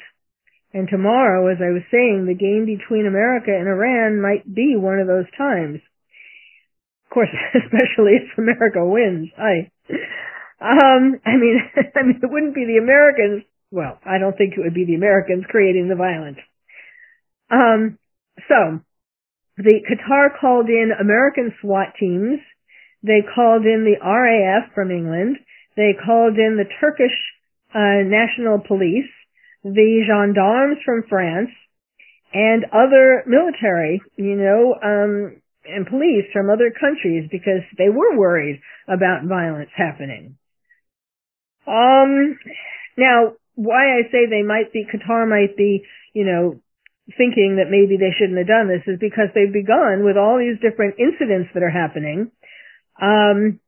And 0.76 0.89
tomorrow, 0.91 1.47
as 1.47 1.63
I 1.63 1.71
was 1.71 1.88
saying, 1.88 2.28
the 2.28 2.36
game 2.36 2.67
between 2.67 3.07
America 3.07 3.47
and 3.47 3.63
Iran 3.63 4.19
might 4.19 4.43
be 4.43 4.76
one 4.76 4.99
of 4.99 5.07
those 5.07 5.32
times. 5.38 5.80
Of 7.07 7.09
course, 7.15 7.32
especially 7.55 8.19
if 8.19 8.38
America 8.38 8.84
wins. 8.84 9.32
I, 9.39 9.71
um, 10.59 11.15
I 11.23 11.39
mean, 11.39 11.63
I 11.95 12.03
mean, 12.03 12.19
it 12.21 12.30
wouldn't 12.30 12.59
be 12.59 12.67
the 12.67 12.84
Americans. 12.84 13.47
Well, 13.71 13.99
I 14.03 14.19
don't 14.19 14.36
think 14.36 14.55
it 14.57 14.63
would 14.67 14.73
be 14.73 14.84
the 14.84 14.99
Americans 14.99 15.45
creating 15.47 15.88
the 15.88 15.95
violence. 15.95 16.43
Um, 17.49 17.97
so, 18.51 18.84
the 19.55 19.80
Qatar 19.80 20.38
called 20.41 20.67
in 20.67 20.91
American 20.91 21.55
SWAT 21.61 21.95
teams. 21.97 22.43
They 23.01 23.23
called 23.23 23.63
in 23.63 23.88
the 23.88 23.95
RAF 24.03 24.76
from 24.76 24.91
England. 24.91 25.38
They 25.78 25.95
called 25.95 26.36
in 26.36 26.59
the 26.59 26.67
Turkish 26.82 27.15
uh, 27.73 28.03
National 28.03 28.59
Police, 28.59 29.07
the 29.66 30.05
gendarmes 30.07 30.78
from 30.86 31.03
France, 31.09 31.49
and 32.34 32.66
other 32.72 33.24
military, 33.26 34.01
you 34.16 34.36
know, 34.36 34.76
um, 34.76 35.41
and 35.66 35.88
police 35.88 36.26
from 36.32 36.49
other 36.49 36.70
countries 36.70 37.28
because 37.32 37.63
they 37.78 37.89
were 37.89 38.16
worried 38.16 38.61
about 38.88 39.26
violence 39.26 39.72
happening. 39.76 40.38
Um, 41.66 42.38
now, 42.97 43.34
why 43.55 43.97
I 43.97 44.03
say 44.11 44.28
they 44.30 44.43
might 44.43 44.72
be, 44.72 44.86
Qatar 44.86 45.28
might 45.28 45.57
be, 45.57 45.84
you 46.13 46.26
know, 46.26 46.61
thinking 47.18 47.57
that 47.57 47.72
maybe 47.72 47.97
they 47.97 48.13
shouldn't 48.18 48.38
have 48.38 48.47
done 48.47 48.68
this 48.68 48.86
is 48.86 48.99
because 48.99 49.30
they've 49.34 49.51
begun 49.51 50.03
with 50.05 50.18
all 50.18 50.38
these 50.38 50.59
different 50.61 50.95
incidents 50.99 51.49
that 51.53 51.63
are 51.63 51.70
happening 51.70 52.32
um, 53.01 53.59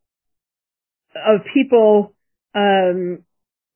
of 1.15 1.41
people, 1.53 2.13
um, 2.53 3.23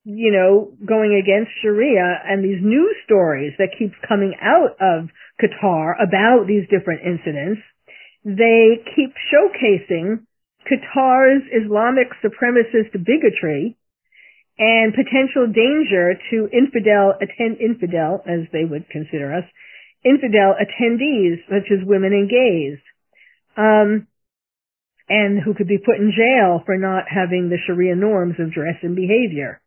you 0.04 0.32
know, 0.32 0.72
going 0.84 1.14
against 1.14 1.52
Sharia 1.62 2.22
and 2.26 2.42
these 2.42 2.58
news 2.60 2.96
stories 3.04 3.52
that 3.58 3.78
keep 3.78 3.92
coming 4.06 4.34
out 4.42 4.74
of 4.80 5.08
Qatar 5.38 5.94
about 6.02 6.46
these 6.46 6.66
different 6.68 7.02
incidents. 7.06 7.62
They 8.24 8.82
keep 8.96 9.14
showcasing 9.30 10.26
Qatar's 10.66 11.42
Islamic 11.50 12.08
supremacist 12.22 12.92
bigotry 12.92 13.76
and 14.58 14.92
potential 14.92 15.46
danger 15.46 16.14
to 16.30 16.48
infidel 16.52 17.14
attend 17.16 17.58
infidel 17.58 18.22
as 18.26 18.46
they 18.52 18.64
would 18.64 18.88
consider 18.90 19.32
us 19.34 19.44
infidel 20.04 20.54
attendees 20.58 21.38
such 21.48 21.70
as 21.72 21.86
women 21.86 22.12
and 22.12 22.28
gays 22.28 22.78
um, 23.56 24.06
and 25.08 25.40
who 25.40 25.54
could 25.54 25.68
be 25.68 25.78
put 25.78 25.96
in 25.96 26.12
jail 26.12 26.60
for 26.66 26.76
not 26.76 27.04
having 27.08 27.48
the 27.48 27.56
sharia 27.66 27.94
norms 27.94 28.34
of 28.38 28.52
dress 28.52 28.76
and 28.82 28.94
behavior 28.94 29.61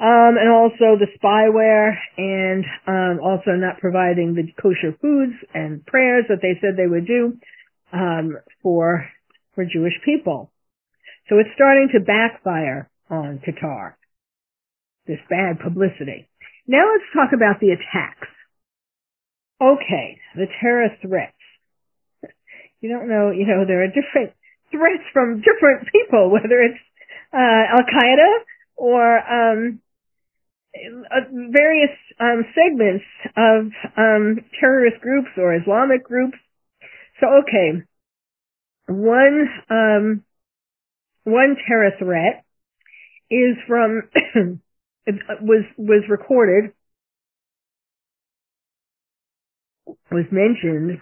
um, 0.00 0.36
and 0.38 0.48
also 0.48 0.96
the 0.98 1.08
spyware 1.18 1.96
and 2.16 2.64
um, 2.86 3.24
also 3.24 3.52
not 3.52 3.78
providing 3.78 4.34
the 4.34 4.46
kosher 4.60 4.96
foods 5.00 5.34
and 5.54 5.84
prayers 5.86 6.24
that 6.28 6.38
they 6.42 6.58
said 6.60 6.76
they 6.76 6.86
would 6.86 7.06
do 7.06 7.38
um, 7.92 8.36
for 8.62 9.06
for 9.54 9.64
Jewish 9.64 9.94
people 10.04 10.50
so 11.28 11.38
it's 11.38 11.50
starting 11.54 11.88
to 11.92 12.00
backfire 12.00 12.88
on 13.10 13.40
Qatar. 13.44 13.94
This 15.06 15.20
bad 15.28 15.60
publicity. 15.60 16.28
Now 16.66 16.84
let's 16.92 17.08
talk 17.12 17.32
about 17.34 17.60
the 17.60 17.72
attacks. 17.72 18.28
Okay, 19.60 20.18
the 20.34 20.46
terror 20.60 20.88
threats. 21.02 21.34
You 22.80 22.88
don't 22.88 23.08
know, 23.08 23.30
you 23.30 23.46
know, 23.46 23.64
there 23.66 23.82
are 23.82 23.88
different 23.88 24.32
threats 24.70 25.04
from 25.12 25.42
different 25.42 25.88
people, 25.92 26.30
whether 26.36 26.60
it's 26.62 26.80
uh, 27.32 27.76
Al 27.76 27.84
Qaeda 27.84 28.32
or 28.76 29.18
um, 29.18 29.80
various 31.50 31.90
um, 32.20 32.44
segments 32.54 33.04
of 33.36 33.72
um, 33.96 34.38
terrorist 34.60 35.00
groups 35.00 35.28
or 35.36 35.54
Islamic 35.54 36.04
groups. 36.04 36.38
So, 37.20 37.26
okay, 37.42 37.82
one 38.88 39.48
um, 39.70 40.24
one 41.24 41.56
terror 41.66 41.90
threat 41.98 42.44
is 43.30 43.56
from 43.66 44.02
was 45.42 45.64
was 45.76 46.04
recorded 46.08 46.72
was 50.10 50.24
mentioned 50.30 51.00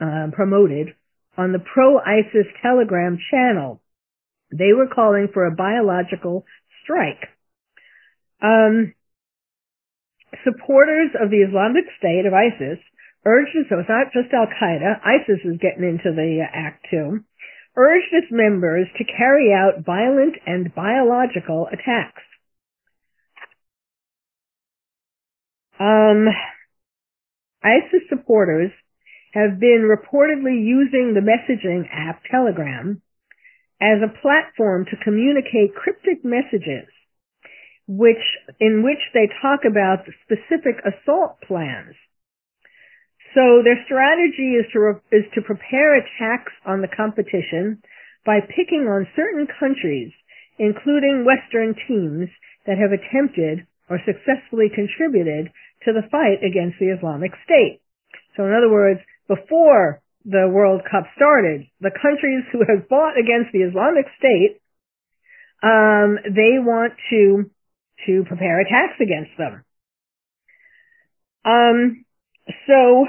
uh, 0.00 0.28
promoted 0.32 0.94
on 1.36 1.52
the 1.52 1.58
pro 1.58 1.98
ISIS 1.98 2.46
Telegram 2.62 3.18
channel. 3.30 3.80
They 4.50 4.72
were 4.76 4.88
calling 4.92 5.28
for 5.32 5.46
a 5.46 5.54
biological 5.54 6.44
strike. 6.82 7.28
Um, 8.40 8.94
supporters 10.44 11.10
of 11.20 11.30
the 11.30 11.42
Islamic 11.42 11.84
State 11.98 12.26
of 12.26 12.34
ISIS 12.34 12.78
urged, 13.24 13.56
so 13.68 13.78
it's 13.80 13.88
not 13.88 14.12
just 14.12 14.32
Al 14.32 14.46
Qaeda, 14.46 15.00
ISIS 15.02 15.40
is 15.44 15.58
getting 15.60 15.84
into 15.84 16.14
the 16.14 16.46
act 16.52 16.86
too, 16.90 17.20
urged 17.76 18.12
its 18.12 18.28
members 18.30 18.86
to 18.98 19.04
carry 19.04 19.52
out 19.52 19.84
violent 19.84 20.34
and 20.46 20.74
biological 20.74 21.66
attacks. 21.72 22.22
Um, 25.80 26.26
ISIS 27.62 28.02
supporters 28.08 28.70
have 29.34 29.60
been 29.60 29.86
reportedly 29.86 30.64
using 30.64 31.14
the 31.14 31.20
messaging 31.20 31.86
app 31.92 32.22
Telegram 32.30 33.02
as 33.80 33.98
a 34.02 34.20
platform 34.20 34.86
to 34.86 35.04
communicate 35.04 35.74
cryptic 35.74 36.24
messages 36.24 36.88
which 37.88 38.22
in 38.60 38.84
which 38.84 39.00
they 39.14 39.26
talk 39.42 39.60
about 39.64 40.04
specific 40.24 40.76
assault 40.84 41.40
plans 41.40 41.96
so 43.34 43.60
their 43.62 43.78
strategy 43.84 44.56
is 44.56 44.66
to 44.72 44.78
re- 44.80 45.04
is 45.12 45.24
to 45.34 45.42
prepare 45.42 45.96
attacks 45.96 46.52
on 46.64 46.80
the 46.80 46.88
competition 46.88 47.82
by 48.24 48.40
picking 48.40 48.88
on 48.88 49.06
certain 49.14 49.46
countries, 49.60 50.12
including 50.58 51.24
Western 51.24 51.74
teams 51.86 52.28
that 52.66 52.78
have 52.78 52.92
attempted 52.92 53.66
or 53.88 54.00
successfully 54.04 54.68
contributed 54.72 55.52
to 55.84 55.92
the 55.92 56.08
fight 56.10 56.42
against 56.42 56.78
the 56.80 56.90
Islamic 56.90 57.32
State. 57.44 57.80
So 58.36 58.44
in 58.44 58.52
other 58.52 58.70
words, 58.70 59.00
before 59.28 60.02
the 60.24 60.48
World 60.48 60.82
Cup 60.90 61.04
started, 61.16 61.64
the 61.80 61.94
countries 61.94 62.44
who 62.52 62.64
have 62.66 62.88
fought 62.88 63.16
against 63.16 63.52
the 63.52 63.62
Islamic 63.62 64.06
State, 64.18 64.60
um, 65.62 66.18
they 66.24 66.58
want 66.58 66.94
to 67.10 67.50
to 68.06 68.24
prepare 68.26 68.60
attacks 68.60 69.00
against 69.00 69.32
them. 69.36 69.64
Um, 71.44 72.04
so 72.66 73.06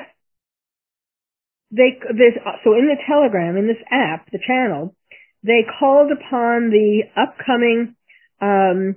they 1.72 2.00
this 2.10 2.34
so 2.64 2.74
in 2.74 2.88
the 2.88 2.98
Telegram 3.08 3.58
in 3.58 3.68
this 3.68 3.84
app, 3.92 4.30
the 4.32 4.40
channel, 4.46 4.96
they 5.44 5.66
called 5.80 6.12
upon 6.12 6.70
the 6.70 7.04
upcoming 7.16 7.96
um, 8.42 8.96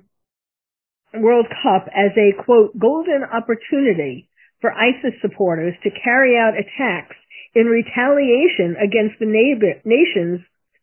World 1.15 1.47
Cup 1.63 1.89
as 1.93 2.13
a 2.17 2.43
quote 2.43 2.79
golden 2.79 3.23
opportunity 3.25 4.29
for 4.61 4.73
ISIS 4.73 5.21
supporters 5.21 5.75
to 5.83 5.91
carry 5.91 6.39
out 6.39 6.55
attacks 6.55 7.17
in 7.55 7.67
retaliation 7.67 8.77
against 8.81 9.19
the 9.19 9.27
neighbor, 9.27 9.81
nations 9.85 10.41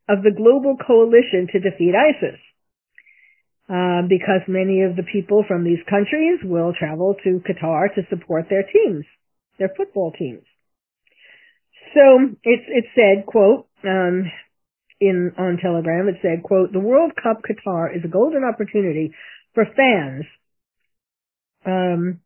of 0.08 0.22
the 0.22 0.36
global 0.36 0.78
coalition 0.78 1.48
to 1.52 1.60
defeat 1.60 1.96
ISIS. 1.96 2.40
Uh, 3.70 4.02
because 4.10 4.42
many 4.48 4.82
of 4.82 4.96
the 4.96 5.06
people 5.14 5.46
from 5.48 5.64
these 5.64 5.78
countries 5.88 6.40
will 6.44 6.74
travel 6.74 7.16
to 7.24 7.40
Qatar 7.46 7.94
to 7.94 8.02
support 8.10 8.48
their 8.50 8.64
teams 8.64 9.06
their 9.60 9.70
football 9.76 10.12
teams. 10.18 10.44
So 11.94 12.34
it 12.44 12.62
it 12.68 12.86
said, 12.96 13.26
quote, 13.26 13.68
um, 13.84 14.32
in 15.00 15.34
on 15.38 15.60
Telegram, 15.62 16.08
it 16.08 16.16
said, 16.22 16.44
quote, 16.44 16.72
the 16.72 16.80
World 16.80 17.12
Cup 17.22 17.42
Qatar 17.44 17.96
is 17.96 18.04
a 18.04 18.08
golden 18.08 18.44
opportunity 18.44 19.14
for 19.54 19.66
fans. 19.66 20.26
Um, 21.66 22.22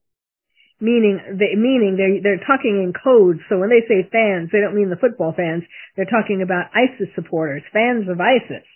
meaning 0.80 1.20
they 1.40 1.56
meaning 1.56 1.98
they 1.98 2.22
they're 2.22 2.46
talking 2.46 2.84
in 2.84 2.94
codes. 2.94 3.40
So 3.50 3.58
when 3.58 3.70
they 3.70 3.82
say 3.88 4.08
fans, 4.12 4.50
they 4.52 4.60
don't 4.60 4.76
mean 4.76 4.90
the 4.90 5.02
football 5.02 5.34
fans. 5.36 5.64
They're 5.96 6.06
talking 6.06 6.42
about 6.42 6.72
ISIS 6.76 7.10
supporters, 7.16 7.64
fans 7.74 8.08
of 8.10 8.20
ISIS. 8.22 8.68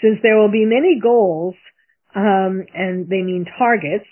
since 0.00 0.18
there 0.22 0.38
will 0.38 0.50
be 0.50 0.64
many 0.64 0.98
goals, 1.00 1.54
um, 2.18 2.66
and 2.74 3.06
they 3.06 3.22
mean 3.22 3.46
targets, 3.46 4.10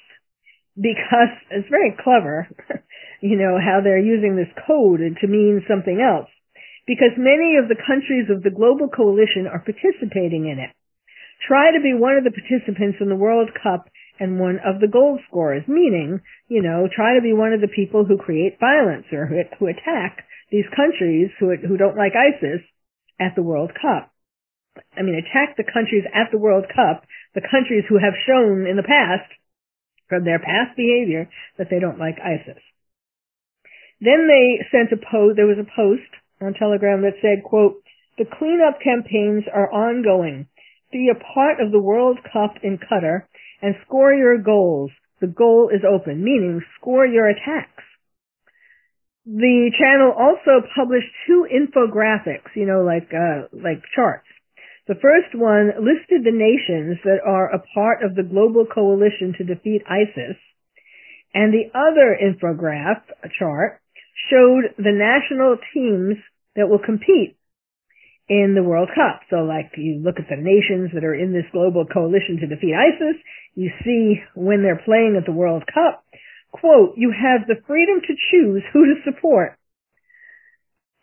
because 0.78 1.34
it's 1.50 1.68
very 1.68 1.96
clever, 1.98 2.46
you 3.20 3.36
know, 3.36 3.58
how 3.58 3.80
they're 3.82 3.98
using 3.98 4.36
this 4.36 4.52
code 4.66 5.00
to 5.20 5.26
mean 5.26 5.66
something 5.66 5.98
else. 5.98 6.30
Because 6.86 7.18
many 7.18 7.58
of 7.58 7.66
the 7.66 7.74
countries 7.74 8.30
of 8.30 8.46
the 8.46 8.54
global 8.54 8.86
coalition 8.86 9.50
are 9.50 9.58
participating 9.58 10.46
in 10.46 10.62
it. 10.62 10.70
Try 11.42 11.74
to 11.74 11.82
be 11.82 11.98
one 11.98 12.14
of 12.14 12.22
the 12.22 12.30
participants 12.30 12.98
in 13.02 13.10
the 13.10 13.18
World 13.18 13.50
Cup 13.58 13.90
and 14.20 14.38
one 14.38 14.60
of 14.64 14.80
the 14.80 14.88
goal 14.88 15.18
scorers, 15.28 15.66
meaning, 15.66 16.20
you 16.46 16.62
know, 16.62 16.88
try 16.88 17.14
to 17.14 17.20
be 17.20 17.34
one 17.34 17.52
of 17.52 17.60
the 17.60 17.74
people 17.74 18.04
who 18.04 18.16
create 18.16 18.60
violence 18.60 19.04
or 19.12 19.26
who, 19.26 19.42
who 19.58 19.66
attack 19.66 20.24
these 20.50 20.64
countries 20.74 21.28
who, 21.38 21.54
who 21.56 21.76
don't 21.76 21.98
like 21.98 22.12
ISIS 22.14 22.62
at 23.18 23.34
the 23.34 23.42
World 23.42 23.72
Cup. 23.74 24.14
I 24.96 25.02
mean, 25.02 25.16
attack 25.16 25.56
the 25.56 25.64
countries 25.64 26.04
at 26.14 26.30
the 26.30 26.38
World 26.38 26.66
Cup, 26.68 27.04
the 27.36 27.44
countries 27.44 27.84
who 27.86 28.00
have 28.00 28.16
shown 28.26 28.64
in 28.66 28.80
the 28.80 28.88
past, 28.88 29.28
from 30.08 30.24
their 30.24 30.40
past 30.40 30.72
behavior, 30.74 31.28
that 31.60 31.68
they 31.68 31.78
don't 31.78 32.00
like 32.00 32.16
ISIS. 32.16 32.64
Then 34.00 34.24
they 34.24 34.64
sent 34.72 34.88
a 34.90 34.96
post, 34.96 35.36
there 35.36 35.46
was 35.46 35.60
a 35.60 35.68
post 35.76 36.08
on 36.40 36.56
Telegram 36.56 37.02
that 37.02 37.20
said, 37.20 37.44
quote, 37.44 37.84
the 38.16 38.24
cleanup 38.24 38.80
campaigns 38.80 39.44
are 39.52 39.70
ongoing. 39.70 40.48
Be 40.90 41.12
a 41.12 41.20
part 41.34 41.60
of 41.60 41.72
the 41.72 41.78
World 41.78 42.18
Cup 42.32 42.56
in 42.62 42.78
Qatar 42.78 43.28
and 43.60 43.74
score 43.84 44.14
your 44.14 44.38
goals. 44.38 44.90
The 45.20 45.26
goal 45.26 45.68
is 45.68 45.84
open, 45.84 46.24
meaning 46.24 46.62
score 46.80 47.04
your 47.04 47.28
attacks. 47.28 47.84
The 49.26 49.70
channel 49.76 50.12
also 50.16 50.64
published 50.74 51.08
two 51.26 51.46
infographics, 51.52 52.54
you 52.54 52.64
know, 52.64 52.80
like, 52.80 53.12
uh, 53.12 53.48
like 53.52 53.82
charts. 53.94 54.28
The 54.86 54.94
first 54.94 55.34
one 55.34 55.72
listed 55.82 56.22
the 56.22 56.30
nations 56.30 56.98
that 57.02 57.18
are 57.26 57.50
a 57.50 57.62
part 57.74 58.04
of 58.04 58.14
the 58.14 58.22
global 58.22 58.66
coalition 58.66 59.34
to 59.38 59.44
defeat 59.44 59.82
ISIS, 59.88 60.36
and 61.34 61.52
the 61.52 61.70
other 61.74 62.16
infograph 62.16 63.02
chart 63.38 63.80
showed 64.30 64.74
the 64.78 64.94
national 64.94 65.58
teams 65.74 66.16
that 66.54 66.68
will 66.68 66.78
compete 66.78 67.36
in 68.28 68.54
the 68.54 68.62
World 68.62 68.88
Cup. 68.94 69.22
So 69.28 69.42
like 69.42 69.72
you 69.76 70.02
look 70.02 70.18
at 70.18 70.28
the 70.28 70.36
nations 70.36 70.90
that 70.94 71.04
are 71.04 71.14
in 71.14 71.32
this 71.32 71.46
global 71.50 71.84
coalition 71.84 72.38
to 72.40 72.46
defeat 72.46 72.74
ISIS, 72.74 73.16
you 73.54 73.70
see 73.84 74.22
when 74.34 74.62
they're 74.62 74.82
playing 74.84 75.16
at 75.18 75.26
the 75.26 75.36
World 75.36 75.64
Cup, 75.66 76.04
quote, 76.52 76.94
you 76.96 77.10
have 77.10 77.46
the 77.46 77.62
freedom 77.66 78.00
to 78.00 78.14
choose 78.30 78.62
who 78.72 78.86
to 78.86 78.94
support. 79.04 79.58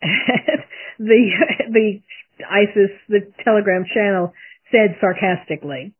the, 0.02 1.30
the 1.70 2.00
ISIS, 2.42 2.90
the 3.08 3.32
Telegram 3.44 3.84
channel 3.92 4.32
said 4.70 4.96
sarcastically. 5.00 5.94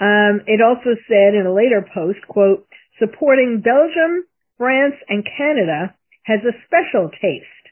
Um, 0.00 0.42
it 0.46 0.60
also 0.60 0.98
said 1.08 1.34
in 1.34 1.46
a 1.46 1.54
later 1.54 1.86
post, 1.94 2.18
quote, 2.28 2.66
supporting 2.98 3.62
Belgium, 3.62 4.26
France, 4.58 4.94
and 5.08 5.24
Canada 5.24 5.94
has 6.24 6.40
a 6.42 6.56
special 6.66 7.10
taste. 7.10 7.64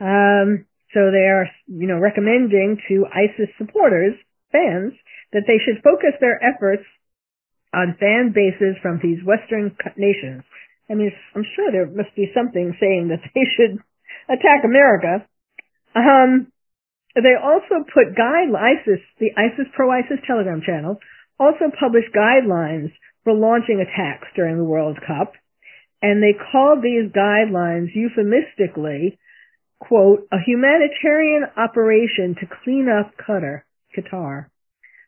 Um, 0.00 0.66
so 0.94 1.10
they 1.10 1.28
are, 1.30 1.46
you 1.66 1.86
know, 1.86 1.98
recommending 1.98 2.78
to 2.88 3.06
ISIS 3.06 3.50
supporters, 3.58 4.14
fans, 4.50 4.92
that 5.32 5.46
they 5.46 5.58
should 5.62 5.82
focus 5.82 6.18
their 6.20 6.40
efforts 6.42 6.82
on 7.72 7.96
fan 8.00 8.32
bases 8.34 8.74
from 8.82 8.98
these 9.02 9.22
Western 9.22 9.76
nations. 9.96 10.42
I 10.90 10.94
mean, 10.94 11.12
I'm 11.36 11.46
sure 11.54 11.70
there 11.70 11.86
must 11.86 12.14
be 12.16 12.32
something 12.34 12.74
saying 12.80 13.08
that 13.14 13.22
they 13.34 13.46
should 13.54 13.78
attack 14.26 14.64
America. 14.64 15.26
Um, 15.94 16.50
they 17.14 17.34
also 17.34 17.82
put 17.92 18.16
guide 18.16 18.54
ISIS, 18.54 19.02
the 19.18 19.34
ISIS 19.36 19.66
pro-ISIS 19.74 20.22
Telegram 20.26 20.62
channel, 20.64 20.98
also 21.38 21.72
published 21.78 22.14
guidelines 22.14 22.92
for 23.24 23.32
launching 23.34 23.80
attacks 23.80 24.28
during 24.36 24.56
the 24.56 24.64
World 24.64 24.98
Cup, 25.06 25.32
and 26.02 26.22
they 26.22 26.32
called 26.52 26.82
these 26.82 27.10
guidelines 27.12 27.94
euphemistically, 27.94 29.18
quote, 29.80 30.28
a 30.32 30.38
humanitarian 30.38 31.44
operation 31.56 32.36
to 32.40 32.46
clean 32.62 32.88
up 32.88 33.12
Qatar. 33.16 33.62
Qatar. 33.96 34.46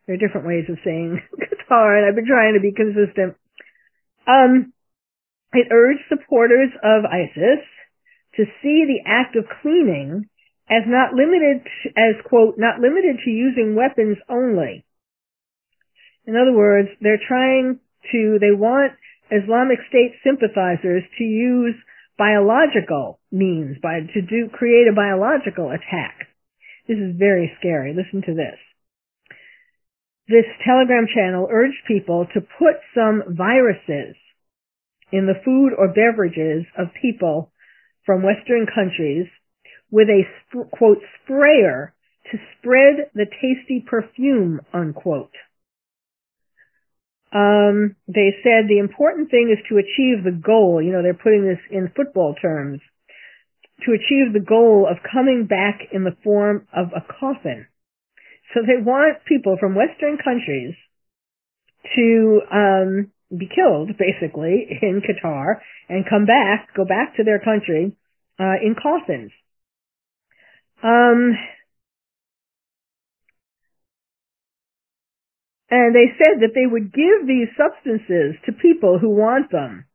There 0.06 0.16
are 0.16 0.18
different 0.18 0.46
ways 0.46 0.64
of 0.68 0.78
saying 0.84 1.22
Qatar, 1.38 1.96
and 1.96 2.06
I've 2.06 2.16
been 2.16 2.26
trying 2.26 2.54
to 2.54 2.60
be 2.60 2.72
consistent. 2.72 3.36
Um, 4.26 4.72
it 5.52 5.68
urged 5.70 6.02
supporters 6.08 6.70
of 6.82 7.04
ISIS 7.04 7.62
to 8.36 8.44
see 8.62 8.84
the 8.88 9.02
act 9.06 9.36
of 9.36 9.44
cleaning 9.60 10.28
as 10.72 10.88
not 10.88 11.12
limited, 11.12 11.60
as 11.92 12.16
quote, 12.24 12.56
not 12.56 12.80
limited 12.80 13.20
to 13.24 13.30
using 13.30 13.76
weapons 13.76 14.16
only. 14.28 14.84
In 16.24 16.34
other 16.34 16.56
words, 16.56 16.88
they're 17.00 17.20
trying 17.28 17.78
to, 18.12 18.38
they 18.40 18.56
want 18.56 18.92
Islamic 19.30 19.78
State 19.88 20.16
sympathizers 20.24 21.02
to 21.18 21.24
use 21.24 21.74
biological 22.16 23.20
means, 23.30 23.76
by, 23.82 24.00
to 24.00 24.22
do, 24.22 24.48
create 24.48 24.88
a 24.88 24.96
biological 24.96 25.68
attack. 25.68 26.32
This 26.88 26.96
is 26.96 27.16
very 27.18 27.52
scary. 27.60 27.92
Listen 27.92 28.22
to 28.22 28.34
this 28.34 28.58
this 30.28 30.46
Telegram 30.64 31.06
channel 31.12 31.48
urged 31.50 31.84
people 31.86 32.26
to 32.32 32.40
put 32.40 32.80
some 32.94 33.22
viruses 33.28 34.16
in 35.10 35.26
the 35.26 35.40
food 35.44 35.72
or 35.76 35.92
beverages 35.92 36.64
of 36.78 36.88
people 37.00 37.52
from 38.06 38.22
Western 38.22 38.66
countries 38.66 39.26
with 39.92 40.08
a 40.08 40.24
quote 40.72 40.98
sprayer 41.22 41.94
to 42.32 42.38
spread 42.58 43.10
the 43.14 43.26
tasty 43.26 43.84
perfume 43.86 44.60
unquote. 44.72 45.34
Um, 47.32 47.96
they 48.08 48.34
said 48.42 48.68
the 48.68 48.78
important 48.78 49.30
thing 49.30 49.54
is 49.54 49.64
to 49.68 49.78
achieve 49.78 50.24
the 50.24 50.38
goal. 50.44 50.82
You 50.82 50.92
know, 50.92 51.02
they're 51.02 51.14
putting 51.14 51.44
this 51.46 51.60
in 51.70 51.92
football 51.94 52.34
terms. 52.34 52.80
To 53.86 53.92
achieve 53.92 54.32
the 54.32 54.44
goal 54.46 54.86
of 54.88 54.98
coming 55.02 55.46
back 55.46 55.80
in 55.92 56.04
the 56.04 56.16
form 56.22 56.66
of 56.72 56.88
a 56.94 57.00
coffin. 57.00 57.66
So 58.54 58.60
they 58.60 58.82
want 58.82 59.24
people 59.26 59.56
from 59.58 59.74
Western 59.74 60.18
countries 60.18 60.74
to 61.96 62.40
um, 62.52 63.12
be 63.36 63.48
killed, 63.48 63.90
basically, 63.98 64.68
in 64.82 65.00
Qatar 65.00 65.60
and 65.88 66.04
come 66.08 66.26
back, 66.26 66.68
go 66.76 66.84
back 66.84 67.16
to 67.16 67.24
their 67.24 67.40
country 67.40 67.96
uh, 68.38 68.60
in 68.62 68.76
coffins. 68.80 69.32
Um, 70.82 71.38
and 75.70 75.94
they 75.94 76.10
said 76.18 76.40
that 76.42 76.54
they 76.54 76.66
would 76.66 76.92
give 76.92 77.26
these 77.26 77.48
substances 77.56 78.34
to 78.46 78.52
people 78.52 78.98
who 78.98 79.10
want 79.10 79.50
them 79.50 79.86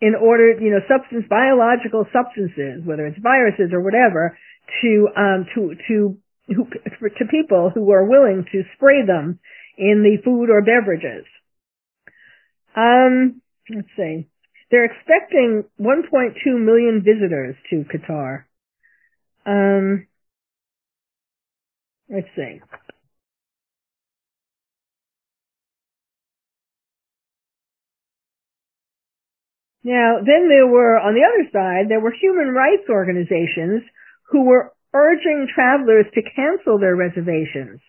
in 0.00 0.14
order, 0.14 0.52
you 0.60 0.70
know, 0.70 0.80
substance, 0.88 1.24
biological 1.28 2.06
substances, 2.12 2.82
whether 2.84 3.06
it's 3.06 3.18
viruses 3.22 3.70
or 3.72 3.82
whatever, 3.82 4.36
to, 4.82 5.08
um, 5.16 5.46
to, 5.54 5.74
to 5.88 6.18
who, 6.48 6.66
to 7.18 7.24
people 7.30 7.70
who 7.74 7.90
are 7.92 8.08
willing 8.08 8.44
to 8.52 8.62
spray 8.74 9.04
them 9.06 9.38
in 9.76 10.02
the 10.02 10.22
food 10.24 10.50
or 10.50 10.62
beverages. 10.62 11.26
Um, 12.76 13.40
let's 13.70 13.88
see. 13.96 14.28
They're 14.70 14.84
expecting 14.84 15.64
1.2 15.80 16.34
million 16.46 17.02
visitors 17.04 17.56
to 17.70 17.84
Qatar. 17.84 18.44
Um, 19.46 20.07
let's 22.10 22.28
see. 22.36 22.60
Now, 29.84 30.18
then 30.18 30.48
there 30.48 30.66
were, 30.66 30.98
on 30.98 31.14
the 31.14 31.24
other 31.24 31.48
side, 31.52 31.88
there 31.88 32.00
were 32.00 32.12
human 32.12 32.48
rights 32.48 32.90
organizations 32.90 33.82
who 34.30 34.44
were 34.44 34.72
urging 34.92 35.48
travelers 35.54 36.06
to 36.14 36.22
cancel 36.34 36.78
their 36.78 36.96
reservations 36.96 37.80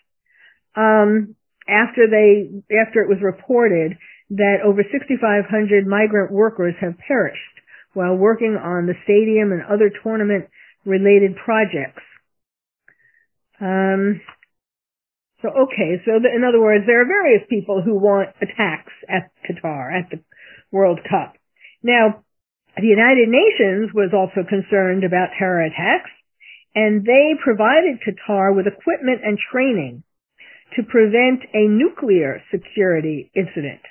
um, 0.75 1.35
after 1.67 2.07
they 2.09 2.49
after 2.75 3.01
it 3.01 3.09
was 3.09 3.21
reported 3.21 3.97
that 4.31 4.61
over 4.63 4.83
6,500 4.83 5.87
migrant 5.87 6.31
workers 6.31 6.75
have 6.81 6.97
perished 7.07 7.39
while 7.93 8.15
working 8.15 8.55
on 8.55 8.85
the 8.85 8.93
stadium 9.03 9.51
and 9.51 9.63
other 9.63 9.89
tournament 10.03 10.45
related 10.85 11.35
projects. 11.43 12.03
Um, 13.61 14.21
so 15.41 15.49
okay, 15.49 16.01
so 16.05 16.19
the, 16.19 16.29
in 16.33 16.43
other 16.43 16.59
words, 16.59 16.85
there 16.85 17.01
are 17.01 17.07
various 17.07 17.43
people 17.49 17.81
who 17.81 17.95
want 17.95 18.29
attacks 18.41 18.93
at 19.07 19.31
Qatar 19.47 19.91
at 19.97 20.09
the 20.09 20.19
World 20.71 20.99
Cup. 21.09 21.35
Now, 21.81 22.23
the 22.75 22.87
United 22.87 23.29
Nations 23.29 23.91
was 23.93 24.11
also 24.13 24.47
concerned 24.47 25.03
about 25.03 25.35
terror 25.37 25.63
attacks 25.63 26.11
and 26.75 27.03
they 27.03 27.33
provided 27.43 27.99
Qatar 28.05 28.55
with 28.55 28.67
equipment 28.67 29.21
and 29.23 29.37
training 29.51 30.03
to 30.75 30.83
prevent 30.83 31.41
a 31.53 31.67
nuclear 31.67 32.41
security 32.51 33.31
incident. 33.35 33.81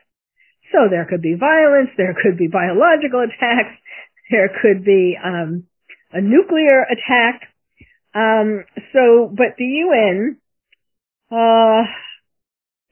So 0.73 0.87
there 0.89 1.07
could 1.09 1.23
be 1.23 1.35
violence, 1.35 1.91
there 1.97 2.15
could 2.15 2.39
be 2.39 2.47
biological 2.47 3.25
attacks, 3.25 3.75
there 4.31 4.51
could 4.63 4.85
be 4.85 5.19
um, 5.23 5.65
a 6.13 6.21
nuclear 6.21 6.85
attack. 6.85 7.49
Um, 8.15 8.65
so, 8.93 9.33
but 9.35 9.57
the 9.59 9.65
UN 9.65 10.39
uh, 11.31 11.83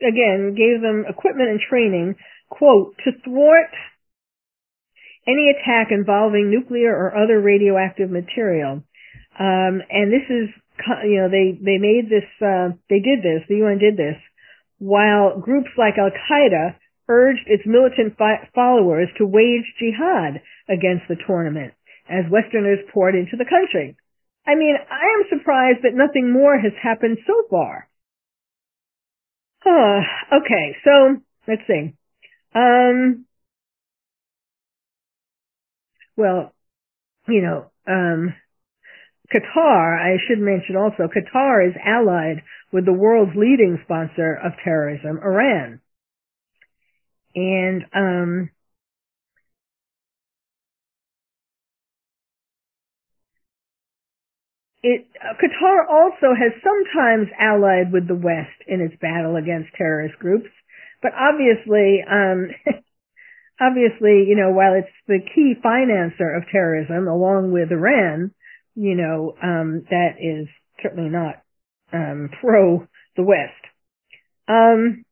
again, 0.02 0.54
gave 0.56 0.82
them 0.82 1.04
equipment 1.08 1.48
and 1.48 1.60
training, 1.60 2.16
quote, 2.48 2.96
to 3.04 3.12
thwart 3.24 3.72
any 5.26 5.50
attack 5.50 5.88
involving 5.90 6.50
nuclear 6.50 6.94
or 6.94 7.16
other 7.16 7.40
radioactive 7.40 8.10
material. 8.10 8.82
Um, 9.38 9.82
and 9.90 10.12
this 10.12 10.28
is, 10.30 10.48
you 11.04 11.20
know, 11.20 11.28
they, 11.28 11.58
they 11.58 11.78
made 11.78 12.08
this, 12.08 12.28
uh, 12.40 12.76
they 12.88 13.00
did 13.00 13.20
this, 13.20 13.42
the 13.48 13.56
UN 13.64 13.78
did 13.78 13.96
this, 13.96 14.16
while 14.78 15.40
groups 15.40 15.70
like 15.76 15.98
Al-Qaeda 15.98 16.76
urged 17.08 17.46
its 17.46 17.62
militant 17.66 18.16
fi- 18.18 18.48
followers 18.54 19.08
to 19.18 19.26
wage 19.26 19.64
jihad 19.78 20.42
against 20.68 21.08
the 21.08 21.16
tournament 21.26 21.72
as 22.08 22.30
Westerners 22.30 22.78
poured 22.92 23.14
into 23.14 23.36
the 23.36 23.48
country. 23.48 23.96
I 24.46 24.54
mean, 24.54 24.76
I 24.76 25.18
am 25.18 25.38
surprised 25.38 25.80
that 25.82 25.94
nothing 25.94 26.32
more 26.32 26.56
has 26.58 26.72
happened 26.80 27.18
so 27.26 27.34
far. 27.50 27.88
Uh, 29.64 30.00
okay, 30.36 30.76
so 30.84 31.16
let's 31.48 31.62
see. 31.66 31.94
Um, 32.54 33.26
well, 36.16 36.52
you 37.28 37.42
know, 37.42 37.70
um, 37.88 38.34
Qatar, 39.34 39.98
I 40.00 40.18
should 40.28 40.38
mention 40.38 40.76
also, 40.76 41.08
Qatar 41.08 41.68
is 41.68 41.74
allied 41.84 42.42
with 42.72 42.86
the 42.86 42.92
world's 42.92 43.36
leading 43.36 43.78
sponsor 43.84 44.34
of 44.34 44.52
terrorism, 44.62 45.18
Iran. 45.18 45.80
And, 47.34 47.84
um, 47.92 48.50
it, 54.86 55.06
uh, 55.18 55.34
Qatar 55.34 55.82
also 55.90 56.30
has 56.30 56.52
sometimes 56.62 57.26
allied 57.40 57.92
with 57.92 58.06
the 58.06 58.14
West 58.14 58.54
in 58.68 58.80
its 58.80 58.94
battle 59.00 59.34
against 59.34 59.74
terrorist 59.74 60.16
groups, 60.20 60.48
but 61.02 61.10
obviously, 61.10 62.04
um, 62.06 62.54
obviously, 63.60 64.22
you 64.30 64.36
know, 64.36 64.54
while 64.54 64.74
it's 64.74 64.94
the 65.08 65.18
key 65.34 65.54
financer 65.58 66.36
of 66.36 66.44
terrorism 66.52 67.08
along 67.08 67.50
with 67.50 67.72
Iran, 67.72 68.30
you 68.76 68.94
know, 68.94 69.34
um, 69.42 69.82
that 69.90 70.22
is 70.22 70.46
certainly 70.80 71.10
not 71.10 71.42
um, 71.92 72.30
pro 72.40 72.86
the 73.16 73.24
West. 73.24 73.66
Um, 74.46 75.04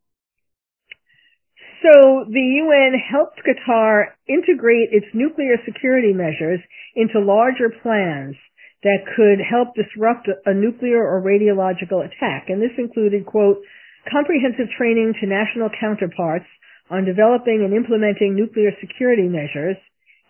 so 1.83 2.25
the 2.31 2.63
UN 2.63 2.95
helped 2.95 3.41
Qatar 3.43 4.15
integrate 4.29 4.91
its 4.93 5.07
nuclear 5.13 5.57
security 5.67 6.13
measures 6.13 6.61
into 6.95 7.19
larger 7.19 7.71
plans 7.83 8.37
that 8.85 9.09
could 9.17 9.41
help 9.41 9.73
disrupt 9.75 10.29
a 10.29 10.53
nuclear 10.53 11.01
or 11.01 11.25
radiological 11.25 12.05
attack. 12.05 12.53
And 12.53 12.61
this 12.61 12.77
included, 12.77 13.25
quote, 13.25 13.65
comprehensive 14.05 14.69
training 14.77 15.17
to 15.21 15.27
national 15.27 15.73
counterparts 15.81 16.45
on 16.93 17.09
developing 17.09 17.65
and 17.65 17.73
implementing 17.73 18.37
nuclear 18.37 18.71
security 18.81 19.25
measures, 19.25 19.81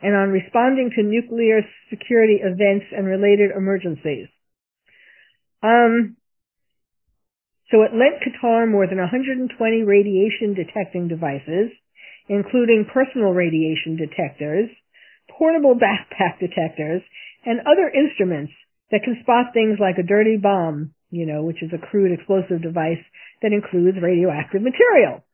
and 0.01 0.15
on 0.15 0.31
responding 0.31 0.91
to 0.95 1.03
nuclear 1.03 1.63
security 1.91 2.39
events 2.39 2.87
and 2.95 3.07
related 3.07 3.51
emergencies. 3.51 4.29
Um, 5.63 6.17
so 7.73 7.83
it 7.83 7.91
lent 7.91 8.23
Qatar 8.23 8.71
more 8.71 8.87
than 8.87 8.99
120 8.99 9.51
radiation 9.83 10.55
detecting 10.55 11.09
devices, 11.09 11.75
including 12.29 12.87
personal 12.93 13.33
radiation 13.33 13.97
detectors, 13.97 14.71
portable 15.39 15.75
backpack 15.75 16.39
detectors, 16.39 17.03
and 17.45 17.61
other 17.61 17.89
instruments 17.89 18.53
that 18.91 19.03
can 19.05 19.19
spot 19.23 19.53
things 19.53 19.79
like 19.81 19.99
a 19.99 20.07
dirty 20.07 20.37
bomb, 20.37 20.95
you 21.11 21.27
know, 21.27 21.43
which 21.43 21.63
is 21.63 21.71
a 21.73 21.87
crude 21.87 22.13
explosive 22.13 22.63
device 22.63 23.03
that 23.43 23.53
includes 23.53 23.99
radioactive 24.01 24.63
material. 24.63 25.25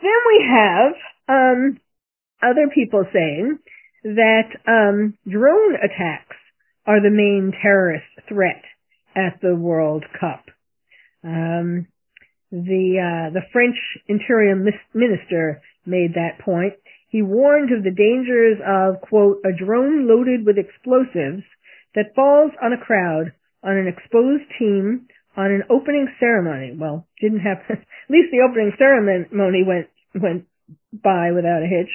Then 0.00 0.20
we 0.26 0.46
have 0.48 0.92
um, 1.28 1.80
other 2.42 2.68
people 2.74 3.04
saying 3.12 3.58
that 4.04 4.48
um, 4.66 5.14
drone 5.28 5.74
attacks 5.74 6.36
are 6.86 7.02
the 7.02 7.10
main 7.10 7.52
terrorist 7.60 8.06
threat 8.28 8.62
at 9.16 9.40
the 9.42 9.54
World 9.54 10.04
Cup. 10.18 10.44
Um, 11.24 11.86
the 12.50 12.96
uh, 12.96 13.32
the 13.34 13.42
French 13.52 13.76
Interior 14.06 14.56
Minister 14.94 15.60
made 15.84 16.14
that 16.14 16.38
point. 16.44 16.74
He 17.08 17.22
warned 17.22 17.72
of 17.72 17.84
the 17.84 17.90
dangers 17.90 18.58
of 18.64 19.00
quote 19.00 19.40
a 19.44 19.52
drone 19.52 20.06
loaded 20.06 20.44
with 20.44 20.58
explosives 20.58 21.44
that 21.94 22.14
falls 22.14 22.52
on 22.62 22.72
a 22.72 22.78
crowd 22.84 23.32
on 23.62 23.76
an 23.76 23.88
exposed 23.88 24.44
team 24.58 25.08
on 25.36 25.50
an 25.50 25.62
opening 25.70 26.08
ceremony. 26.20 26.76
Well, 26.76 27.06
didn't 27.20 27.40
happen. 27.40 27.76
at 27.80 28.10
least 28.10 28.28
the 28.30 28.46
opening 28.48 28.72
ceremony 28.78 29.64
went 29.64 29.88
went 30.14 30.44
by 30.92 31.32
without 31.32 31.62
a 31.62 31.66
hitch 31.66 31.90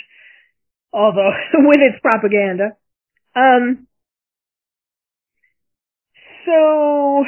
although 0.93 1.31
with 1.53 1.79
its 1.81 1.99
propaganda. 2.01 2.77
Um, 3.35 3.87
so, 6.45 7.25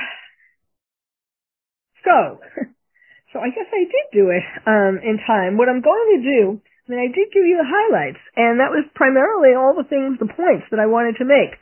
so, 2.06 2.40
so 3.34 3.40
I 3.40 3.50
guess 3.50 3.68
I 3.74 3.84
did 3.90 4.08
do 4.14 4.30
it 4.30 4.44
um, 4.68 5.00
in 5.04 5.18
time. 5.26 5.58
What 5.58 5.68
I'm 5.68 5.82
going 5.82 6.22
to 6.22 6.24
do, 6.24 6.62
I 6.86 6.92
mean, 6.94 7.02
I 7.02 7.10
did 7.10 7.34
give 7.34 7.42
you 7.42 7.58
the 7.58 7.66
highlights, 7.66 8.22
and 8.38 8.62
that 8.62 8.70
was 8.70 8.86
primarily 8.94 9.58
all 9.58 9.74
the 9.74 9.90
things, 9.90 10.22
the 10.22 10.30
points 10.30 10.70
that 10.70 10.78
I 10.78 10.86
wanted 10.86 11.18
to 11.18 11.26
make. 11.26 11.58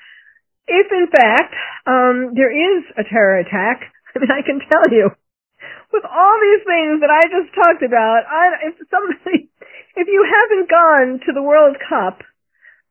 If 0.67 0.87
in 0.91 1.07
fact 1.07 1.55
um, 1.87 2.35
there 2.35 2.51
is 2.51 2.83
a 2.99 3.07
terror 3.07 3.39
attack, 3.39 3.87
I 4.15 4.19
mean, 4.19 4.31
I 4.31 4.43
can 4.43 4.59
tell 4.59 4.87
you, 4.91 5.15
with 5.95 6.03
all 6.03 6.35
these 6.43 6.63
things 6.67 6.99
that 6.99 7.13
I 7.13 7.23
just 7.31 7.55
talked 7.55 7.83
about, 7.87 8.27
I, 8.27 8.67
if 8.67 8.75
somebody 8.91 9.47
if 9.95 10.07
you 10.11 10.27
haven't 10.27 10.67
gone 10.69 11.09
to 11.23 11.31
the 11.31 11.43
World 11.43 11.77
Cup, 11.79 12.19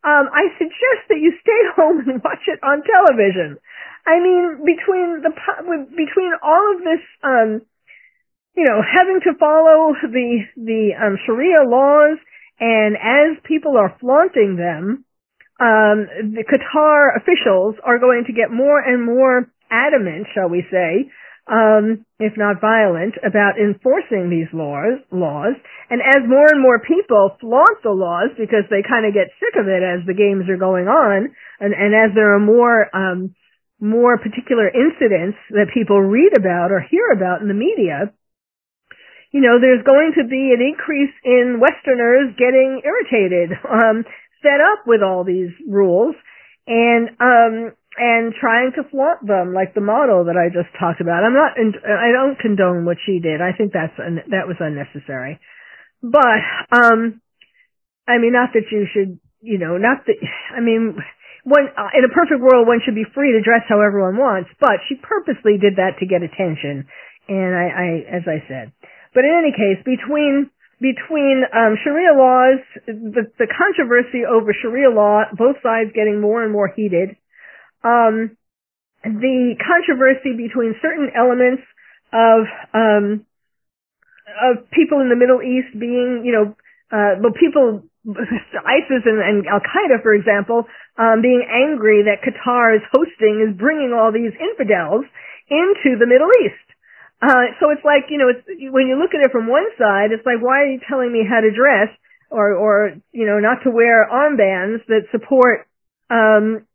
um, 0.00 0.32
I 0.32 0.50
suggest 0.56 1.12
that 1.12 1.20
you 1.20 1.36
stay 1.36 1.62
home 1.76 2.00
and 2.00 2.22
watch 2.24 2.48
it 2.48 2.64
on 2.64 2.80
television. 2.80 3.60
I 4.08 4.18
mean, 4.18 4.64
between 4.64 5.20
the 5.22 5.30
between 5.94 6.32
all 6.42 6.74
of 6.74 6.80
this, 6.80 7.04
um, 7.22 7.62
you 8.57 8.64
know, 8.64 8.82
having 8.82 9.20
to 9.24 9.38
follow 9.38 9.94
the 10.03 10.44
the 10.57 10.90
um, 11.00 11.16
Sharia 11.24 11.64
laws, 11.64 12.18
and 12.61 12.96
as 12.96 13.42
people 13.44 13.76
are 13.76 13.96
flaunting 14.00 14.57
them, 14.57 15.05
um, 15.61 16.36
the 16.36 16.44
Qatar 16.44 17.16
officials 17.16 17.76
are 17.84 17.98
going 17.98 18.24
to 18.26 18.32
get 18.32 18.50
more 18.50 18.80
and 18.80 19.05
more 19.05 19.48
adamant, 19.70 20.26
shall 20.34 20.48
we 20.48 20.64
say, 20.70 21.09
um, 21.48 22.05
if 22.20 22.36
not 22.36 22.61
violent, 22.61 23.14
about 23.24 23.57
enforcing 23.57 24.28
these 24.28 24.53
laws. 24.53 25.00
Laws, 25.11 25.57
and 25.88 26.03
as 26.05 26.28
more 26.28 26.46
and 26.53 26.61
more 26.61 26.78
people 26.78 27.36
flaunt 27.40 27.80
the 27.82 27.96
laws 27.96 28.36
because 28.36 28.68
they 28.68 28.84
kind 28.84 29.09
of 29.09 29.16
get 29.16 29.32
sick 29.40 29.57
of 29.57 29.66
it 29.66 29.80
as 29.80 30.05
the 30.05 30.14
games 30.14 30.44
are 30.53 30.61
going 30.61 30.92
on, 30.92 31.32
and, 31.59 31.72
and 31.72 31.96
as 31.96 32.12
there 32.14 32.36
are 32.36 32.42
more 32.42 32.84
um, 32.94 33.34
more 33.80 34.16
particular 34.16 34.68
incidents 34.68 35.36
that 35.50 35.74
people 35.74 35.98
read 36.00 36.36
about 36.36 36.70
or 36.70 36.84
hear 36.84 37.11
about 37.11 37.42
in 37.42 37.48
the 37.48 37.59
media, 37.59 38.12
you 39.32 39.40
know, 39.40 39.58
there's 39.58 39.82
going 39.82 40.12
to 40.20 40.24
be 40.28 40.52
an 40.52 40.60
increase 40.60 41.12
in 41.24 41.58
Westerners 41.58 42.36
getting 42.36 42.80
irritated, 42.84 43.56
um, 43.64 44.04
fed 44.42 44.60
up 44.60 44.84
with 44.86 45.00
all 45.02 45.24
these 45.24 45.50
rules, 45.66 46.14
and 46.66 47.08
um, 47.18 47.72
and 47.96 48.32
trying 48.32 48.72
to 48.76 48.88
flaunt 48.88 49.26
them 49.26 49.52
like 49.52 49.74
the 49.74 49.84
model 49.84 50.24
that 50.24 50.36
I 50.36 50.48
just 50.48 50.72
talked 50.80 51.00
about. 51.00 51.24
I'm 51.24 51.36
not, 51.36 51.52
I 51.60 52.08
don't 52.12 52.38
condone 52.38 52.84
what 52.84 52.96
she 53.04 53.20
did. 53.20 53.40
I 53.40 53.52
think 53.52 53.72
that's, 53.72 53.92
that 54.32 54.48
was 54.48 54.56
unnecessary. 54.60 55.40
But, 56.00 56.40
um, 56.72 57.20
I 58.08 58.16
mean, 58.16 58.32
not 58.32 58.56
that 58.56 58.72
you 58.72 58.86
should, 58.88 59.20
you 59.40 59.58
know, 59.58 59.76
not 59.76 60.06
that, 60.06 60.16
I 60.56 60.60
mean, 60.60 60.96
uh, 61.44 61.90
in 61.92 62.04
a 62.04 62.14
perfect 62.14 62.40
world, 62.40 62.66
one 62.66 62.80
should 62.84 62.94
be 62.94 63.04
free 63.14 63.32
to 63.32 63.44
dress 63.44 63.68
however 63.68 64.00
one 64.00 64.16
wants, 64.16 64.48
but 64.58 64.80
she 64.88 64.96
purposely 64.96 65.58
did 65.60 65.76
that 65.76 66.00
to 66.00 66.06
get 66.06 66.22
attention. 66.22 66.88
And 67.28 67.52
I, 67.54 67.66
I 67.68 67.88
as 68.08 68.22
I 68.26 68.40
said. 68.48 68.72
But 69.14 69.24
in 69.24 69.32
any 69.32 69.52
case, 69.52 69.84
between, 69.84 70.50
between 70.80 71.44
um, 71.52 71.76
Sharia 71.84 72.16
laws, 72.16 72.60
the, 72.86 73.28
the 73.38 73.48
controversy 73.48 74.24
over 74.28 74.54
Sharia 74.56 74.90
law, 74.90 75.24
both 75.36 75.56
sides 75.62 75.90
getting 75.94 76.20
more 76.20 76.42
and 76.42 76.52
more 76.52 76.72
heated, 76.74 77.16
um, 77.84 78.36
the 79.04 79.54
controversy 79.58 80.36
between 80.36 80.74
certain 80.80 81.10
elements 81.14 81.62
of 82.12 82.46
um, 82.72 83.26
of 84.28 84.70
people 84.70 85.00
in 85.00 85.08
the 85.08 85.18
Middle 85.18 85.42
East 85.42 85.74
being, 85.74 86.22
you 86.24 86.32
know, 86.32 86.54
uh, 86.92 87.18
well, 87.20 87.34
people, 87.34 87.82
ISIS 88.06 89.02
and, 89.04 89.20
and 89.20 89.46
Al 89.46 89.60
Qaeda, 89.60 90.02
for 90.02 90.14
example, 90.14 90.64
um, 90.96 91.22
being 91.22 91.44
angry 91.48 92.04
that 92.04 92.22
Qatar 92.22 92.76
is 92.76 92.84
hosting 92.92 93.42
is 93.42 93.56
bringing 93.56 93.92
all 93.92 94.12
these 94.12 94.32
infidels 94.36 95.04
into 95.48 95.98
the 95.98 96.06
Middle 96.06 96.30
East. 96.44 96.71
Uh, 97.22 97.54
so 97.62 97.70
it's 97.70 97.84
like, 97.86 98.10
you 98.10 98.18
know, 98.18 98.28
it's, 98.28 98.42
when 98.74 98.90
you 98.90 98.98
look 98.98 99.14
at 99.14 99.24
it 99.24 99.30
from 99.30 99.46
one 99.46 99.66
side, 99.78 100.10
it's 100.10 100.26
like, 100.26 100.42
why 100.42 100.66
are 100.66 100.70
you 100.74 100.80
telling 100.90 101.12
me 101.12 101.22
how 101.22 101.38
to 101.38 101.54
dress 101.54 101.94
or, 102.30 102.52
or, 102.58 102.98
you 103.12 103.26
know, 103.26 103.38
not 103.38 103.62
to 103.62 103.70
wear 103.70 104.10
armbands 104.10 104.82
that 104.90 105.06
support, 105.12 105.68
um, 106.10 106.66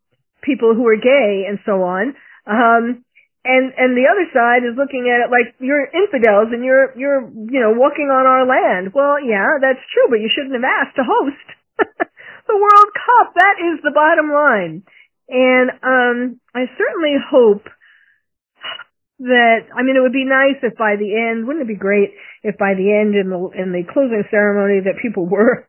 people 0.41 0.73
who 0.73 0.87
are 0.87 0.95
gay 0.95 1.43
and 1.49 1.59
so 1.65 1.83
on. 1.83 2.15
Um, 2.47 3.03
and 3.47 3.71
and 3.79 3.95
the 3.95 4.11
other 4.11 4.27
side 4.35 4.67
is 4.67 4.75
looking 4.75 5.07
at 5.07 5.23
it 5.23 5.31
like 5.31 5.55
you're 5.63 5.87
infidels 5.87 6.51
and 6.51 6.67
you're 6.67 6.91
you're 6.99 7.23
you 7.31 7.63
know 7.63 7.71
walking 7.71 8.11
on 8.11 8.27
our 8.27 8.43
land. 8.43 8.91
Well, 8.91 9.23
yeah, 9.23 9.55
that's 9.63 9.79
true, 9.95 10.11
but 10.11 10.19
you 10.19 10.27
shouldn't 10.27 10.59
have 10.59 10.67
asked 10.67 10.99
to 10.99 11.07
host 11.07 11.47
the 12.47 12.59
World 12.59 12.91
Cup. 12.91 13.35
That 13.39 13.55
is 13.63 13.79
the 13.83 13.95
bottom 13.95 14.35
line. 14.35 14.83
And 15.31 15.67
um 15.79 16.17
I 16.51 16.67
certainly 16.75 17.15
hope 17.19 17.63
that 19.19 19.69
I 19.73 19.81
mean 19.83 19.97
it 19.97 20.01
would 20.01 20.13
be 20.13 20.25
nice 20.25 20.61
if 20.61 20.77
by 20.77 20.95
the 20.95 21.09
end, 21.09 21.47
wouldn't 21.47 21.65
it 21.65 21.73
be 21.73 21.79
great 21.79 22.13
if 22.43 22.57
by 22.57 22.73
the 22.73 22.93
end 22.93 23.15
in 23.15 23.29
the 23.29 23.39
in 23.57 23.71
the 23.73 23.83
closing 23.91 24.23
ceremony 24.29 24.81
that 24.85 25.01
people 25.01 25.25
were 25.25 25.67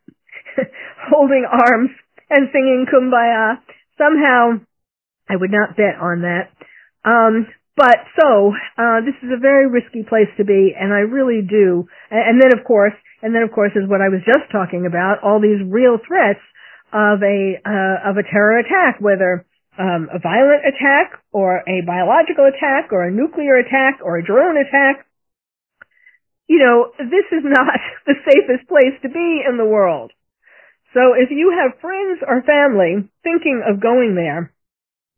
holding 1.11 1.47
arms 1.49 1.91
and 2.31 2.49
singing 2.53 2.87
kumbaya. 2.87 3.59
Somehow 3.97 4.61
I 5.29 5.37
would 5.37 5.51
not 5.51 5.77
bet 5.77 5.97
on 6.01 6.23
that. 6.23 6.53
Um, 7.05 7.47
but 7.77 8.11
so, 8.19 8.53
uh, 8.77 9.07
this 9.07 9.15
is 9.23 9.31
a 9.31 9.39
very 9.39 9.71
risky 9.71 10.03
place 10.03 10.29
to 10.37 10.45
be, 10.45 10.75
and 10.75 10.93
I 10.93 11.07
really 11.07 11.47
do. 11.47 11.87
And, 12.11 12.35
and 12.35 12.37
then 12.43 12.59
of 12.59 12.67
course, 12.67 12.95
and 13.23 13.35
then 13.35 13.43
of 13.43 13.53
course 13.53 13.71
is 13.77 13.89
what 13.89 14.03
I 14.03 14.11
was 14.11 14.21
just 14.27 14.51
talking 14.51 14.85
about, 14.87 15.23
all 15.23 15.41
these 15.41 15.63
real 15.63 15.99
threats 16.03 16.43
of 16.91 17.23
a, 17.23 17.39
uh, 17.63 18.11
of 18.11 18.17
a 18.19 18.27
terror 18.27 18.59
attack, 18.59 18.99
whether, 18.99 19.47
um, 19.79 20.09
a 20.13 20.19
violent 20.19 20.67
attack, 20.67 21.23
or 21.33 21.63
a 21.65 21.87
biological 21.87 22.45
attack, 22.45 22.93
or 22.93 23.05
a 23.05 23.15
nuclear 23.15 23.57
attack, 23.57 24.01
or 24.03 24.19
a 24.19 24.25
drone 24.25 24.59
attack. 24.59 25.07
You 26.49 26.59
know, 26.59 26.93
this 26.99 27.29
is 27.31 27.45
not 27.45 27.79
the 28.07 28.15
safest 28.27 28.69
place 28.69 28.99
to 29.03 29.09
be 29.09 29.43
in 29.49 29.57
the 29.57 29.69
world. 29.69 30.13
So 30.95 31.15
if 31.15 31.31
you 31.31 31.55
have 31.55 31.81
friends 31.81 32.21
or 32.27 32.43
family 32.43 33.09
thinking 33.23 33.63
of 33.63 33.81
going 33.81 34.15
there, 34.15 34.53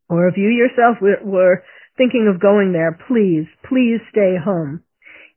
or 0.09 0.27
if 0.27 0.35
you 0.35 0.49
yourself 0.49 0.97
were 1.01 1.63
thinking 1.97 2.27
of 2.27 2.41
going 2.41 2.73
there, 2.73 2.99
please, 3.07 3.47
please 3.67 3.99
stay 4.11 4.35
home. 4.35 4.83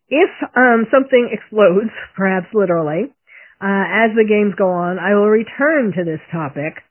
If 0.08 0.30
um, 0.56 0.86
something 0.90 1.30
explodes, 1.32 1.94
perhaps 2.16 2.48
literally, 2.52 3.14
uh, 3.62 3.86
as 3.88 4.12
the 4.12 4.26
games 4.28 4.54
go 4.58 4.68
on, 4.68 4.98
I 4.98 5.14
will 5.14 5.30
return 5.30 5.92
to 5.96 6.04
this 6.04 6.20
topic 6.30 6.82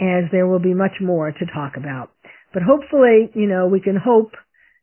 as 0.00 0.30
there 0.32 0.46
will 0.46 0.58
be 0.58 0.74
much 0.74 0.96
more 1.00 1.30
to 1.30 1.46
talk 1.54 1.76
about. 1.76 2.10
But 2.52 2.62
hopefully, 2.62 3.30
you 3.34 3.46
know, 3.46 3.66
we 3.66 3.80
can 3.80 3.96
hope 3.96 4.32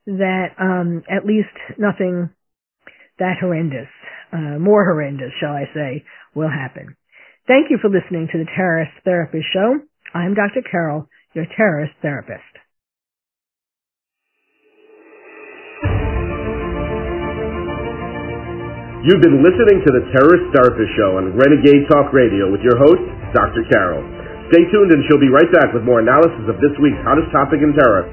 that 0.05 0.55
um, 0.59 1.03
at 1.09 1.26
least 1.26 1.51
nothing 1.78 2.30
that 3.20 3.38
horrendous, 3.41 3.89
uh, 4.32 4.59
more 4.59 4.86
horrendous, 4.86 5.32
shall 5.39 5.51
I 5.51 5.65
say, 5.74 6.05
will 6.36 6.49
happen. 6.49 6.95
Thank 7.47 7.72
you 7.72 7.80
for 7.82 7.89
listening 7.89 8.30
to 8.32 8.38
the 8.38 8.49
Terrorist 8.55 8.91
Therapist 9.03 9.45
Show. 9.51 9.80
I'm 10.13 10.36
Dr. 10.36 10.61
Carol 10.70 11.09
your 11.38 11.45
terrorist 11.55 11.93
therapist. 12.01 12.41
You've 19.05 19.22
been 19.22 19.39
listening 19.45 19.86
to 19.86 19.91
the 19.93 20.03
Terrorist 20.18 20.49
Therapist 20.57 20.91
Show 20.97 21.22
on 21.22 21.38
Renegade 21.38 21.86
Talk 21.93 22.11
Radio 22.11 22.51
with 22.51 22.61
your 22.65 22.76
host, 22.82 23.05
Dr. 23.38 23.63
Carol. 23.72 24.27
Stay 24.52 24.64
tuned 24.72 24.91
and 24.95 25.04
she'll 25.08 25.20
be 25.20 25.28
right 25.32 25.52
back 25.52 25.76
with 25.76 25.84
more 25.84 26.00
analysis 26.00 26.48
of 26.48 26.56
this 26.64 26.72
week's 26.80 27.00
hottest 27.04 27.28
topic 27.36 27.60
in 27.60 27.76
terror 27.76 28.08